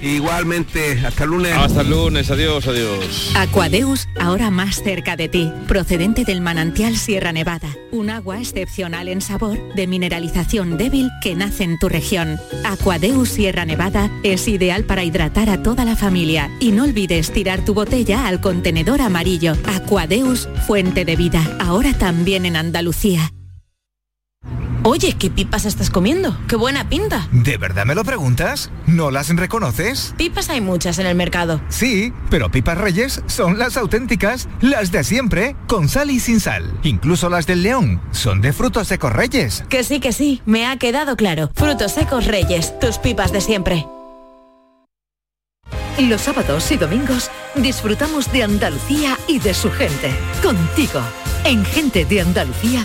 Igualmente, 0.00 0.98
hasta 1.06 1.24
el 1.24 1.30
lunes. 1.30 1.52
Hasta 1.54 1.82
el 1.82 1.90
lunes, 1.90 2.30
adiós, 2.30 2.66
adiós. 2.66 3.32
Aquadeus, 3.36 4.08
ahora 4.18 4.48
más 4.50 4.82
cerca 4.82 5.16
de 5.16 5.28
ti, 5.28 5.52
procedente 5.66 6.24
del 6.24 6.40
manantial 6.40 6.96
Sierra 6.96 7.30
Nevada, 7.30 7.68
un 7.92 8.08
agua 8.08 8.40
excepcional 8.40 9.08
en 9.08 9.20
sabor, 9.20 9.58
de 9.74 9.86
mineralización 9.86 10.78
débil 10.78 11.10
que 11.22 11.34
nace 11.34 11.64
en 11.64 11.78
tu 11.78 11.90
región. 11.90 12.40
Aquadeus 12.64 13.28
Sierra 13.28 13.66
Nevada 13.66 14.10
es 14.22 14.48
ideal 14.48 14.84
para 14.84 15.04
hidratar 15.04 15.50
a 15.50 15.62
toda 15.62 15.84
la 15.84 15.94
familia 15.94 16.50
y 16.58 16.72
no 16.72 16.84
olvides 16.84 17.30
tirar 17.30 17.66
tu 17.66 17.74
botella 17.74 18.28
al 18.28 18.40
contenedor 18.40 19.02
amarillo. 19.02 19.58
Aquadeus, 19.66 20.48
fuente 20.66 21.04
de 21.04 21.16
vida, 21.16 21.42
ahora 21.60 21.92
también 21.92 22.46
en 22.46 22.56
Andalucía. 22.56 23.30
Oye, 24.84 25.16
¿qué 25.18 25.28
pipas 25.28 25.64
estás 25.64 25.90
comiendo? 25.90 26.38
¡Qué 26.46 26.56
buena 26.56 26.88
pinta! 26.88 27.28
¿De 27.32 27.56
verdad 27.56 27.84
me 27.84 27.94
lo 27.94 28.04
preguntas? 28.04 28.70
¿No 28.86 29.10
las 29.10 29.28
reconoces? 29.34 30.14
Pipas 30.16 30.48
hay 30.50 30.60
muchas 30.60 30.98
en 30.98 31.06
el 31.06 31.16
mercado. 31.16 31.60
Sí, 31.68 32.12
pero 32.30 32.50
pipas 32.50 32.78
reyes 32.78 33.22
son 33.26 33.58
las 33.58 33.76
auténticas, 33.76 34.48
las 34.60 34.92
de 34.92 35.02
siempre, 35.02 35.56
con 35.66 35.88
sal 35.88 36.10
y 36.10 36.20
sin 36.20 36.38
sal. 36.38 36.72
Incluso 36.84 37.28
las 37.28 37.46
del 37.46 37.62
león 37.62 38.00
son 38.12 38.40
de 38.40 38.52
frutos 38.52 38.88
secos 38.88 39.12
reyes. 39.12 39.64
Que 39.68 39.82
sí, 39.82 39.98
que 39.98 40.12
sí, 40.12 40.42
me 40.46 40.66
ha 40.66 40.76
quedado 40.76 41.16
claro. 41.16 41.50
Frutos 41.54 41.92
secos 41.92 42.26
reyes, 42.26 42.78
tus 42.78 42.98
pipas 42.98 43.32
de 43.32 43.40
siempre. 43.40 43.86
Los 45.98 46.20
sábados 46.20 46.70
y 46.70 46.76
domingos 46.76 47.30
disfrutamos 47.56 48.30
de 48.30 48.44
Andalucía 48.44 49.18
y 49.26 49.40
de 49.40 49.52
su 49.52 49.72
gente. 49.72 50.12
Contigo, 50.42 51.00
en 51.44 51.64
Gente 51.64 52.04
de 52.04 52.20
Andalucía 52.20 52.84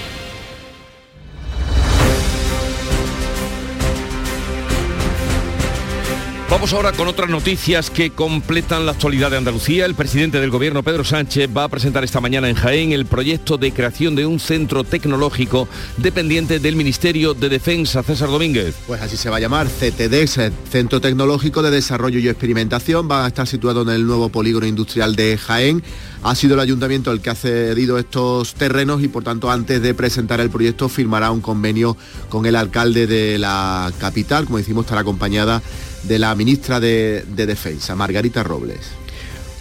Vamos 6.51 6.73
ahora 6.73 6.91
con 6.91 7.07
otras 7.07 7.29
noticias 7.29 7.89
que 7.89 8.09
completan 8.09 8.85
la 8.85 8.91
actualidad 8.91 9.31
de 9.31 9.37
Andalucía. 9.37 9.85
El 9.85 9.95
presidente 9.95 10.41
del 10.41 10.49
gobierno, 10.49 10.83
Pedro 10.83 11.05
Sánchez, 11.05 11.49
va 11.55 11.63
a 11.63 11.69
presentar 11.69 12.03
esta 12.03 12.19
mañana 12.19 12.49
en 12.49 12.57
Jaén 12.57 12.91
el 12.91 13.05
proyecto 13.05 13.57
de 13.57 13.71
creación 13.71 14.17
de 14.17 14.25
un 14.25 14.37
centro 14.37 14.83
tecnológico 14.83 15.69
dependiente 15.95 16.59
del 16.59 16.75
Ministerio 16.75 17.33
de 17.33 17.47
Defensa. 17.47 18.03
César 18.03 18.27
Domínguez. 18.27 18.75
Pues 18.85 19.01
así 19.01 19.15
se 19.15 19.29
va 19.29 19.37
a 19.37 19.39
llamar 19.39 19.67
CTD, 19.67 20.27
Centro 20.69 20.99
Tecnológico 20.99 21.61
de 21.61 21.71
Desarrollo 21.71 22.19
y 22.19 22.27
Experimentación. 22.27 23.09
Va 23.09 23.23
a 23.23 23.29
estar 23.29 23.47
situado 23.47 23.83
en 23.83 23.89
el 23.89 24.05
nuevo 24.05 24.27
polígono 24.27 24.65
industrial 24.65 25.15
de 25.15 25.37
Jaén. 25.37 25.81
Ha 26.21 26.35
sido 26.35 26.55
el 26.55 26.59
ayuntamiento 26.59 27.13
el 27.13 27.21
que 27.21 27.29
ha 27.29 27.35
cedido 27.35 27.97
estos 27.97 28.55
terrenos 28.55 29.01
y 29.01 29.07
por 29.07 29.23
tanto 29.23 29.49
antes 29.49 29.81
de 29.81 29.93
presentar 29.93 30.41
el 30.41 30.49
proyecto 30.49 30.89
firmará 30.89 31.31
un 31.31 31.39
convenio 31.39 31.95
con 32.27 32.45
el 32.45 32.57
alcalde 32.57 33.07
de 33.07 33.39
la 33.39 33.89
capital. 33.99 34.43
Como 34.43 34.57
decimos, 34.57 34.83
estará 34.83 34.99
acompañada 34.99 35.61
de 36.03 36.19
la 36.19 36.33
ministra 36.35 36.79
de, 36.79 37.23
Defensa, 37.27 37.95
Margarita 37.95 38.43
Robles. 38.43 38.91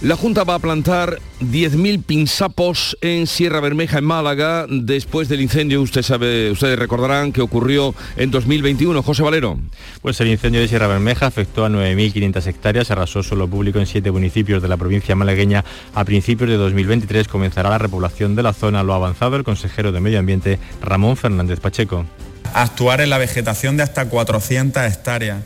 La 0.03 0.17
Junta 0.17 0.45
va 0.45 0.55
a 0.55 0.59
plantar 0.59 1.19
10.000 1.43 2.03
pinsapos 2.03 2.97
en 3.03 3.27
Sierra 3.27 3.61
Bermeja, 3.61 3.99
en 3.99 4.05
Málaga, 4.07 4.65
después 4.67 5.29
del 5.29 5.43
incendio, 5.43 5.83
usted 5.83 6.01
sabe, 6.01 6.51
ustedes 6.51 6.79
recordarán 6.79 7.33
que 7.33 7.43
ocurrió 7.43 7.95
en 8.17 8.31
2021. 8.31 9.03
José 9.03 9.23
Valero. 9.23 9.59
Pues 10.01 10.19
el 10.23 10.29
incendio 10.29 10.63
de 10.63 10.69
Sierra 10.69 10.87
Bermeja 10.87 11.27
afectó 11.27 11.67
a 11.67 11.69
9.500 11.69 12.47
hectáreas, 12.47 12.91
arrasó 12.91 13.23
suelo 13.23 13.47
público 13.47 13.79
en 13.79 13.85
siete 13.85 14.11
municipios 14.11 14.63
de 14.63 14.69
la 14.69 14.79
provincia 14.79 15.15
malagueña. 15.15 15.67
A 15.95 16.03
principios 16.07 16.49
de 16.49 16.57
2023 16.57 17.29
comenzará 17.29 17.69
la 17.69 17.77
repoblación 17.77 18.35
de 18.37 18.43
la 18.43 18.55
zona. 18.55 18.83
Lo 18.83 18.95
ha 18.95 18.97
avanzado 18.97 19.37
el 19.37 19.45
consejero 19.45 19.93
de 19.93 20.01
Medio 20.01 20.19
Ambiente, 20.19 20.59
Ramón 20.81 21.19
Fernández 21.19 21.61
Pacheco. 21.61 22.07
Actuar 22.55 23.03
en 23.03 23.11
la 23.11 23.19
vegetación 23.19 23.77
de 23.77 23.83
hasta 23.83 24.09
400 24.09 24.83
hectáreas 24.83 25.43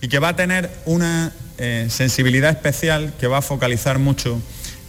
y 0.00 0.08
que 0.08 0.18
va 0.18 0.28
a 0.28 0.36
tener 0.36 0.70
una 0.86 1.32
eh, 1.58 1.86
sensibilidad 1.90 2.50
especial 2.50 3.12
que 3.18 3.26
va 3.26 3.38
a 3.38 3.42
focalizar 3.42 3.98
mucho 3.98 4.40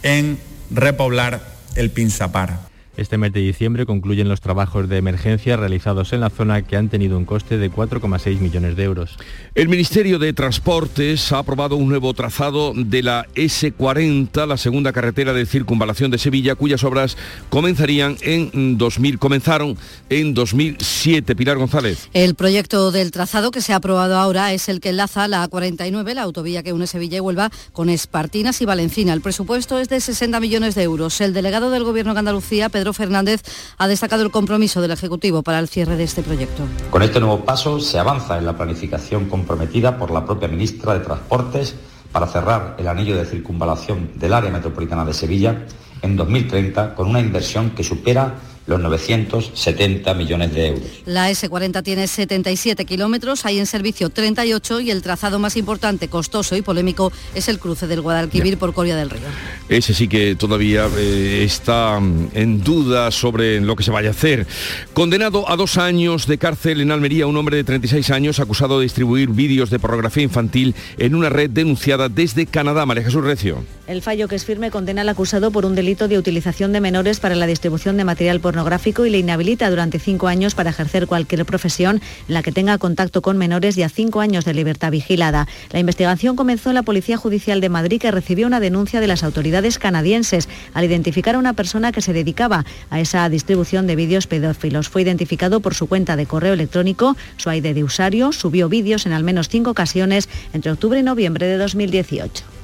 en 0.02 0.38
repoblar 0.70 1.40
el 1.74 1.90
Pinsapar. 1.90 2.69
Este 3.00 3.16
mes 3.16 3.32
de 3.32 3.40
diciembre 3.40 3.86
concluyen 3.86 4.28
los 4.28 4.42
trabajos 4.42 4.86
de 4.86 4.98
emergencia 4.98 5.56
realizados 5.56 6.12
en 6.12 6.20
la 6.20 6.28
zona 6.28 6.60
que 6.60 6.76
han 6.76 6.90
tenido 6.90 7.16
un 7.16 7.24
coste 7.24 7.56
de 7.56 7.72
4,6 7.72 8.40
millones 8.40 8.76
de 8.76 8.84
euros. 8.84 9.16
El 9.54 9.70
Ministerio 9.70 10.18
de 10.18 10.34
Transportes 10.34 11.32
ha 11.32 11.38
aprobado 11.38 11.76
un 11.76 11.88
nuevo 11.88 12.12
trazado 12.12 12.74
de 12.76 13.02
la 13.02 13.26
S40, 13.34 14.46
la 14.46 14.58
segunda 14.58 14.92
carretera 14.92 15.32
de 15.32 15.46
circunvalación 15.46 16.10
de 16.10 16.18
Sevilla, 16.18 16.56
cuyas 16.56 16.84
obras 16.84 17.16
comenzarían 17.48 18.18
en 18.20 18.76
2000, 18.76 19.18
comenzaron 19.18 19.78
en 20.10 20.34
2007. 20.34 21.34
Pilar 21.34 21.56
González. 21.56 22.10
El 22.12 22.34
proyecto 22.34 22.92
del 22.92 23.12
trazado 23.12 23.50
que 23.50 23.62
se 23.62 23.72
ha 23.72 23.76
aprobado 23.76 24.18
ahora 24.18 24.52
es 24.52 24.68
el 24.68 24.80
que 24.80 24.90
enlaza 24.90 25.26
la 25.26 25.48
A49, 25.48 26.12
la 26.12 26.24
autovía 26.24 26.62
que 26.62 26.74
une 26.74 26.86
Sevilla 26.86 27.16
y 27.16 27.20
Huelva, 27.20 27.50
con 27.72 27.88
Espartinas 27.88 28.60
y 28.60 28.66
Valencina. 28.66 29.14
El 29.14 29.22
presupuesto 29.22 29.78
es 29.78 29.88
de 29.88 30.02
60 30.02 30.38
millones 30.38 30.74
de 30.74 30.82
euros. 30.82 31.18
El 31.22 31.32
delegado 31.32 31.70
del 31.70 31.84
Gobierno 31.84 32.12
de 32.12 32.18
Andalucía, 32.18 32.68
Pedro 32.68 32.89
Fernández 32.92 33.42
ha 33.78 33.88
destacado 33.88 34.22
el 34.22 34.30
compromiso 34.30 34.80
del 34.80 34.90
Ejecutivo 34.90 35.42
para 35.42 35.58
el 35.58 35.68
cierre 35.68 35.96
de 35.96 36.04
este 36.04 36.22
proyecto. 36.22 36.64
Con 36.90 37.02
este 37.02 37.20
nuevo 37.20 37.44
paso 37.44 37.80
se 37.80 37.98
avanza 37.98 38.38
en 38.38 38.46
la 38.46 38.56
planificación 38.56 39.28
comprometida 39.28 39.98
por 39.98 40.10
la 40.10 40.24
propia 40.24 40.48
ministra 40.48 40.94
de 40.94 41.00
Transportes 41.00 41.74
para 42.12 42.26
cerrar 42.26 42.76
el 42.78 42.88
anillo 42.88 43.16
de 43.16 43.24
circunvalación 43.24 44.10
del 44.16 44.32
área 44.32 44.50
metropolitana 44.50 45.04
de 45.04 45.14
Sevilla 45.14 45.66
en 46.02 46.16
2030 46.16 46.94
con 46.94 47.08
una 47.08 47.20
inversión 47.20 47.70
que 47.70 47.84
supera 47.84 48.34
los 48.70 48.80
970 48.80 50.14
millones 50.14 50.54
de 50.54 50.68
euros. 50.68 50.82
La 51.04 51.28
S40 51.28 51.82
tiene 51.82 52.06
77 52.06 52.84
kilómetros, 52.84 53.44
hay 53.44 53.58
en 53.58 53.66
servicio 53.66 54.10
38 54.10 54.80
y 54.80 54.92
el 54.92 55.02
trazado 55.02 55.40
más 55.40 55.56
importante, 55.56 56.06
costoso 56.06 56.56
y 56.56 56.62
polémico 56.62 57.12
es 57.34 57.48
el 57.48 57.58
cruce 57.58 57.88
del 57.88 58.00
Guadalquivir 58.00 58.58
por 58.58 58.72
Coria 58.72 58.94
del 58.94 59.10
Río. 59.10 59.22
Ese 59.68 59.92
sí 59.92 60.06
que 60.06 60.36
todavía 60.36 60.86
eh, 60.96 61.42
está 61.44 61.98
mm, 61.98 62.28
en 62.34 62.62
duda 62.62 63.10
sobre 63.10 63.60
lo 63.60 63.74
que 63.74 63.82
se 63.82 63.90
vaya 63.90 64.10
a 64.10 64.12
hacer. 64.12 64.46
Condenado 64.92 65.50
a 65.50 65.56
dos 65.56 65.76
años 65.76 66.28
de 66.28 66.38
cárcel 66.38 66.80
en 66.80 66.92
Almería, 66.92 67.26
un 67.26 67.36
hombre 67.36 67.56
de 67.56 67.64
36 67.64 68.08
años 68.10 68.38
acusado 68.38 68.78
de 68.78 68.84
distribuir 68.84 69.30
vídeos 69.30 69.70
de 69.70 69.80
pornografía 69.80 70.22
infantil 70.22 70.76
en 70.96 71.16
una 71.16 71.28
red 71.28 71.50
denunciada 71.50 72.08
desde 72.08 72.46
Canadá. 72.46 72.86
María 72.86 73.02
Jesús 73.02 73.24
Recio. 73.24 73.64
El 73.88 74.02
fallo 74.02 74.28
que 74.28 74.36
es 74.36 74.44
firme 74.44 74.70
condena 74.70 75.02
al 75.02 75.08
acusado 75.08 75.50
por 75.50 75.66
un 75.66 75.74
delito 75.74 76.06
de 76.06 76.16
utilización 76.16 76.72
de 76.72 76.80
menores 76.80 77.18
para 77.18 77.34
la 77.34 77.48
distribución 77.48 77.96
de 77.96 78.04
material 78.04 78.38
pornográfico 78.38 78.59
y 79.06 79.10
le 79.10 79.18
inhabilita 79.18 79.70
durante 79.70 79.98
cinco 79.98 80.28
años 80.28 80.54
para 80.54 80.70
ejercer 80.70 81.06
cualquier 81.06 81.44
profesión 81.44 82.00
en 82.28 82.34
la 82.34 82.42
que 82.42 82.52
tenga 82.52 82.78
contacto 82.78 83.22
con 83.22 83.36
menores 83.38 83.76
y 83.78 83.82
a 83.82 83.88
cinco 83.88 84.20
años 84.20 84.44
de 84.44 84.54
libertad 84.54 84.90
vigilada. 84.90 85.46
La 85.70 85.78
investigación 85.78 86.36
comenzó 86.36 86.70
en 86.70 86.74
la 86.74 86.82
Policía 86.82 87.16
Judicial 87.16 87.60
de 87.60 87.68
Madrid 87.68 88.00
que 88.00 88.10
recibió 88.10 88.46
una 88.46 88.60
denuncia 88.60 89.00
de 89.00 89.06
las 89.06 89.24
autoridades 89.24 89.78
canadienses 89.78 90.48
al 90.74 90.84
identificar 90.84 91.34
a 91.34 91.38
una 91.38 91.54
persona 91.54 91.92
que 91.92 92.02
se 92.02 92.12
dedicaba 92.12 92.64
a 92.90 93.00
esa 93.00 93.28
distribución 93.28 93.86
de 93.86 93.96
vídeos 93.96 94.26
pedófilos. 94.26 94.88
Fue 94.88 95.02
identificado 95.02 95.60
por 95.60 95.74
su 95.74 95.86
cuenta 95.86 96.16
de 96.16 96.26
correo 96.26 96.54
electrónico, 96.54 97.16
su 97.36 97.50
ID 97.50 97.74
de 97.74 97.84
usuario, 97.84 98.32
subió 98.32 98.68
vídeos 98.68 99.06
en 99.06 99.12
al 99.12 99.24
menos 99.24 99.48
cinco 99.48 99.70
ocasiones 99.70 100.28
entre 100.52 100.72
octubre 100.72 101.00
y 101.00 101.02
noviembre 101.02 101.46
de 101.46 101.56
2018. 101.56 102.59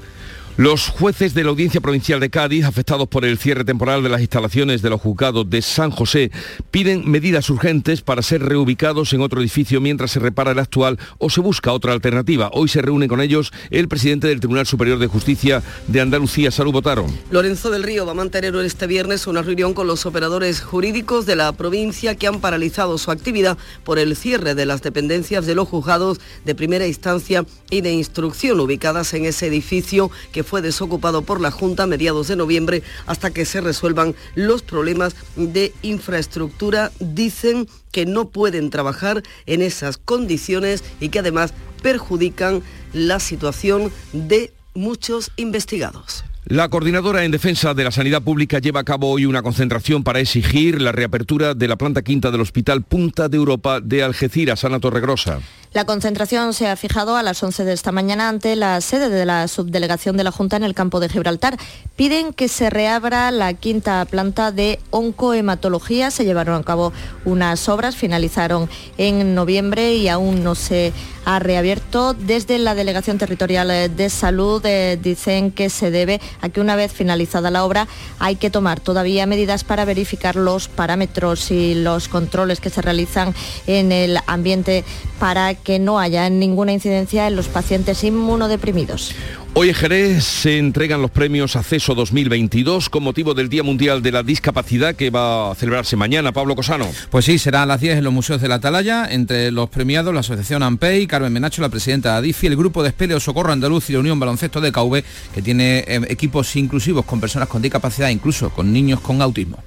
Los 0.58 0.88
jueces 0.88 1.34
de 1.34 1.44
la 1.44 1.50
Audiencia 1.50 1.82
Provincial 1.82 2.18
de 2.18 2.30
Cádiz, 2.30 2.64
afectados 2.64 3.08
por 3.08 3.26
el 3.26 3.36
cierre 3.36 3.62
temporal 3.62 4.02
de 4.02 4.08
las 4.08 4.22
instalaciones 4.22 4.80
de 4.80 4.88
los 4.88 5.02
juzgados 5.02 5.50
de 5.50 5.60
San 5.60 5.90
José, 5.90 6.30
piden 6.70 7.10
medidas 7.10 7.50
urgentes 7.50 8.00
para 8.00 8.22
ser 8.22 8.42
reubicados 8.42 9.12
en 9.12 9.20
otro 9.20 9.42
edificio 9.42 9.82
mientras 9.82 10.12
se 10.12 10.18
repara 10.18 10.52
el 10.52 10.58
actual 10.58 10.98
o 11.18 11.28
se 11.28 11.42
busca 11.42 11.74
otra 11.74 11.92
alternativa. 11.92 12.48
Hoy 12.54 12.68
se 12.68 12.80
reúne 12.80 13.06
con 13.06 13.20
ellos 13.20 13.52
el 13.68 13.86
presidente 13.86 14.28
del 14.28 14.40
Tribunal 14.40 14.64
Superior 14.64 14.98
de 14.98 15.08
Justicia 15.08 15.62
de 15.88 16.00
Andalucía, 16.00 16.50
Salud 16.50 16.72
Botaro. 16.72 17.04
Lorenzo 17.30 17.70
del 17.70 17.82
Río 17.82 18.06
va 18.06 18.12
a 18.12 18.14
mantener 18.14 18.56
este 18.56 18.86
viernes 18.86 19.26
una 19.26 19.42
reunión 19.42 19.74
con 19.74 19.86
los 19.86 20.06
operadores 20.06 20.62
jurídicos 20.62 21.26
de 21.26 21.36
la 21.36 21.52
provincia 21.52 22.14
que 22.14 22.28
han 22.28 22.40
paralizado 22.40 22.96
su 22.96 23.10
actividad 23.10 23.58
por 23.84 23.98
el 23.98 24.16
cierre 24.16 24.54
de 24.54 24.64
las 24.64 24.80
dependencias 24.80 25.44
de 25.44 25.54
los 25.54 25.68
juzgados 25.68 26.18
de 26.46 26.54
primera 26.54 26.86
instancia 26.86 27.44
y 27.68 27.82
de 27.82 27.92
instrucción 27.92 28.58
ubicadas 28.58 29.12
en 29.12 29.26
ese 29.26 29.48
edificio 29.48 30.10
que 30.32 30.45
fue 30.46 30.62
desocupado 30.62 31.22
por 31.22 31.40
la 31.40 31.50
Junta 31.50 31.82
a 31.82 31.86
mediados 31.86 32.28
de 32.28 32.36
noviembre 32.36 32.82
hasta 33.06 33.30
que 33.30 33.44
se 33.44 33.60
resuelvan 33.60 34.14
los 34.34 34.62
problemas 34.62 35.14
de 35.36 35.74
infraestructura. 35.82 36.92
Dicen 37.00 37.68
que 37.92 38.06
no 38.06 38.28
pueden 38.28 38.70
trabajar 38.70 39.22
en 39.44 39.60
esas 39.60 39.98
condiciones 39.98 40.84
y 41.00 41.10
que 41.10 41.18
además 41.18 41.52
perjudican 41.82 42.62
la 42.92 43.20
situación 43.20 43.92
de 44.12 44.52
muchos 44.74 45.30
investigados. 45.36 46.24
La 46.48 46.68
coordinadora 46.68 47.24
en 47.24 47.32
defensa 47.32 47.74
de 47.74 47.82
la 47.82 47.90
sanidad 47.90 48.22
pública 48.22 48.60
lleva 48.60 48.78
a 48.78 48.84
cabo 48.84 49.10
hoy 49.10 49.26
una 49.26 49.42
concentración 49.42 50.04
para 50.04 50.20
exigir 50.20 50.80
la 50.80 50.92
reapertura 50.92 51.54
de 51.54 51.66
la 51.66 51.74
planta 51.74 52.02
quinta 52.02 52.30
del 52.30 52.40
Hospital 52.40 52.84
Punta 52.84 53.28
de 53.28 53.36
Europa 53.36 53.80
de 53.80 54.04
Algeciras, 54.04 54.64
Ana 54.64 54.78
Torregrosa. 54.78 55.40
La 55.72 55.84
concentración 55.84 56.54
se 56.54 56.68
ha 56.68 56.76
fijado 56.76 57.16
a 57.16 57.22
las 57.22 57.42
11 57.42 57.64
de 57.64 57.72
esta 57.72 57.92
mañana 57.92 58.28
ante 58.28 58.56
la 58.56 58.80
sede 58.80 59.08
de 59.08 59.26
la 59.26 59.46
subdelegación 59.48 60.16
de 60.16 60.24
la 60.24 60.30
Junta 60.30 60.56
en 60.56 60.64
el 60.64 60.74
campo 60.74 61.00
de 61.00 61.08
Gibraltar. 61.08 61.58
Piden 61.96 62.32
que 62.32 62.48
se 62.48 62.70
reabra 62.70 63.30
la 63.30 63.52
quinta 63.54 64.04
planta 64.06 64.52
de 64.52 64.78
oncohematología. 64.90 66.10
Se 66.10 66.24
llevaron 66.24 66.60
a 66.60 66.64
cabo 66.64 66.92
unas 67.24 67.68
obras, 67.68 67.96
finalizaron 67.96 68.70
en 68.96 69.34
noviembre 69.34 69.94
y 69.94 70.08
aún 70.08 70.42
no 70.42 70.54
se 70.54 70.92
ha 71.26 71.40
reabierto. 71.40 72.14
Desde 72.14 72.58
la 72.58 72.74
Delegación 72.74 73.18
Territorial 73.18 73.94
de 73.94 74.10
Salud 74.10 74.64
eh, 74.64 74.98
dicen 75.02 75.50
que 75.50 75.68
se 75.68 75.90
debe 75.90 76.20
a 76.40 76.48
que 76.48 76.60
una 76.60 76.76
vez 76.76 76.92
finalizada 76.92 77.50
la 77.50 77.64
obra 77.64 77.88
hay 78.20 78.36
que 78.36 78.48
tomar 78.48 78.80
todavía 78.80 79.26
medidas 79.26 79.64
para 79.64 79.84
verificar 79.84 80.36
los 80.36 80.68
parámetros 80.68 81.50
y 81.50 81.74
los 81.74 82.08
controles 82.08 82.60
que 82.60 82.70
se 82.70 82.80
realizan 82.80 83.34
en 83.66 83.90
el 83.90 84.18
ambiente 84.26 84.84
para 85.18 85.54
no 85.78 85.98
haya 85.98 86.30
ninguna 86.30 86.72
incidencia 86.72 87.26
en 87.26 87.36
los 87.36 87.48
pacientes 87.48 88.04
inmunodeprimidos. 88.04 89.14
Hoy 89.58 89.70
en 89.70 89.74
Jerez 89.74 90.22
se 90.22 90.58
entregan 90.58 91.00
los 91.00 91.10
premios 91.10 91.56
Acceso 91.56 91.94
2022 91.94 92.90
con 92.90 93.02
motivo 93.02 93.32
del 93.32 93.48
Día 93.48 93.62
Mundial 93.62 94.02
de 94.02 94.12
la 94.12 94.22
Discapacidad 94.22 94.94
que 94.94 95.08
va 95.08 95.50
a 95.50 95.54
celebrarse 95.54 95.96
mañana. 95.96 96.32
Pablo 96.32 96.54
Cosano. 96.54 96.86
Pues 97.08 97.24
sí, 97.24 97.38
será 97.38 97.62
a 97.62 97.66
las 97.66 97.80
10 97.80 97.96
en 97.96 98.04
los 98.04 98.12
museos 98.12 98.42
de 98.42 98.48
la 98.48 98.56
Atalaya. 98.56 99.08
Entre 99.10 99.50
los 99.50 99.70
premiados, 99.70 100.12
la 100.12 100.20
Asociación 100.20 100.62
AMPEI, 100.62 101.06
Carmen 101.06 101.32
Menacho, 101.32 101.62
la 101.62 101.70
presidenta 101.70 102.12
de 102.12 102.18
ADIFI, 102.18 102.48
el 102.48 102.56
Grupo 102.56 102.82
de 102.82 102.90
Espeleo 102.90 103.18
Socorro 103.18 103.50
Andaluz 103.50 103.88
y 103.88 103.94
la 103.94 104.00
Unión 104.00 104.20
Baloncesto 104.20 104.60
de 104.60 104.72
CAV, 104.72 105.02
que 105.34 105.40
tiene 105.40 105.78
eh, 105.78 106.00
equipos 106.10 106.54
inclusivos 106.56 107.06
con 107.06 107.18
personas 107.18 107.48
con 107.48 107.62
discapacidad, 107.62 108.10
incluso 108.10 108.50
con 108.50 108.72
niños 108.72 109.00
con 109.00 109.22
autismo. 109.22 109.62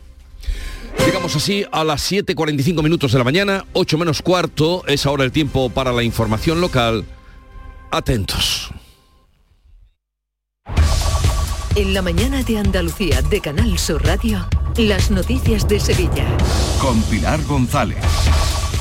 Llegamos 1.06 1.36
así 1.36 1.66
a 1.72 1.84
las 1.84 2.12
7.45 2.12 2.84
minutos 2.84 3.12
de 3.12 3.18
la 3.18 3.24
mañana, 3.24 3.66
8 3.74 3.98
menos 3.98 4.22
cuarto, 4.22 4.84
es 4.88 5.06
ahora 5.06 5.24
el 5.24 5.32
tiempo 5.32 5.70
para 5.70 5.92
la 5.92 6.04
información 6.04 6.62
local. 6.62 7.06
Atentos. 7.92 8.72
En 11.76 11.94
la 11.94 12.02
mañana 12.02 12.44
de 12.44 12.58
Andalucía 12.58 13.22
de 13.22 13.42
Canal 13.42 13.78
Sur 13.80 14.04
Radio, 14.04 14.48
las 14.78 15.12
noticias 15.12 15.68
de 15.68 15.80
Sevilla. 15.80 16.28
Con 16.82 17.02
Pilar 17.04 17.42
González. 17.44 17.98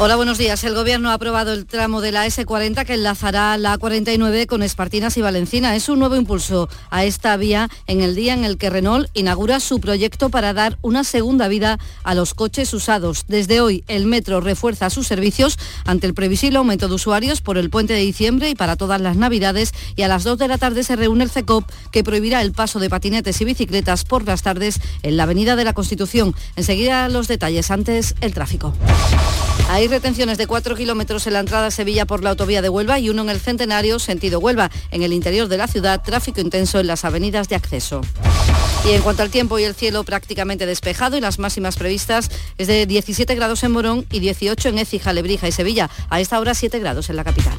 Hola, 0.01 0.14
buenos 0.14 0.38
días. 0.38 0.62
El 0.62 0.76
Gobierno 0.76 1.11
ha 1.11 1.14
aprobado 1.14 1.53
el 1.53 1.66
tramo 1.66 2.01
de 2.01 2.12
la 2.12 2.24
S40 2.24 2.84
que 2.86 2.94
enlazará 2.94 3.59
la 3.59 3.76
A49 3.76 4.46
con 4.46 4.62
Espartinas 4.62 5.16
y 5.16 5.22
Valencina. 5.22 5.74
Es 5.74 5.88
un 5.88 5.99
nuevo 5.99 6.14
impulso 6.14 6.68
a 6.90 7.05
esta 7.05 7.36
vía 7.36 7.68
en 7.88 8.01
el 8.01 8.14
día 8.14 8.32
en 8.32 8.44
el 8.44 8.59
que 8.59 8.70
Renault 8.70 9.11
inaugura 9.14 9.59
su 9.59 9.80
proyecto 9.80 10.30
para 10.30 10.53
dar 10.53 10.78
una 10.82 11.03
segunda 11.03 11.49
vida 11.49 11.80
a 12.05 12.14
los 12.14 12.34
coches 12.34 12.72
usados. 12.74 13.24
Desde 13.26 13.61
hoy, 13.61 13.82
el 13.88 14.07
metro 14.07 14.40
refuerza 14.40 14.88
sus 14.88 15.09
servicios 15.09 15.59
ante 15.84 16.07
el 16.07 16.14
previsible 16.14 16.59
aumento 16.59 16.86
de 16.86 16.94
usuarios 16.94 17.40
por 17.40 17.59
el 17.59 17.68
puente 17.68 17.94
de 17.94 18.01
diciembre 18.01 18.51
y 18.51 18.55
para 18.55 18.76
todas 18.76 19.01
las 19.01 19.16
navidades. 19.16 19.74
Y 19.96 20.03
a 20.03 20.09
las 20.09 20.22
2 20.22 20.38
de 20.38 20.46
la 20.46 20.59
tarde 20.59 20.84
se 20.84 20.94
reúne 20.94 21.24
el 21.24 21.30
CECOP 21.30 21.68
que 21.90 22.05
prohibirá 22.05 22.40
el 22.42 22.53
paso 22.53 22.78
de 22.78 22.88
patinetes 22.88 23.40
y 23.40 23.44
bicicletas 23.44 24.05
por 24.05 24.24
las 24.24 24.42
tardes 24.42 24.80
en 25.03 25.16
la 25.16 25.24
Avenida 25.24 25.57
de 25.57 25.64
la 25.64 25.72
Constitución. 25.72 26.36
Enseguida 26.55 27.09
los 27.09 27.26
detalles, 27.26 27.72
antes 27.72 28.14
el 28.20 28.32
tráfico. 28.32 28.72
Retenciones 29.89 30.36
de 30.36 30.47
4 30.47 30.76
kilómetros 30.76 31.26
en 31.26 31.32
la 31.32 31.41
entrada 31.41 31.68
a 31.68 31.70
Sevilla 31.70 32.05
por 32.05 32.22
la 32.22 32.30
autovía 32.30 32.61
de 32.61 32.68
Huelva 32.68 32.99
y 32.99 33.09
uno 33.09 33.22
en 33.22 33.30
el 33.30 33.41
Centenario, 33.41 33.99
sentido 33.99 34.39
Huelva. 34.39 34.70
En 34.91 35.03
el 35.03 35.14
interior 35.14 35.49
de 35.49 35.57
la 35.57 35.66
ciudad, 35.66 36.03
tráfico 36.03 36.43
intenso 36.43 36.78
en 36.78 36.86
las 36.86 37.07
avenidas 37.07 37.49
de 37.49 37.57
acceso. 37.57 38.03
Y 38.84 38.91
en 38.93 39.01
cuanto 39.01 39.22
al 39.22 39.30
tiempo 39.30 39.59
y 39.59 39.64
el 39.64 39.74
cielo 39.74 40.05
prácticamente 40.05 40.66
despejado 40.66 41.16
y 41.16 41.22
las 41.22 41.39
máximas 41.39 41.76
previstas 41.76 42.30
es 42.59 42.66
de 42.66 42.84
17 42.84 43.34
grados 43.34 43.64
en 43.64 43.72
Morón 43.72 44.05
y 44.12 44.20
18 44.20 44.68
en 44.68 44.78
Écija, 44.78 45.14
Lebrija 45.14 45.49
y 45.49 45.53
Sevilla. 45.53 45.89
A 46.11 46.20
esta 46.20 46.39
hora 46.39 46.53
7 46.53 46.78
grados 46.78 47.09
en 47.09 47.16
la 47.16 47.24
capital. 47.24 47.59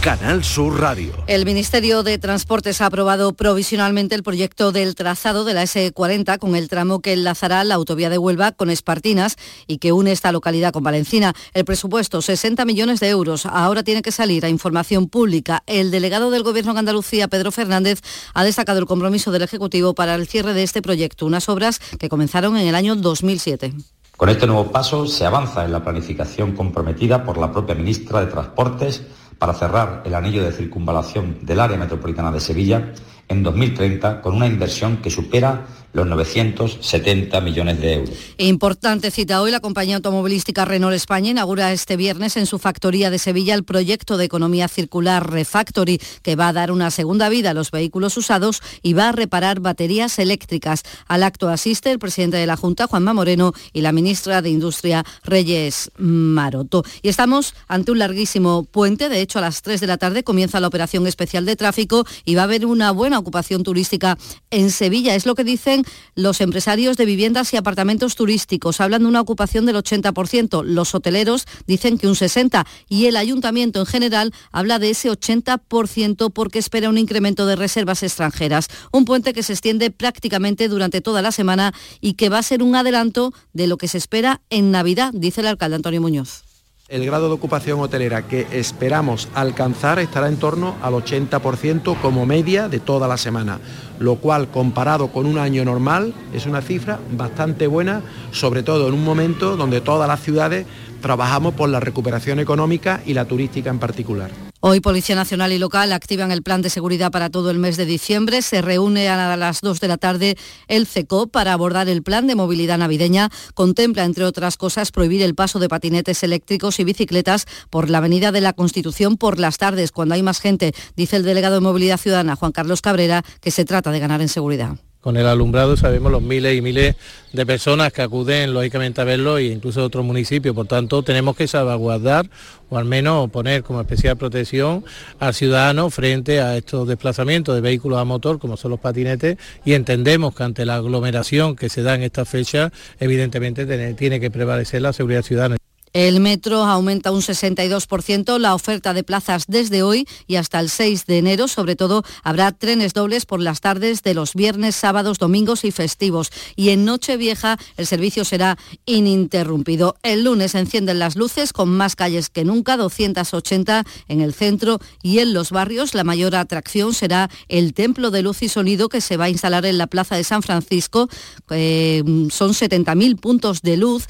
Canal 0.00 0.44
Sur 0.44 0.80
Radio. 0.80 1.12
El 1.26 1.44
Ministerio 1.44 2.04
de 2.04 2.18
Transportes 2.18 2.80
ha 2.80 2.86
aprobado 2.86 3.32
provisionalmente 3.32 4.14
el 4.14 4.22
proyecto 4.22 4.70
del 4.70 4.94
trazado 4.94 5.44
de 5.44 5.54
la 5.54 5.64
S40 5.64 6.38
con 6.38 6.54
el 6.54 6.68
tramo 6.68 7.00
que 7.00 7.12
enlazará 7.12 7.64
la 7.64 7.74
autovía 7.74 8.08
de 8.08 8.16
Huelva 8.16 8.52
con 8.52 8.70
Espartinas 8.70 9.36
y 9.66 9.78
que 9.78 9.90
une 9.90 10.12
esta 10.12 10.30
localidad 10.30 10.72
con 10.72 10.84
Valencina. 10.84 11.34
El 11.52 11.64
presupuesto, 11.64 12.22
60 12.22 12.64
millones 12.64 13.00
de 13.00 13.08
euros. 13.08 13.44
Ahora 13.44 13.82
tiene 13.82 14.02
que 14.02 14.12
salir 14.12 14.44
a 14.44 14.48
información 14.48 15.08
pública. 15.08 15.64
El 15.66 15.90
delegado 15.90 16.30
del 16.30 16.44
Gobierno 16.44 16.74
de 16.74 16.78
Andalucía, 16.78 17.26
Pedro 17.26 17.50
Fernández, 17.50 18.00
ha 18.34 18.44
destacado 18.44 18.78
el 18.78 18.86
compromiso 18.86 19.32
del 19.32 19.42
Ejecutivo 19.42 19.94
para 19.94 20.14
el 20.14 20.28
cierre 20.28 20.54
de 20.54 20.62
este 20.62 20.80
proyecto, 20.80 21.26
unas 21.26 21.48
obras 21.48 21.80
que 21.98 22.08
comenzaron 22.08 22.56
en 22.56 22.68
el 22.68 22.76
año 22.76 22.94
2007. 22.94 23.74
Con 24.18 24.30
este 24.30 24.48
nuevo 24.48 24.72
paso 24.72 25.06
se 25.06 25.24
avanza 25.24 25.64
en 25.64 25.70
la 25.70 25.84
planificación 25.84 26.56
comprometida 26.56 27.22
por 27.22 27.38
la 27.38 27.52
propia 27.52 27.76
ministra 27.76 28.18
de 28.18 28.26
Transportes 28.26 29.06
para 29.38 29.54
cerrar 29.54 30.02
el 30.04 30.12
anillo 30.12 30.42
de 30.42 30.50
circunvalación 30.50 31.38
del 31.42 31.60
área 31.60 31.78
metropolitana 31.78 32.32
de 32.32 32.40
Sevilla 32.40 32.94
en 33.28 33.44
2030 33.44 34.20
con 34.20 34.34
una 34.34 34.48
inversión 34.48 34.96
que 34.96 35.10
supera 35.10 35.66
los 35.92 36.06
970 36.06 37.40
millones 37.40 37.80
de 37.80 37.94
euros. 37.94 38.14
Importante 38.36 39.10
cita 39.10 39.40
hoy, 39.40 39.50
la 39.50 39.60
compañía 39.60 39.96
automovilística 39.96 40.64
Renault 40.64 40.94
España 40.94 41.30
inaugura 41.30 41.72
este 41.72 41.96
viernes 41.96 42.36
en 42.36 42.46
su 42.46 42.58
factoría 42.58 43.10
de 43.10 43.18
Sevilla 43.18 43.54
el 43.54 43.64
proyecto 43.64 44.16
de 44.16 44.26
economía 44.26 44.68
circular 44.68 45.30
Refactory, 45.30 46.00
que 46.22 46.36
va 46.36 46.48
a 46.48 46.52
dar 46.52 46.70
una 46.72 46.90
segunda 46.90 47.28
vida 47.28 47.50
a 47.50 47.54
los 47.54 47.70
vehículos 47.70 48.16
usados 48.16 48.62
y 48.82 48.92
va 48.92 49.08
a 49.08 49.12
reparar 49.12 49.60
baterías 49.60 50.18
eléctricas. 50.18 50.82
Al 51.06 51.22
acto 51.22 51.48
asiste 51.48 51.90
el 51.90 51.98
presidente 51.98 52.36
de 52.36 52.46
la 52.46 52.56
Junta, 52.56 52.86
Juanma 52.86 53.14
Moreno, 53.14 53.52
y 53.72 53.80
la 53.80 53.92
ministra 53.92 54.42
de 54.42 54.50
Industria, 54.50 55.04
Reyes 55.24 55.90
Maroto. 55.96 56.84
Y 57.02 57.08
estamos 57.08 57.54
ante 57.66 57.92
un 57.92 57.98
larguísimo 57.98 58.64
puente, 58.64 59.08
de 59.08 59.20
hecho 59.20 59.38
a 59.38 59.42
las 59.42 59.62
3 59.62 59.80
de 59.80 59.86
la 59.86 59.96
tarde 59.96 60.22
comienza 60.22 60.60
la 60.60 60.68
operación 60.68 61.06
especial 61.06 61.46
de 61.46 61.56
tráfico 61.56 62.04
y 62.24 62.34
va 62.34 62.42
a 62.42 62.44
haber 62.44 62.66
una 62.66 62.90
buena 62.90 63.18
ocupación 63.18 63.62
turística 63.62 64.18
en 64.50 64.70
Sevilla. 64.70 65.14
Es 65.14 65.26
lo 65.26 65.34
que 65.34 65.44
dicen 65.44 65.77
los 66.14 66.40
empresarios 66.40 66.96
de 66.96 67.04
viviendas 67.04 67.52
y 67.52 67.56
apartamentos 67.56 68.14
turísticos. 68.14 68.80
Hablan 68.80 69.02
de 69.02 69.08
una 69.08 69.20
ocupación 69.20 69.66
del 69.66 69.76
80%. 69.76 70.62
Los 70.64 70.94
hoteleros 70.94 71.46
dicen 71.66 71.98
que 71.98 72.08
un 72.08 72.14
60% 72.14 72.66
y 72.88 73.06
el 73.06 73.16
ayuntamiento 73.16 73.80
en 73.80 73.86
general 73.86 74.32
habla 74.52 74.78
de 74.78 74.90
ese 74.90 75.10
80% 75.10 76.32
porque 76.32 76.58
espera 76.58 76.88
un 76.88 76.98
incremento 76.98 77.46
de 77.46 77.56
reservas 77.56 78.02
extranjeras. 78.02 78.68
Un 78.92 79.04
puente 79.04 79.32
que 79.32 79.42
se 79.42 79.52
extiende 79.52 79.90
prácticamente 79.90 80.68
durante 80.68 81.00
toda 81.00 81.22
la 81.22 81.32
semana 81.32 81.74
y 82.00 82.14
que 82.14 82.28
va 82.28 82.38
a 82.38 82.42
ser 82.42 82.62
un 82.62 82.74
adelanto 82.74 83.32
de 83.52 83.66
lo 83.66 83.76
que 83.76 83.88
se 83.88 83.98
espera 83.98 84.40
en 84.50 84.70
Navidad, 84.70 85.12
dice 85.14 85.40
el 85.40 85.48
alcalde 85.48 85.76
Antonio 85.76 86.00
Muñoz. 86.00 86.47
El 86.88 87.04
grado 87.04 87.28
de 87.28 87.34
ocupación 87.34 87.80
hotelera 87.80 88.26
que 88.26 88.46
esperamos 88.50 89.28
alcanzar 89.34 89.98
estará 89.98 90.26
en 90.26 90.38
torno 90.38 90.74
al 90.80 90.94
80% 90.94 92.00
como 92.00 92.24
media 92.24 92.70
de 92.70 92.80
toda 92.80 93.06
la 93.06 93.18
semana, 93.18 93.58
lo 93.98 94.16
cual 94.16 94.48
comparado 94.48 95.08
con 95.08 95.26
un 95.26 95.36
año 95.36 95.66
normal 95.66 96.14
es 96.32 96.46
una 96.46 96.62
cifra 96.62 96.98
bastante 97.12 97.66
buena, 97.66 98.00
sobre 98.30 98.62
todo 98.62 98.88
en 98.88 98.94
un 98.94 99.04
momento 99.04 99.58
donde 99.58 99.82
todas 99.82 100.08
las 100.08 100.22
ciudades 100.22 100.64
trabajamos 101.02 101.52
por 101.52 101.68
la 101.68 101.78
recuperación 101.78 102.38
económica 102.38 103.02
y 103.04 103.12
la 103.12 103.26
turística 103.26 103.68
en 103.68 103.80
particular. 103.80 104.47
Hoy 104.60 104.80
Policía 104.80 105.14
Nacional 105.14 105.52
y 105.52 105.58
Local 105.58 105.92
activan 105.92 106.32
el 106.32 106.42
plan 106.42 106.62
de 106.62 106.70
seguridad 106.70 107.12
para 107.12 107.30
todo 107.30 107.52
el 107.52 107.60
mes 107.60 107.76
de 107.76 107.86
diciembre. 107.86 108.42
Se 108.42 108.60
reúne 108.60 109.08
a 109.08 109.36
las 109.36 109.60
2 109.60 109.78
de 109.78 109.86
la 109.86 109.98
tarde 109.98 110.36
el 110.66 110.88
CECO 110.88 111.28
para 111.28 111.52
abordar 111.52 111.88
el 111.88 112.02
plan 112.02 112.26
de 112.26 112.34
movilidad 112.34 112.76
navideña. 112.76 113.30
Contempla, 113.54 114.04
entre 114.04 114.24
otras 114.24 114.56
cosas, 114.56 114.90
prohibir 114.90 115.22
el 115.22 115.36
paso 115.36 115.60
de 115.60 115.68
patinetes 115.68 116.24
eléctricos 116.24 116.80
y 116.80 116.84
bicicletas 116.84 117.46
por 117.70 117.88
la 117.88 117.98
Avenida 117.98 118.32
de 118.32 118.40
la 118.40 118.52
Constitución 118.52 119.16
por 119.16 119.38
las 119.38 119.58
tardes, 119.58 119.92
cuando 119.92 120.16
hay 120.16 120.24
más 120.24 120.40
gente. 120.40 120.74
Dice 120.96 121.14
el 121.14 121.22
delegado 121.22 121.54
de 121.54 121.60
Movilidad 121.60 121.98
Ciudadana, 121.98 122.34
Juan 122.34 122.50
Carlos 122.50 122.82
Cabrera, 122.82 123.22
que 123.40 123.52
se 123.52 123.64
trata 123.64 123.92
de 123.92 124.00
ganar 124.00 124.22
en 124.22 124.28
seguridad 124.28 124.76
con 125.08 125.16
el 125.16 125.26
alumbrado 125.26 125.74
sabemos 125.78 126.12
los 126.12 126.20
miles 126.20 126.54
y 126.54 126.60
miles 126.60 126.94
de 127.32 127.46
personas 127.46 127.94
que 127.94 128.02
acuden 128.02 128.52
lógicamente 128.52 129.00
a 129.00 129.04
verlo 129.04 129.38
e 129.38 129.44
incluso 129.44 129.80
de 129.80 129.86
otros 129.86 130.04
municipios. 130.04 130.54
Por 130.54 130.66
tanto, 130.66 131.02
tenemos 131.02 131.34
que 131.34 131.48
salvaguardar 131.48 132.28
o 132.68 132.76
al 132.76 132.84
menos 132.84 133.30
poner 133.30 133.62
como 133.62 133.80
especial 133.80 134.18
protección 134.18 134.84
al 135.18 135.32
ciudadano 135.32 135.88
frente 135.88 136.42
a 136.42 136.58
estos 136.58 136.86
desplazamientos 136.86 137.54
de 137.54 137.62
vehículos 137.62 137.98
a 137.98 138.04
motor 138.04 138.38
como 138.38 138.58
son 138.58 138.72
los 138.72 138.80
patinetes 138.80 139.38
y 139.64 139.72
entendemos 139.72 140.34
que 140.34 140.42
ante 140.42 140.66
la 140.66 140.74
aglomeración 140.74 141.56
que 141.56 141.70
se 141.70 141.80
da 141.80 141.94
en 141.94 142.02
esta 142.02 142.26
fecha, 142.26 142.70
evidentemente 143.00 143.64
tiene 143.94 144.20
que 144.20 144.30
prevalecer 144.30 144.82
la 144.82 144.92
seguridad 144.92 145.22
ciudadana. 145.22 145.56
El 145.98 146.20
metro 146.20 146.62
aumenta 146.62 147.10
un 147.10 147.22
62% 147.22 148.38
la 148.38 148.54
oferta 148.54 148.94
de 148.94 149.02
plazas 149.02 149.46
desde 149.48 149.82
hoy 149.82 150.06
y 150.28 150.36
hasta 150.36 150.60
el 150.60 150.70
6 150.70 151.06
de 151.06 151.18
enero. 151.18 151.48
Sobre 151.48 151.74
todo 151.74 152.04
habrá 152.22 152.52
trenes 152.52 152.94
dobles 152.94 153.26
por 153.26 153.40
las 153.40 153.60
tardes 153.60 154.04
de 154.04 154.14
los 154.14 154.34
viernes, 154.34 154.76
sábados, 154.76 155.18
domingos 155.18 155.64
y 155.64 155.72
festivos. 155.72 156.30
Y 156.54 156.68
en 156.68 156.84
Nochevieja 156.84 157.58
el 157.76 157.88
servicio 157.88 158.24
será 158.24 158.58
ininterrumpido. 158.86 159.96
El 160.04 160.22
lunes 160.22 160.54
encienden 160.54 161.00
las 161.00 161.16
luces 161.16 161.52
con 161.52 161.68
más 161.68 161.96
calles 161.96 162.28
que 162.28 162.44
nunca, 162.44 162.76
280 162.76 163.82
en 164.06 164.20
el 164.20 164.34
centro 164.34 164.78
y 165.02 165.18
en 165.18 165.34
los 165.34 165.50
barrios. 165.50 165.94
La 165.94 166.04
mayor 166.04 166.36
atracción 166.36 166.94
será 166.94 167.28
el 167.48 167.74
Templo 167.74 168.12
de 168.12 168.22
Luz 168.22 168.44
y 168.44 168.48
Sonido 168.48 168.88
que 168.88 169.00
se 169.00 169.16
va 169.16 169.24
a 169.24 169.30
instalar 169.30 169.66
en 169.66 169.78
la 169.78 169.88
Plaza 169.88 170.14
de 170.14 170.22
San 170.22 170.44
Francisco. 170.44 171.08
Eh, 171.50 172.04
son 172.30 172.52
70.000 172.52 173.18
puntos 173.18 173.62
de 173.62 173.76
luz 173.76 174.06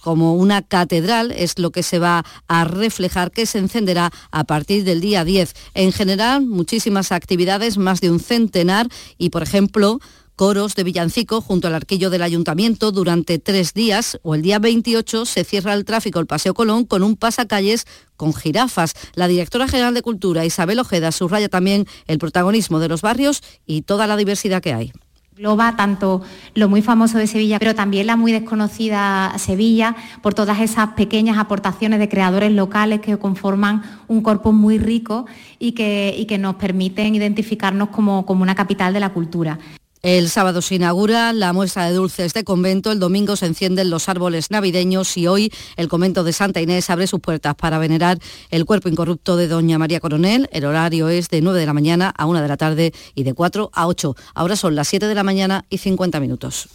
como 0.00 0.34
una 0.34 0.62
catedral 0.62 1.30
es 1.32 1.58
lo 1.58 1.70
que 1.70 1.82
se 1.82 1.98
va 1.98 2.24
a 2.48 2.64
reflejar, 2.64 3.30
que 3.30 3.46
se 3.46 3.58
encenderá 3.58 4.10
a 4.30 4.44
partir 4.44 4.84
del 4.84 5.00
día 5.00 5.24
10. 5.24 5.54
En 5.74 5.92
general, 5.92 6.46
muchísimas 6.46 7.12
actividades, 7.12 7.78
más 7.78 8.00
de 8.00 8.10
un 8.10 8.20
centenar 8.20 8.88
y, 9.18 9.30
por 9.30 9.42
ejemplo, 9.42 10.00
coros 10.40 10.74
de 10.74 10.84
villancico 10.84 11.42
junto 11.42 11.68
al 11.68 11.74
arquillo 11.74 12.08
del 12.08 12.22
ayuntamiento 12.22 12.92
durante 12.92 13.38
tres 13.38 13.74
días 13.74 14.18
o 14.22 14.34
el 14.34 14.40
día 14.40 14.58
28 14.58 15.26
se 15.26 15.44
cierra 15.44 15.74
el 15.74 15.84
tráfico 15.84 16.18
el 16.18 16.26
Paseo 16.26 16.54
Colón 16.54 16.86
con 16.86 17.02
un 17.02 17.16
pasacalles 17.16 17.86
con 18.16 18.32
jirafas. 18.32 18.94
La 19.14 19.28
directora 19.28 19.68
general 19.68 19.92
de 19.92 20.00
Cultura, 20.00 20.46
Isabel 20.46 20.78
Ojeda, 20.78 21.12
subraya 21.12 21.50
también 21.50 21.86
el 22.06 22.18
protagonismo 22.18 22.78
de 22.78 22.88
los 22.88 23.02
barrios 23.02 23.42
y 23.66 23.82
toda 23.82 24.06
la 24.06 24.16
diversidad 24.16 24.62
que 24.62 24.72
hay 24.72 24.92
engloba 25.40 25.74
tanto 25.74 26.20
lo 26.54 26.68
muy 26.68 26.82
famoso 26.82 27.16
de 27.16 27.26
Sevilla, 27.26 27.58
pero 27.58 27.74
también 27.74 28.06
la 28.06 28.16
muy 28.16 28.30
desconocida 28.30 29.32
Sevilla, 29.38 29.96
por 30.20 30.34
todas 30.34 30.60
esas 30.60 30.88
pequeñas 30.88 31.38
aportaciones 31.38 31.98
de 31.98 32.10
creadores 32.10 32.52
locales 32.52 33.00
que 33.00 33.16
conforman 33.16 33.82
un 34.06 34.20
cuerpo 34.20 34.52
muy 34.52 34.76
rico 34.76 35.24
y 35.58 35.72
que, 35.72 36.26
que 36.28 36.36
nos 36.36 36.56
permiten 36.56 37.14
identificarnos 37.14 37.88
como, 37.88 38.26
como 38.26 38.42
una 38.42 38.54
capital 38.54 38.92
de 38.92 39.00
la 39.00 39.14
cultura. 39.14 39.58
El 40.02 40.30
sábado 40.30 40.62
se 40.62 40.76
inaugura 40.76 41.34
la 41.34 41.52
muestra 41.52 41.84
de 41.84 41.92
dulces 41.92 42.32
de 42.32 42.42
convento, 42.42 42.90
el 42.90 42.98
domingo 42.98 43.36
se 43.36 43.44
encienden 43.44 43.90
los 43.90 44.08
árboles 44.08 44.50
navideños 44.50 45.14
y 45.18 45.26
hoy 45.26 45.52
el 45.76 45.88
convento 45.88 46.24
de 46.24 46.32
Santa 46.32 46.62
Inés 46.62 46.88
abre 46.88 47.06
sus 47.06 47.20
puertas 47.20 47.54
para 47.54 47.78
venerar 47.78 48.18
el 48.50 48.64
cuerpo 48.64 48.88
incorrupto 48.88 49.36
de 49.36 49.46
Doña 49.46 49.78
María 49.78 50.00
Coronel. 50.00 50.48
El 50.52 50.64
horario 50.64 51.10
es 51.10 51.28
de 51.28 51.42
9 51.42 51.60
de 51.60 51.66
la 51.66 51.74
mañana 51.74 52.14
a 52.16 52.24
1 52.24 52.40
de 52.40 52.48
la 52.48 52.56
tarde 52.56 52.92
y 53.14 53.24
de 53.24 53.34
4 53.34 53.70
a 53.74 53.86
8. 53.86 54.14
Ahora 54.34 54.56
son 54.56 54.74
las 54.74 54.88
7 54.88 55.06
de 55.06 55.14
la 55.14 55.22
mañana 55.22 55.66
y 55.68 55.78
50 55.78 56.18
minutos. 56.18 56.70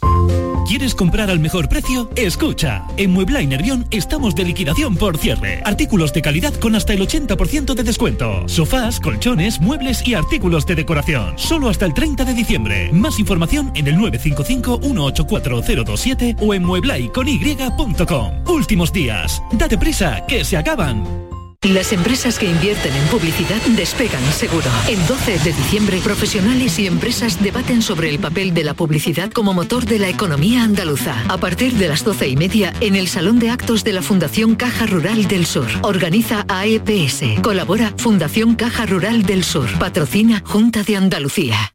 ¿Quieres 0.68 0.96
comprar 0.96 1.30
al 1.30 1.40
mejor 1.40 1.70
precio? 1.70 2.10
Escucha, 2.16 2.88
en 2.98 3.12
Muebla 3.12 3.40
y 3.40 3.46
Nervión 3.46 3.86
estamos 3.92 4.34
de 4.34 4.46
liquidación 4.46 4.98
por 4.98 5.16
cierre. 5.16 5.62
Artículos 5.64 6.12
de 6.12 6.24
calidad 6.24 6.56
con 6.56 6.74
hasta 6.74 6.94
el 6.94 7.02
80% 7.02 7.76
de 7.76 7.84
descuento. 7.84 8.48
Sofás, 8.48 9.00
colchones, 9.00 9.62
muebles 9.62 10.06
y 10.08 10.16
artículos 10.16 10.66
de 10.66 10.74
decoración. 10.74 11.38
Solo 11.38 11.70
hasta 11.70 11.86
el 11.86 11.94
30 11.94 12.26
de 12.26 12.34
diciembre. 12.34 12.92
Más 12.92 13.15
información 13.20 13.72
en 13.76 13.88
el 13.88 13.98
955-184027 13.98 16.38
o 16.40 16.54
en 16.54 16.64
mueblaiCony.com. 16.64 18.32
Últimos 18.48 18.94
días. 18.94 19.42
Date 19.54 19.78
prisa, 19.78 20.26
que 20.28 20.44
se 20.44 20.58
acaban. 20.58 21.26
Las 21.74 21.94
empresas 21.94 22.38
que 22.38 22.46
invierten 22.46 22.96
en 22.96 23.08
publicidad 23.08 23.60
despegan 23.76 24.24
seguro. 24.32 24.68
El 24.88 25.04
12 25.08 25.40
de 25.40 25.52
diciembre, 25.52 26.00
profesionales 26.04 26.78
y 26.78 26.86
empresas 26.86 27.42
debaten 27.42 27.82
sobre 27.82 28.10
el 28.10 28.20
papel 28.20 28.54
de 28.54 28.64
la 28.64 28.76
publicidad 28.76 29.32
como 29.32 29.52
motor 29.52 29.86
de 29.86 29.98
la 29.98 30.08
economía 30.08 30.62
andaluza. 30.62 31.24
A 31.28 31.38
partir 31.38 31.74
de 31.74 31.88
las 31.88 32.04
12 32.04 32.28
y 32.28 32.36
media, 32.36 32.72
en 32.82 32.96
el 32.96 33.08
Salón 33.08 33.40
de 33.40 33.50
Actos 33.50 33.84
de 33.84 33.94
la 33.94 34.04
Fundación 34.04 34.56
Caja 34.56 34.86
Rural 34.86 35.28
del 35.28 35.48
Sur. 35.48 35.66
Organiza 35.82 36.46
AEPS. 36.48 37.42
Colabora 37.42 37.94
Fundación 37.98 38.54
Caja 38.54 38.86
Rural 38.86 39.24
del 39.24 39.44
Sur. 39.44 39.68
Patrocina 39.80 40.44
Junta 40.46 40.84
de 40.84 40.98
Andalucía. 40.98 41.75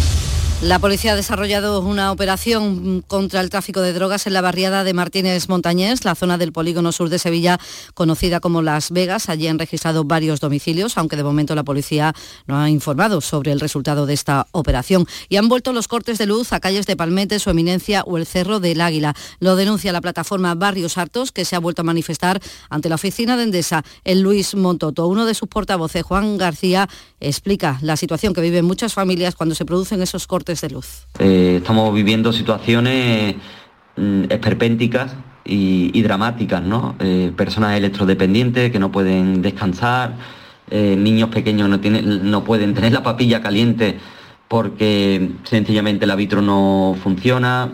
La 0.61 0.77
policía 0.77 1.13
ha 1.13 1.15
desarrollado 1.15 1.79
una 1.79 2.11
operación 2.11 3.03
contra 3.07 3.41
el 3.41 3.49
tráfico 3.49 3.81
de 3.81 3.93
drogas 3.93 4.27
en 4.27 4.33
la 4.33 4.41
barriada 4.41 4.83
de 4.83 4.93
Martínez 4.93 5.49
Montañés, 5.49 6.05
la 6.05 6.13
zona 6.13 6.37
del 6.37 6.51
polígono 6.51 6.91
sur 6.91 7.09
de 7.09 7.17
Sevilla, 7.17 7.59
conocida 7.95 8.39
como 8.39 8.61
Las 8.61 8.91
Vegas. 8.91 9.27
Allí 9.27 9.47
han 9.47 9.57
registrado 9.57 10.03
varios 10.03 10.39
domicilios, 10.39 10.99
aunque 10.99 11.15
de 11.15 11.23
momento 11.23 11.55
la 11.55 11.63
policía 11.63 12.13
no 12.45 12.59
ha 12.59 12.69
informado 12.69 13.21
sobre 13.21 13.51
el 13.51 13.59
resultado 13.59 14.05
de 14.05 14.13
esta 14.13 14.45
operación. 14.51 15.07
Y 15.29 15.37
han 15.37 15.49
vuelto 15.49 15.73
los 15.73 15.87
cortes 15.87 16.19
de 16.19 16.27
luz 16.27 16.53
a 16.53 16.59
calles 16.59 16.85
de 16.85 16.95
Palmete, 16.95 17.39
Su 17.39 17.49
Eminencia 17.49 18.03
o 18.03 18.19
el 18.19 18.27
Cerro 18.27 18.59
del 18.59 18.81
Águila. 18.81 19.15
Lo 19.39 19.55
denuncia 19.55 19.91
la 19.91 20.01
plataforma 20.01 20.53
Barrios 20.53 20.95
Hartos, 20.95 21.31
que 21.31 21.43
se 21.43 21.55
ha 21.55 21.59
vuelto 21.59 21.81
a 21.81 21.85
manifestar 21.85 22.39
ante 22.69 22.87
la 22.87 22.95
oficina 22.95 23.35
de 23.35 23.43
Endesa 23.45 23.83
en 24.03 24.21
Luis 24.21 24.53
Montoto. 24.53 25.07
Uno 25.07 25.25
de 25.25 25.33
sus 25.33 25.49
portavoces, 25.49 26.03
Juan 26.03 26.37
García, 26.37 26.87
explica 27.19 27.79
la 27.81 27.97
situación 27.97 28.35
que 28.35 28.41
viven 28.41 28.63
muchas 28.63 28.93
familias 28.93 29.33
cuando 29.33 29.55
se 29.55 29.65
producen 29.65 30.03
esos 30.03 30.27
cortes 30.27 30.50
de 30.59 30.69
luz. 30.69 31.07
Eh, 31.19 31.57
estamos 31.61 31.93
viviendo 31.93 32.33
situaciones 32.33 33.35
mm, 33.95 34.23
esperpénticas 34.29 35.15
y, 35.45 36.01
dramáticas, 36.01 36.61
¿no? 36.61 36.95
Eh, 36.99 37.31
personas 37.35 37.77
electrodependientes 37.77 38.71
que 38.71 38.79
no 38.79 38.91
pueden 38.91 39.41
descansar, 39.41 40.15
eh, 40.69 40.95
niños 40.97 41.29
pequeños 41.29 41.69
no, 41.69 41.79
tienen, 41.79 42.29
no 42.29 42.43
pueden 42.43 42.73
tener 42.73 42.91
la 42.91 43.03
papilla 43.03 43.41
caliente 43.41 43.97
porque 44.47 45.31
sencillamente 45.43 46.05
el 46.05 46.15
vitro 46.15 46.41
no 46.41 46.95
funciona. 47.01 47.73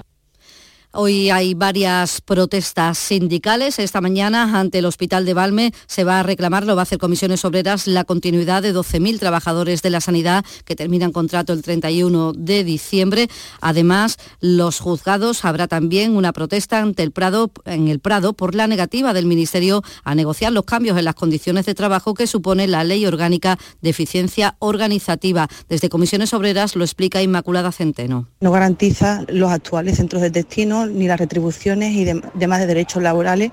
Hoy 1.00 1.30
hay 1.30 1.54
varias 1.54 2.22
protestas 2.22 2.98
sindicales. 2.98 3.78
Esta 3.78 4.02
mañana 4.02 4.60
ante 4.60 4.80
el 4.80 4.86
Hospital 4.88 5.28
de 5.28 5.36
Valme 5.36 5.72
se 5.86 6.04
va 6.04 6.20
a 6.20 6.24
reclamar, 6.24 6.66
lo 6.66 6.76
va 6.76 6.82
a 6.82 6.84
hacer 6.84 6.98
Comisiones 6.98 7.46
Obreras, 7.46 7.86
la 7.86 8.04
continuidad 8.04 8.64
de 8.64 8.74
12.000 8.74 9.20
trabajadores 9.20 9.84
de 9.84 9.92
la 9.92 10.02
sanidad 10.02 10.44
que 10.66 10.76
terminan 10.76 11.12
contrato 11.12 11.54
el 11.54 11.62
31 11.62 12.34
de 12.34 12.64
diciembre. 12.64 13.28
Además, 13.62 14.18
los 14.40 14.80
juzgados 14.80 15.46
habrá 15.46 15.68
también 15.68 16.18
una 16.18 16.34
protesta 16.34 16.80
ante 16.80 17.04
el 17.04 17.12
Prado, 17.12 17.52
en 17.66 17.90
el 17.90 18.00
Prado 18.00 18.34
por 18.34 18.56
la 18.56 18.66
negativa 18.66 19.14
del 19.14 19.28
Ministerio 19.28 19.84
a 20.04 20.16
negociar 20.16 20.52
los 20.52 20.66
cambios 20.66 20.98
en 20.98 21.06
las 21.06 21.14
condiciones 21.14 21.68
de 21.68 21.76
trabajo 21.76 22.16
que 22.16 22.26
supone 22.26 22.66
la 22.66 22.84
Ley 22.84 23.06
Orgánica 23.06 23.60
de 23.84 23.92
Eficiencia 23.92 24.56
Organizativa. 24.58 25.48
Desde 25.70 25.90
Comisiones 25.90 26.34
Obreras 26.34 26.76
lo 26.76 26.84
explica 26.84 27.22
Inmaculada 27.22 27.72
Centeno. 27.72 28.28
No 28.42 28.52
garantiza 28.52 29.26
los 29.28 29.52
actuales 29.52 29.98
centros 29.98 30.24
de 30.24 30.32
destino 30.32 30.87
ni 30.94 31.08
las 31.08 31.20
retribuciones 31.20 31.94
y 31.94 32.06
demás 32.06 32.60
de 32.60 32.68
derechos 32.68 33.02
laborales, 33.02 33.52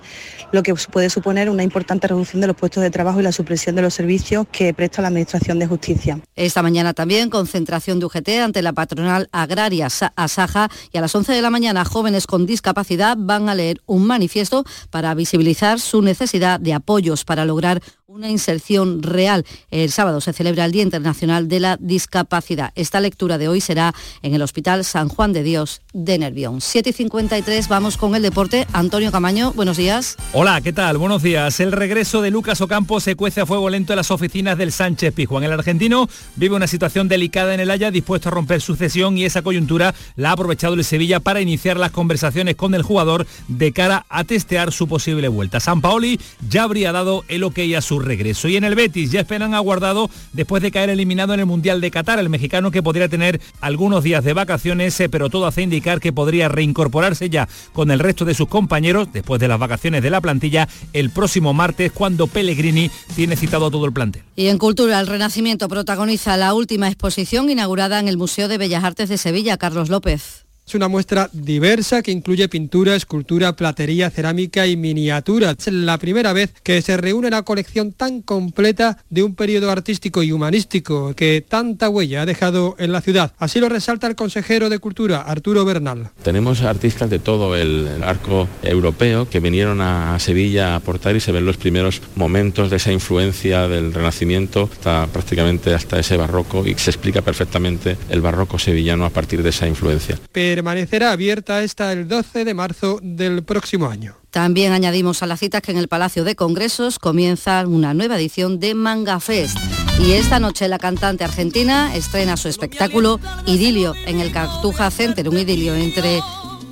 lo 0.52 0.62
que 0.62 0.74
puede 0.74 1.10
suponer 1.10 1.50
una 1.50 1.62
importante 1.62 2.08
reducción 2.08 2.40
de 2.40 2.46
los 2.46 2.56
puestos 2.56 2.82
de 2.82 2.90
trabajo 2.90 3.20
y 3.20 3.22
la 3.22 3.32
supresión 3.32 3.74
de 3.76 3.82
los 3.82 3.94
servicios 3.94 4.46
que 4.50 4.72
presta 4.74 5.02
la 5.02 5.08
Administración 5.08 5.58
de 5.58 5.66
Justicia. 5.66 6.18
Esta 6.34 6.62
mañana 6.62 6.94
también 6.94 7.30
concentración 7.30 7.98
de 7.98 8.06
UGT 8.06 8.28
ante 8.42 8.62
la 8.62 8.72
patronal 8.72 9.28
agraria 9.32 9.88
Asaja 10.16 10.70
y 10.92 10.98
a 10.98 11.00
las 11.00 11.14
11 11.14 11.32
de 11.32 11.42
la 11.42 11.50
mañana 11.50 11.84
jóvenes 11.84 12.26
con 12.26 12.46
discapacidad 12.46 13.16
van 13.18 13.48
a 13.48 13.54
leer 13.54 13.80
un 13.86 14.06
manifiesto 14.06 14.64
para 14.90 15.14
visibilizar 15.14 15.80
su 15.80 16.02
necesidad 16.02 16.60
de 16.60 16.74
apoyos 16.74 17.24
para 17.24 17.44
lograr 17.44 17.82
una 18.14 18.30
inserción 18.30 19.02
real. 19.02 19.44
El 19.70 19.90
sábado 19.90 20.20
se 20.20 20.32
celebra 20.32 20.64
el 20.64 20.72
Día 20.72 20.82
Internacional 20.84 21.48
de 21.48 21.58
la 21.58 21.76
Discapacidad. 21.80 22.70
Esta 22.76 23.00
lectura 23.00 23.38
de 23.38 23.48
hoy 23.48 23.60
será 23.60 23.92
en 24.22 24.34
el 24.34 24.42
Hospital 24.42 24.84
San 24.84 25.08
Juan 25.08 25.32
de 25.32 25.42
Dios 25.42 25.82
de 25.92 26.18
Nervión. 26.18 26.60
7 26.60 26.90
y 26.90 26.92
53, 27.14 27.68
vamos 27.68 27.96
con 27.96 28.16
el 28.16 28.22
deporte. 28.22 28.66
Antonio 28.72 29.12
Camaño, 29.12 29.52
buenos 29.52 29.76
días. 29.76 30.16
Hola, 30.32 30.60
¿qué 30.60 30.72
tal? 30.72 30.98
Buenos 30.98 31.22
días. 31.22 31.60
El 31.60 31.70
regreso 31.70 32.22
de 32.22 32.32
Lucas 32.32 32.60
Ocampo 32.60 32.98
se 32.98 33.14
cuece 33.14 33.40
a 33.40 33.46
fuego 33.46 33.70
lento 33.70 33.92
en 33.92 33.98
las 33.98 34.10
oficinas 34.10 34.58
del 34.58 34.72
Sánchez 34.72 35.14
Pizjuán. 35.14 35.44
El 35.44 35.52
argentino 35.52 36.08
vive 36.34 36.56
una 36.56 36.66
situación 36.66 37.06
delicada 37.06 37.54
en 37.54 37.60
el 37.60 37.70
Haya, 37.70 37.92
dispuesto 37.92 38.30
a 38.30 38.32
romper 38.32 38.60
su 38.60 38.74
cesión 38.74 39.16
y 39.16 39.24
esa 39.24 39.42
coyuntura 39.42 39.94
la 40.16 40.30
ha 40.30 40.32
aprovechado 40.32 40.74
el 40.74 40.82
Sevilla 40.82 41.20
para 41.20 41.40
iniciar 41.40 41.76
las 41.76 41.92
conversaciones 41.92 42.56
con 42.56 42.74
el 42.74 42.82
jugador 42.82 43.28
de 43.46 43.70
cara 43.70 44.06
a 44.08 44.24
testear 44.24 44.72
su 44.72 44.88
posible 44.88 45.28
vuelta. 45.28 45.60
San 45.60 45.80
Paoli 45.80 46.18
ya 46.48 46.64
habría 46.64 46.90
dado 46.90 47.22
el 47.28 47.44
ok 47.44 47.60
a 47.76 47.80
su 47.80 48.00
regreso. 48.00 48.48
Y 48.48 48.56
en 48.56 48.64
el 48.64 48.74
Betis 48.74 49.12
ya 49.12 49.20
esperan 49.20 49.54
aguardado 49.54 50.10
después 50.32 50.64
de 50.64 50.72
caer 50.72 50.90
eliminado 50.90 51.32
en 51.32 51.38
el 51.38 51.46
Mundial 51.46 51.80
de 51.80 51.92
Qatar, 51.92 52.18
el 52.18 52.28
mexicano 52.28 52.72
que 52.72 52.82
podría 52.82 53.08
tener 53.08 53.40
algunos 53.60 54.02
días 54.02 54.24
de 54.24 54.32
vacaciones, 54.32 54.98
eh, 54.98 55.08
pero 55.08 55.30
todo 55.30 55.46
hace 55.46 55.62
indicar 55.62 56.00
que 56.00 56.12
podría 56.12 56.48
reincorporar 56.48 57.03
incorporarse 57.04 57.30
ya 57.30 57.48
con 57.72 57.90
el 57.90 57.98
resto 57.98 58.24
de 58.24 58.34
sus 58.34 58.48
compañeros 58.48 59.08
después 59.12 59.40
de 59.40 59.48
las 59.48 59.58
vacaciones 59.58 60.02
de 60.02 60.10
la 60.10 60.20
plantilla 60.20 60.68
el 60.92 61.10
próximo 61.10 61.52
martes 61.52 61.92
cuando 61.92 62.26
Pellegrini 62.26 62.90
tiene 63.14 63.36
citado 63.36 63.66
a 63.66 63.70
todo 63.70 63.84
el 63.86 63.92
plantel. 63.92 64.22
Y 64.36 64.46
en 64.46 64.58
Cultura, 64.58 65.00
el 65.00 65.06
Renacimiento 65.06 65.68
protagoniza 65.68 66.36
la 66.36 66.54
última 66.54 66.88
exposición 66.88 67.50
inaugurada 67.50 67.98
en 67.98 68.08
el 68.08 68.16
Museo 68.16 68.48
de 68.48 68.58
Bellas 68.58 68.84
Artes 68.84 69.08
de 69.08 69.18
Sevilla, 69.18 69.56
Carlos 69.56 69.88
López. 69.88 70.43
Es 70.66 70.74
una 70.74 70.88
muestra 70.88 71.28
diversa 71.32 72.00
que 72.00 72.10
incluye 72.10 72.48
pintura, 72.48 72.96
escultura, 72.96 73.54
platería, 73.54 74.08
cerámica 74.08 74.66
y 74.66 74.78
miniatura. 74.78 75.50
Es 75.50 75.66
la 75.70 75.98
primera 75.98 76.32
vez 76.32 76.54
que 76.62 76.80
se 76.80 76.96
reúne 76.96 77.28
una 77.28 77.42
colección 77.42 77.92
tan 77.92 78.22
completa 78.22 78.96
de 79.10 79.22
un 79.22 79.34
periodo 79.34 79.70
artístico 79.70 80.22
y 80.22 80.32
humanístico 80.32 81.14
que 81.14 81.44
tanta 81.46 81.90
huella 81.90 82.22
ha 82.22 82.26
dejado 82.26 82.76
en 82.78 82.92
la 82.92 83.02
ciudad. 83.02 83.32
Así 83.38 83.60
lo 83.60 83.68
resalta 83.68 84.06
el 84.06 84.14
consejero 84.14 84.70
de 84.70 84.78
Cultura, 84.78 85.20
Arturo 85.20 85.66
Bernal. 85.66 86.10
Tenemos 86.22 86.62
artistas 86.62 87.10
de 87.10 87.18
todo 87.18 87.56
el 87.56 88.02
arco 88.02 88.48
europeo 88.62 89.28
que 89.28 89.40
vinieron 89.40 89.82
a 89.82 90.18
Sevilla 90.18 90.72
a 90.72 90.76
aportar 90.76 91.14
y 91.14 91.20
se 91.20 91.32
ven 91.32 91.44
los 91.44 91.58
primeros 91.58 92.00
momentos 92.14 92.70
de 92.70 92.76
esa 92.76 92.90
influencia 92.90 93.68
del 93.68 93.92
Renacimiento 93.92 94.70
hasta 94.72 95.08
prácticamente 95.08 95.74
hasta 95.74 95.98
ese 95.98 96.16
barroco 96.16 96.66
y 96.66 96.74
se 96.74 96.90
explica 96.90 97.20
perfectamente 97.20 97.98
el 98.08 98.22
barroco 98.22 98.58
sevillano 98.58 99.04
a 99.04 99.10
partir 99.10 99.42
de 99.42 99.50
esa 99.50 99.68
influencia 99.68 100.18
permanecerá 100.54 101.10
abierta 101.10 101.58
hasta 101.58 101.92
el 101.92 102.06
12 102.06 102.44
de 102.44 102.54
marzo 102.54 103.00
del 103.02 103.42
próximo 103.42 103.88
año. 103.88 104.14
También 104.30 104.72
añadimos 104.72 105.20
a 105.20 105.26
las 105.26 105.40
citas 105.40 105.62
que 105.62 105.72
en 105.72 105.78
el 105.78 105.88
Palacio 105.88 106.22
de 106.22 106.36
Congresos 106.36 107.00
comienza 107.00 107.66
una 107.66 107.92
nueva 107.92 108.14
edición 108.16 108.60
de 108.60 108.76
Manga 108.76 109.18
Fest. 109.18 109.58
Y 109.98 110.12
esta 110.12 110.38
noche 110.38 110.68
la 110.68 110.78
cantante 110.78 111.24
argentina 111.24 111.92
estrena 111.96 112.36
su 112.36 112.46
espectáculo 112.46 113.18
Idilio 113.46 113.94
en 114.06 114.20
el 114.20 114.30
Cartuja 114.30 114.92
Center, 114.92 115.28
un 115.28 115.38
idilio 115.38 115.74
entre 115.74 116.20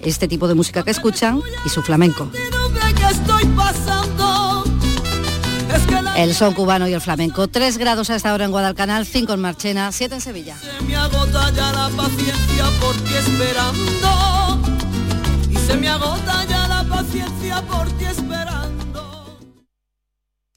este 0.01 0.29
tipo 0.29 0.47
de 0.47 0.55
música 0.55 0.85
que 0.85 0.93
escuchan 0.93 1.41
y 1.67 1.69
su 1.69 1.83
flamenco. 1.83 2.31
El 6.17 6.35
son 6.35 6.53
cubano 6.53 6.87
y 6.87 6.93
el 6.93 7.01
flamenco. 7.01 7.49
3 7.49 7.79
grados 7.79 8.11
a 8.11 8.17
esta 8.17 8.35
hora 8.35 8.45
en 8.45 8.51
Guadalcanal, 8.51 9.07
5 9.07 9.33
en 9.33 9.41
Marchena, 9.41 9.91
7 9.91 10.17
en 10.17 10.21
Sevilla. 10.21 10.57
Se 10.59 10.85
me 10.85 10.95
agota 10.95 11.51
ya 11.51 11.73
la 11.73 11.89
paciencia 11.89 12.65
por 12.81 12.95
ti 12.97 13.15
esperando. 13.15 14.61
Y 15.51 15.57
se 15.57 15.77
me 15.77 15.89
agota 15.89 16.45
ya 16.49 16.69
la 16.69 16.85
paciencia 16.85 17.63
por 17.63 17.91
ti 17.93 18.05
esperando. 18.05 19.41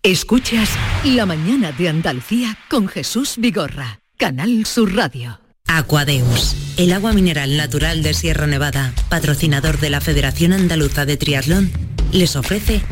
Escuchas 0.04 0.70
La 1.06 1.26
mañana 1.26 1.72
de 1.72 1.90
Andalucía 1.90 2.58
con 2.70 2.88
Jesús 2.88 3.36
Vigorra, 3.38 4.02
Canal 4.18 4.66
Sur 4.66 4.94
Radio. 4.94 5.40
Aquadeus, 5.68 6.56
el 6.78 6.94
agua 6.94 7.14
mineral 7.14 7.58
natural 7.58 8.04
de 8.04 8.14
Sierra 8.14 8.46
Nevada, 8.46 8.94
patrocinador 9.10 9.80
de 9.80 9.90
la 9.90 10.02
Federación 10.02 10.54
Andaluza 10.54 11.06
de 11.06 11.18
Triatlón, 11.18 11.72
les 12.12 12.36
ofrece 12.36 12.84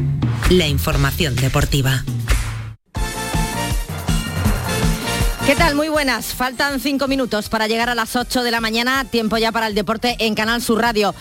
la 0.49 0.68
información 0.68 1.36
deportiva. 1.36 2.03
¿Qué 5.46 5.58
tal? 5.58 5.76
Muy 5.76 5.89
buenas. 5.89 6.28
Faltan 6.34 6.80
cinco 6.80 7.10
minutos 7.10 7.50
para 7.50 7.68
llegar 7.68 7.89
a 7.89 7.96
las 7.96 8.16
8 8.16 8.44
de 8.44 8.52
la 8.52 8.62
mañana. 8.62 9.04
Tiempo 9.04 9.38
ya 9.38 9.52
para 9.52 9.68
el 9.68 9.76
deporte 9.76 10.16
en 10.20 10.36
Canal 10.36 10.62
Sur 10.62 10.80
Radio. 10.80 11.14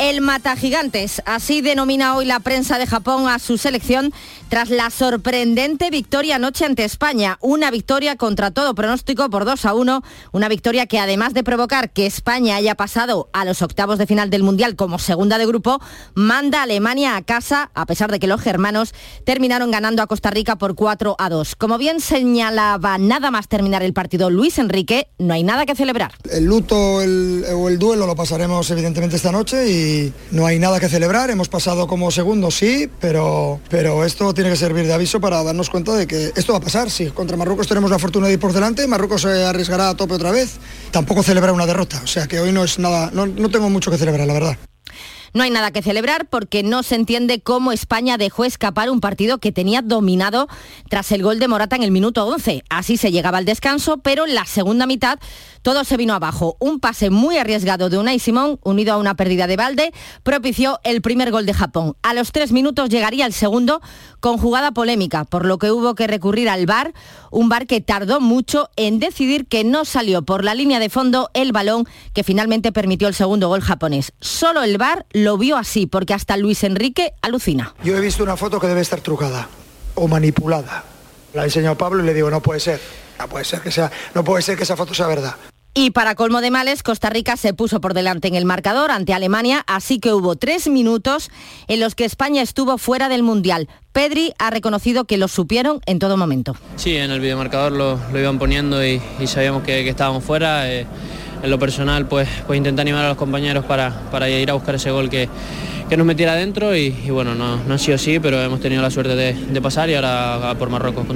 El 0.00 0.22
Mata 0.22 0.56
Gigantes, 0.56 1.20
así 1.26 1.60
denomina 1.60 2.16
hoy 2.16 2.24
la 2.24 2.40
prensa 2.40 2.78
de 2.78 2.86
Japón 2.86 3.28
a 3.28 3.38
su 3.38 3.58
selección 3.58 4.14
tras 4.48 4.70
la 4.70 4.88
sorprendente 4.88 5.90
victoria 5.90 6.36
anoche 6.36 6.64
ante 6.64 6.84
España. 6.84 7.36
Una 7.42 7.70
victoria 7.70 8.16
contra 8.16 8.50
todo 8.50 8.74
pronóstico 8.74 9.28
por 9.28 9.44
2 9.44 9.66
a 9.66 9.74
1. 9.74 10.02
Una 10.32 10.48
victoria 10.48 10.86
que 10.86 10.98
además 10.98 11.34
de 11.34 11.44
provocar 11.44 11.90
que 11.92 12.06
España 12.06 12.56
haya 12.56 12.76
pasado 12.76 13.28
a 13.34 13.44
los 13.44 13.60
octavos 13.60 13.98
de 13.98 14.06
final 14.06 14.30
del 14.30 14.42
Mundial 14.42 14.74
como 14.74 14.98
segunda 14.98 15.36
de 15.36 15.44
grupo, 15.44 15.80
manda 16.14 16.60
a 16.60 16.62
Alemania 16.62 17.16
a 17.16 17.22
casa, 17.22 17.70
a 17.74 17.84
pesar 17.84 18.10
de 18.10 18.18
que 18.18 18.26
los 18.26 18.40
germanos 18.40 18.94
terminaron 19.26 19.70
ganando 19.70 20.02
a 20.02 20.06
Costa 20.06 20.30
Rica 20.30 20.56
por 20.56 20.76
4 20.76 21.16
a 21.18 21.28
2. 21.28 21.56
Como 21.56 21.76
bien 21.76 22.00
señalaba 22.00 22.96
nada 22.96 23.30
más 23.30 23.48
terminar 23.48 23.82
el 23.82 23.92
partido 23.92 24.30
Luis 24.30 24.58
Enrique, 24.58 25.08
no 25.18 25.34
hay 25.34 25.42
nada 25.42 25.66
que 25.66 25.74
celebrar. 25.74 26.12
El 26.30 26.46
luto 26.46 26.76
o 26.76 27.02
el 27.02 27.78
duelo 27.78 28.06
lo 28.06 28.16
pasaremos 28.16 28.70
evidentemente 28.70 29.16
esta 29.16 29.30
noche 29.30 29.68
y 29.70 29.89
no 30.30 30.46
hay 30.46 30.58
nada 30.58 30.80
que 30.80 30.88
celebrar. 30.88 31.30
Hemos 31.30 31.48
pasado 31.48 31.86
como 31.86 32.10
segundo, 32.10 32.50
sí, 32.50 32.90
pero, 33.00 33.60
pero 33.68 34.04
esto 34.04 34.32
tiene 34.34 34.50
que 34.50 34.56
servir 34.56 34.86
de 34.86 34.92
aviso 34.92 35.20
para 35.20 35.42
darnos 35.42 35.70
cuenta 35.70 35.94
de 35.94 36.06
que 36.06 36.32
esto 36.36 36.52
va 36.52 36.58
a 36.58 36.62
pasar. 36.62 36.90
Si 36.90 37.06
contra 37.10 37.36
Marruecos 37.36 37.68
tenemos 37.68 37.90
la 37.90 37.98
fortuna 37.98 38.26
de 38.26 38.34
ir 38.34 38.40
por 38.40 38.52
delante, 38.52 38.86
Marruecos 38.86 39.22
se 39.22 39.44
arriesgará 39.44 39.90
a 39.90 39.96
tope 39.96 40.14
otra 40.14 40.30
vez. 40.30 40.58
Tampoco 40.90 41.22
celebrar 41.22 41.54
una 41.54 41.66
derrota. 41.66 42.00
O 42.02 42.06
sea 42.06 42.26
que 42.26 42.40
hoy 42.40 42.52
no 42.52 42.64
es 42.64 42.78
nada, 42.78 43.10
no, 43.12 43.26
no 43.26 43.50
tengo 43.50 43.70
mucho 43.70 43.90
que 43.90 43.98
celebrar, 43.98 44.26
la 44.26 44.34
verdad. 44.34 44.69
No 45.32 45.42
hay 45.44 45.50
nada 45.50 45.70
que 45.70 45.82
celebrar 45.82 46.26
porque 46.28 46.62
no 46.62 46.82
se 46.82 46.96
entiende 46.96 47.40
cómo 47.40 47.72
España 47.72 48.18
dejó 48.18 48.44
escapar 48.44 48.90
un 48.90 49.00
partido 49.00 49.38
que 49.38 49.52
tenía 49.52 49.80
dominado 49.80 50.48
tras 50.88 51.12
el 51.12 51.22
gol 51.22 51.38
de 51.38 51.46
Morata 51.48 51.76
en 51.76 51.82
el 51.82 51.90
minuto 51.90 52.26
11. 52.26 52.64
Así 52.68 52.96
se 52.96 53.12
llegaba 53.12 53.38
al 53.38 53.44
descanso, 53.44 53.98
pero 53.98 54.26
en 54.26 54.34
la 54.34 54.44
segunda 54.44 54.86
mitad 54.86 55.20
todo 55.62 55.84
se 55.84 55.96
vino 55.96 56.14
abajo. 56.14 56.56
Un 56.58 56.80
pase 56.80 57.10
muy 57.10 57.36
arriesgado 57.36 57.90
de 57.90 57.98
Unai 57.98 58.18
Simón, 58.18 58.58
unido 58.62 58.94
a 58.94 58.96
una 58.96 59.14
pérdida 59.14 59.46
de 59.46 59.56
balde, 59.56 59.92
propició 60.22 60.80
el 60.84 61.02
primer 61.02 61.30
gol 61.30 61.46
de 61.46 61.54
Japón. 61.54 61.96
A 62.02 62.14
los 62.14 62.32
tres 62.32 62.50
minutos 62.50 62.88
llegaría 62.88 63.26
el 63.26 63.32
segundo 63.32 63.80
con 64.20 64.38
jugada 64.38 64.72
polémica, 64.72 65.24
por 65.24 65.44
lo 65.44 65.58
que 65.58 65.70
hubo 65.70 65.94
que 65.94 66.06
recurrir 66.06 66.48
al 66.48 66.66
VAR, 66.66 66.92
un 67.30 67.48
VAR 67.48 67.66
que 67.66 67.80
tardó 67.80 68.20
mucho 68.20 68.70
en 68.76 68.98
decidir 68.98 69.46
que 69.46 69.64
no 69.64 69.84
salió 69.84 70.22
por 70.22 70.44
la 70.44 70.54
línea 70.54 70.78
de 70.78 70.88
fondo 70.88 71.30
el 71.34 71.52
balón 71.52 71.86
que 72.14 72.24
finalmente 72.24 72.72
permitió 72.72 73.08
el 73.08 73.14
segundo 73.14 73.48
gol 73.48 73.60
japonés. 73.60 74.12
Solo 74.20 74.62
el 74.62 74.78
VAR 74.78 75.06
lo 75.24 75.38
vio 75.38 75.56
así, 75.56 75.86
porque 75.86 76.14
hasta 76.14 76.36
Luis 76.36 76.64
Enrique 76.64 77.12
alucina. 77.22 77.74
Yo 77.84 77.96
he 77.96 78.00
visto 78.00 78.22
una 78.22 78.36
foto 78.36 78.60
que 78.60 78.66
debe 78.66 78.80
estar 78.80 79.00
trucada 79.00 79.48
o 79.94 80.08
manipulada. 80.08 80.84
La 81.34 81.42
ha 81.42 81.44
enseñado 81.44 81.76
Pablo 81.76 82.02
y 82.02 82.06
le 82.06 82.14
digo, 82.14 82.30
no 82.30 82.40
puede 82.40 82.60
ser. 82.60 82.80
No 83.18 83.28
puede 83.28 83.44
ser 83.44 83.60
que 83.60 83.70
sea, 83.70 83.90
no 84.14 84.24
puede 84.24 84.42
ser 84.42 84.56
que 84.56 84.62
esa 84.62 84.76
foto 84.76 84.94
sea 84.94 85.06
verdad. 85.06 85.36
Y 85.72 85.90
para 85.90 86.16
colmo 86.16 86.40
de 86.40 86.50
males, 86.50 86.82
Costa 86.82 87.10
Rica 87.10 87.36
se 87.36 87.54
puso 87.54 87.80
por 87.80 87.94
delante 87.94 88.26
en 88.26 88.34
el 88.34 88.44
marcador 88.44 88.90
ante 88.90 89.14
Alemania, 89.14 89.62
así 89.68 90.00
que 90.00 90.12
hubo 90.12 90.34
tres 90.34 90.66
minutos 90.66 91.30
en 91.68 91.78
los 91.78 91.94
que 91.94 92.04
España 92.04 92.42
estuvo 92.42 92.76
fuera 92.76 93.08
del 93.08 93.22
Mundial. 93.22 93.68
Pedri 93.92 94.32
ha 94.38 94.50
reconocido 94.50 95.04
que 95.04 95.16
lo 95.16 95.28
supieron 95.28 95.80
en 95.86 96.00
todo 96.00 96.16
momento. 96.16 96.56
Sí, 96.74 96.96
en 96.96 97.12
el 97.12 97.20
videomarcador 97.20 97.72
lo, 97.72 98.00
lo 98.10 98.18
iban 98.18 98.38
poniendo 98.38 98.84
y, 98.84 99.00
y 99.20 99.26
sabíamos 99.28 99.62
que, 99.62 99.84
que 99.84 99.90
estábamos 99.90 100.24
fuera. 100.24 100.72
Eh, 100.72 100.86
en 101.42 101.50
lo 101.50 101.58
personal, 101.58 102.06
pues, 102.06 102.28
pues 102.46 102.56
intenté 102.56 102.82
animar 102.82 103.04
a 103.04 103.08
los 103.08 103.16
compañeros 103.16 103.64
para, 103.64 104.10
para 104.10 104.28
ir 104.28 104.50
a 104.50 104.54
buscar 104.54 104.74
ese 104.74 104.90
gol 104.90 105.08
que, 105.08 105.28
que 105.88 105.96
nos 105.96 106.06
metiera 106.06 106.32
adentro 106.32 106.76
y, 106.76 106.96
y 107.04 107.10
bueno, 107.10 107.34
no, 107.34 107.56
no 107.56 107.74
ha 107.74 107.78
sido 107.78 107.96
así, 107.96 108.18
pero 108.20 108.40
hemos 108.40 108.60
tenido 108.60 108.82
la 108.82 108.90
suerte 108.90 109.14
de, 109.14 109.32
de 109.32 109.60
pasar 109.62 109.90
y 109.90 109.94
ahora 109.94 110.50
a 110.50 110.54
por 110.54 110.68
Marruecos. 110.68 111.06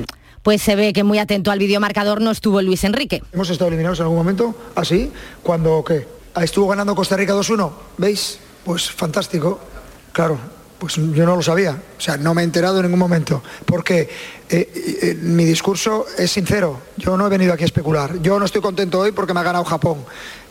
Pues 0.42 0.60
se 0.60 0.76
ve 0.76 0.92
que 0.92 1.04
muy 1.04 1.18
atento 1.18 1.50
al 1.50 1.58
videomarcador 1.58 2.20
no 2.20 2.30
estuvo 2.30 2.60
Luis 2.60 2.84
Enrique. 2.84 3.22
¿Hemos 3.32 3.48
estado 3.48 3.68
eliminados 3.68 3.98
en 4.00 4.04
algún 4.04 4.18
momento? 4.18 4.54
¿Así? 4.74 5.10
¿Cuando 5.42 5.82
qué? 5.82 6.06
¿Estuvo 6.42 6.68
ganando 6.68 6.94
Costa 6.94 7.16
Rica 7.16 7.34
2-1? 7.34 7.70
¿Veis? 7.96 8.38
Pues 8.64 8.90
fantástico. 8.90 9.60
Claro, 10.12 10.38
pues 10.84 10.96
yo 10.96 11.24
no 11.24 11.36
lo 11.36 11.42
sabía. 11.42 11.80
O 11.96 12.00
sea, 12.00 12.18
no 12.18 12.34
me 12.34 12.42
he 12.42 12.44
enterado 12.44 12.76
en 12.76 12.82
ningún 12.82 12.98
momento. 12.98 13.42
Porque 13.64 14.10
eh, 14.50 14.98
eh, 15.02 15.18
mi 15.22 15.44
discurso 15.46 16.04
es 16.18 16.30
sincero. 16.30 16.78
Yo 16.98 17.16
no 17.16 17.26
he 17.26 17.30
venido 17.30 17.54
aquí 17.54 17.62
a 17.62 17.66
especular. 17.66 18.20
Yo 18.20 18.38
no 18.38 18.44
estoy 18.44 18.60
contento 18.60 19.00
hoy 19.00 19.12
porque 19.12 19.32
me 19.32 19.40
ha 19.40 19.44
ganado 19.44 19.64
Japón. 19.64 20.04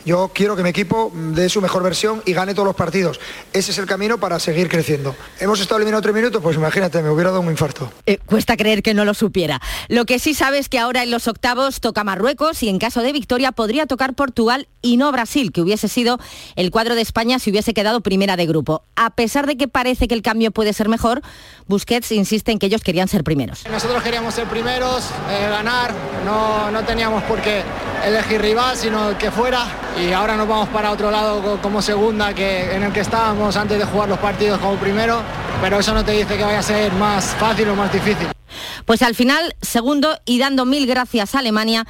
Yo 0.04 0.30
quiero 0.34 0.54
que 0.54 0.62
mi 0.62 0.68
equipo 0.68 1.10
dé 1.14 1.48
su 1.48 1.62
mejor 1.62 1.82
versión 1.82 2.22
y 2.26 2.34
gane 2.34 2.52
todos 2.52 2.66
los 2.66 2.76
partidos. 2.76 3.20
Ese 3.54 3.70
es 3.70 3.78
el 3.78 3.86
camino 3.86 4.18
para 4.18 4.38
seguir 4.38 4.68
creciendo. 4.68 5.16
¿Hemos 5.40 5.60
estado 5.60 5.78
eliminados 5.78 6.02
tres 6.02 6.14
minutos? 6.14 6.42
Pues 6.42 6.56
imagínate, 6.56 7.00
me 7.02 7.08
hubiera 7.08 7.30
dado 7.30 7.40
un 7.40 7.50
infarto. 7.50 7.90
Eh, 8.04 8.18
cuesta 8.26 8.56
creer 8.58 8.82
que 8.82 8.92
no 8.92 9.06
lo 9.06 9.14
supiera. 9.14 9.62
Lo 9.88 10.04
que 10.04 10.18
sí 10.18 10.34
sabe 10.34 10.58
es 10.58 10.68
que 10.68 10.78
ahora 10.78 11.02
en 11.02 11.10
los 11.10 11.26
octavos 11.26 11.80
toca 11.80 12.04
Marruecos 12.04 12.62
y 12.62 12.68
en 12.68 12.78
caso 12.78 13.00
de 13.00 13.12
victoria 13.12 13.52
podría 13.52 13.86
tocar 13.86 14.12
Portugal 14.12 14.68
y 14.82 14.98
no 14.98 15.10
Brasil, 15.10 15.52
que 15.52 15.62
hubiese 15.62 15.88
sido 15.88 16.18
el 16.56 16.70
cuadro 16.70 16.94
de 16.94 17.00
España 17.00 17.38
si 17.38 17.50
hubiese 17.50 17.72
quedado 17.72 18.02
primera 18.02 18.36
de 18.36 18.44
grupo. 18.44 18.82
A 18.96 19.10
pesar 19.10 19.46
de 19.46 19.56
que 19.56 19.68
parece 19.68 20.06
que 20.06 20.14
el 20.14 20.20
cambio 20.20 20.50
puede 20.50 20.74
ser 20.74 20.90
mejor, 20.90 21.22
Busquets 21.66 22.12
insiste 22.12 22.52
en 22.52 22.58
que 22.58 22.66
ellos 22.66 22.82
querían 22.82 23.08
ser 23.08 23.24
primeros. 23.24 23.64
Nosotros 23.70 24.02
queríamos 24.02 24.34
ser 24.34 24.46
primeros, 24.48 25.06
eh, 25.30 25.48
ganar, 25.48 25.94
no, 26.26 26.70
no 26.70 26.84
teníamos 26.84 27.22
por 27.22 27.40
qué 27.40 27.62
elegir 28.04 28.42
rival, 28.42 28.76
sino 28.76 29.16
que 29.16 29.30
fuera. 29.30 29.66
Y 29.96 30.12
ahora 30.12 30.36
nos 30.36 30.48
vamos 30.48 30.68
para 30.70 30.90
otro 30.90 31.10
lado 31.10 31.60
como 31.62 31.80
segunda, 31.80 32.34
que, 32.34 32.74
en 32.74 32.82
el 32.82 32.92
que 32.92 33.00
estábamos 33.00 33.56
antes 33.56 33.78
de 33.78 33.84
jugar 33.84 34.08
los 34.08 34.18
partidos 34.18 34.58
como 34.58 34.74
primero, 34.76 35.22
pero 35.62 35.78
eso 35.78 35.94
no 35.94 36.04
te 36.04 36.12
dice 36.12 36.36
que 36.36 36.42
vaya 36.42 36.58
a 36.58 36.62
ser 36.62 36.92
más 36.94 37.26
fácil 37.38 37.68
o 37.68 37.76
más 37.76 37.92
difícil. 37.92 38.26
Pues 38.84 39.02
al 39.02 39.14
final, 39.14 39.54
segundo 39.62 40.18
y 40.24 40.38
dando 40.38 40.64
mil 40.64 40.86
gracias 40.86 41.34
a 41.34 41.38
Alemania, 41.38 41.86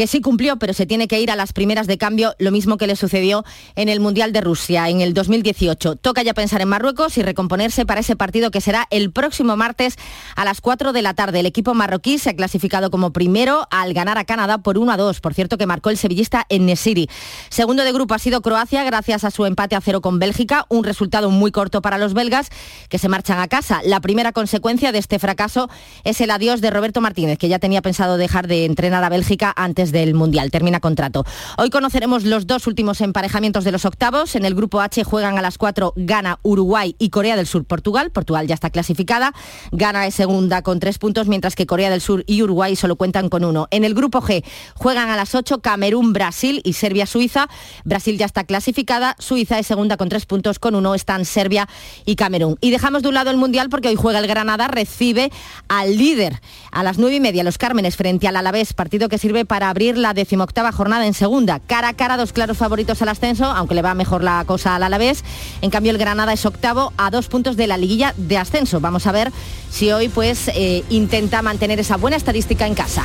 que 0.00 0.06
sí 0.06 0.22
cumplió, 0.22 0.56
pero 0.56 0.72
se 0.72 0.86
tiene 0.86 1.08
que 1.08 1.20
ir 1.20 1.30
a 1.30 1.36
las 1.36 1.52
primeras 1.52 1.86
de 1.86 1.98
cambio, 1.98 2.34
lo 2.38 2.52
mismo 2.52 2.78
que 2.78 2.86
le 2.86 2.96
sucedió 2.96 3.44
en 3.76 3.90
el 3.90 4.00
Mundial 4.00 4.32
de 4.32 4.40
Rusia 4.40 4.88
en 4.88 5.02
el 5.02 5.12
2018. 5.12 5.96
Toca 5.96 6.22
ya 6.22 6.32
pensar 6.32 6.62
en 6.62 6.68
Marruecos 6.68 7.18
y 7.18 7.22
recomponerse 7.22 7.84
para 7.84 8.00
ese 8.00 8.16
partido 8.16 8.50
que 8.50 8.62
será 8.62 8.86
el 8.88 9.12
próximo 9.12 9.58
martes 9.58 9.96
a 10.36 10.46
las 10.46 10.62
4 10.62 10.94
de 10.94 11.02
la 11.02 11.12
tarde. 11.12 11.40
El 11.40 11.44
equipo 11.44 11.74
marroquí 11.74 12.16
se 12.16 12.30
ha 12.30 12.34
clasificado 12.34 12.90
como 12.90 13.12
primero 13.12 13.68
al 13.70 13.92
ganar 13.92 14.16
a 14.16 14.24
Canadá 14.24 14.56
por 14.56 14.78
1 14.78 14.90
a 14.90 14.96
2. 14.96 15.20
Por 15.20 15.34
cierto, 15.34 15.58
que 15.58 15.66
marcó 15.66 15.90
el 15.90 15.98
sevillista 15.98 16.46
en 16.48 16.64
Nesiri. 16.64 17.10
Segundo 17.50 17.84
de 17.84 17.92
grupo 17.92 18.14
ha 18.14 18.18
sido 18.18 18.40
Croacia 18.40 18.82
gracias 18.84 19.24
a 19.24 19.30
su 19.30 19.44
empate 19.44 19.76
a 19.76 19.82
cero 19.82 20.00
con 20.00 20.18
Bélgica, 20.18 20.64
un 20.70 20.82
resultado 20.82 21.28
muy 21.28 21.52
corto 21.52 21.82
para 21.82 21.98
los 21.98 22.14
belgas 22.14 22.48
que 22.88 22.96
se 22.96 23.10
marchan 23.10 23.38
a 23.38 23.48
casa. 23.48 23.82
La 23.84 24.00
primera 24.00 24.32
consecuencia 24.32 24.92
de 24.92 24.98
este 24.98 25.18
fracaso 25.18 25.68
es 26.04 26.22
el 26.22 26.30
adiós 26.30 26.62
de 26.62 26.70
Roberto 26.70 27.02
Martínez, 27.02 27.36
que 27.36 27.48
ya 27.48 27.58
tenía 27.58 27.82
pensado 27.82 28.16
dejar 28.16 28.46
de 28.46 28.64
entrenar 28.64 29.04
a 29.04 29.10
Bélgica 29.10 29.52
antes 29.54 29.89
del 29.92 30.14
Mundial. 30.14 30.50
Termina 30.50 30.80
contrato. 30.80 31.24
Hoy 31.58 31.70
conoceremos 31.70 32.24
los 32.24 32.46
dos 32.46 32.66
últimos 32.66 33.00
emparejamientos 33.00 33.64
de 33.64 33.72
los 33.72 33.84
octavos. 33.84 34.34
En 34.36 34.44
el 34.44 34.54
grupo 34.54 34.80
H 34.80 35.04
juegan 35.04 35.38
a 35.38 35.42
las 35.42 35.58
4 35.58 35.94
Ghana, 35.96 36.38
Uruguay 36.42 36.94
y 36.98 37.10
Corea 37.10 37.36
del 37.36 37.46
Sur, 37.46 37.64
Portugal. 37.64 38.10
Portugal 38.10 38.46
ya 38.46 38.54
está 38.54 38.70
clasificada. 38.70 39.32
Ghana 39.72 40.06
es 40.06 40.14
segunda 40.14 40.62
con 40.62 40.80
tres 40.80 40.98
puntos, 40.98 41.28
mientras 41.28 41.54
que 41.54 41.66
Corea 41.66 41.90
del 41.90 42.00
Sur 42.00 42.24
y 42.26 42.42
Uruguay 42.42 42.76
solo 42.76 42.96
cuentan 42.96 43.28
con 43.28 43.44
uno. 43.44 43.68
En 43.70 43.84
el 43.84 43.94
grupo 43.94 44.20
G 44.20 44.44
juegan 44.74 45.08
a 45.08 45.16
las 45.16 45.34
8 45.34 45.60
Camerún, 45.60 46.12
Brasil 46.12 46.60
y 46.64 46.74
Serbia, 46.74 47.06
Suiza. 47.06 47.48
Brasil 47.84 48.18
ya 48.18 48.26
está 48.26 48.44
clasificada. 48.44 49.16
Suiza 49.18 49.58
es 49.58 49.66
segunda 49.66 49.96
con 49.96 50.08
tres 50.08 50.26
puntos, 50.26 50.58
con 50.58 50.74
uno 50.74 50.94
están 50.94 51.24
Serbia 51.24 51.68
y 52.04 52.16
Camerún. 52.16 52.56
Y 52.60 52.70
dejamos 52.70 53.02
de 53.02 53.08
un 53.08 53.14
lado 53.14 53.30
el 53.30 53.36
Mundial 53.36 53.68
porque 53.68 53.88
hoy 53.88 53.96
juega 53.96 54.18
el 54.18 54.26
Granada, 54.26 54.68
recibe 54.68 55.30
al 55.68 55.96
líder 55.96 56.40
a 56.72 56.82
las 56.82 56.98
nueve 56.98 57.16
y 57.16 57.20
media, 57.20 57.42
los 57.42 57.58
Cármenes 57.58 57.96
frente 57.96 58.28
al 58.28 58.36
Alavés, 58.36 58.72
partido 58.72 59.08
que 59.08 59.18
sirve 59.18 59.44
abrir 59.70 59.96
la 59.96 60.14
decimoctava 60.14 60.72
jornada 60.72 61.06
en 61.06 61.14
segunda. 61.14 61.60
Cara 61.60 61.88
a 61.88 61.94
cara, 61.94 62.16
dos 62.16 62.32
claros 62.32 62.58
favoritos 62.58 63.00
al 63.02 63.08
ascenso, 63.08 63.44
aunque 63.46 63.74
le 63.74 63.82
va 63.82 63.94
mejor 63.94 64.22
la 64.22 64.44
cosa 64.46 64.74
al 64.74 64.82
Alavés. 64.82 65.24
En 65.62 65.70
cambio, 65.70 65.92
el 65.92 65.98
Granada 65.98 66.32
es 66.32 66.44
octavo 66.44 66.92
a 66.96 67.10
dos 67.10 67.28
puntos 67.28 67.56
de 67.56 67.66
la 67.66 67.76
liguilla 67.76 68.14
de 68.16 68.36
ascenso. 68.36 68.80
Vamos 68.80 69.06
a 69.06 69.12
ver 69.12 69.32
si 69.70 69.90
hoy 69.92 70.08
pues 70.08 70.48
eh, 70.48 70.84
intenta 70.90 71.42
mantener 71.42 71.80
esa 71.80 71.96
buena 71.96 72.16
estadística 72.16 72.66
en 72.66 72.74
casa. 72.74 73.04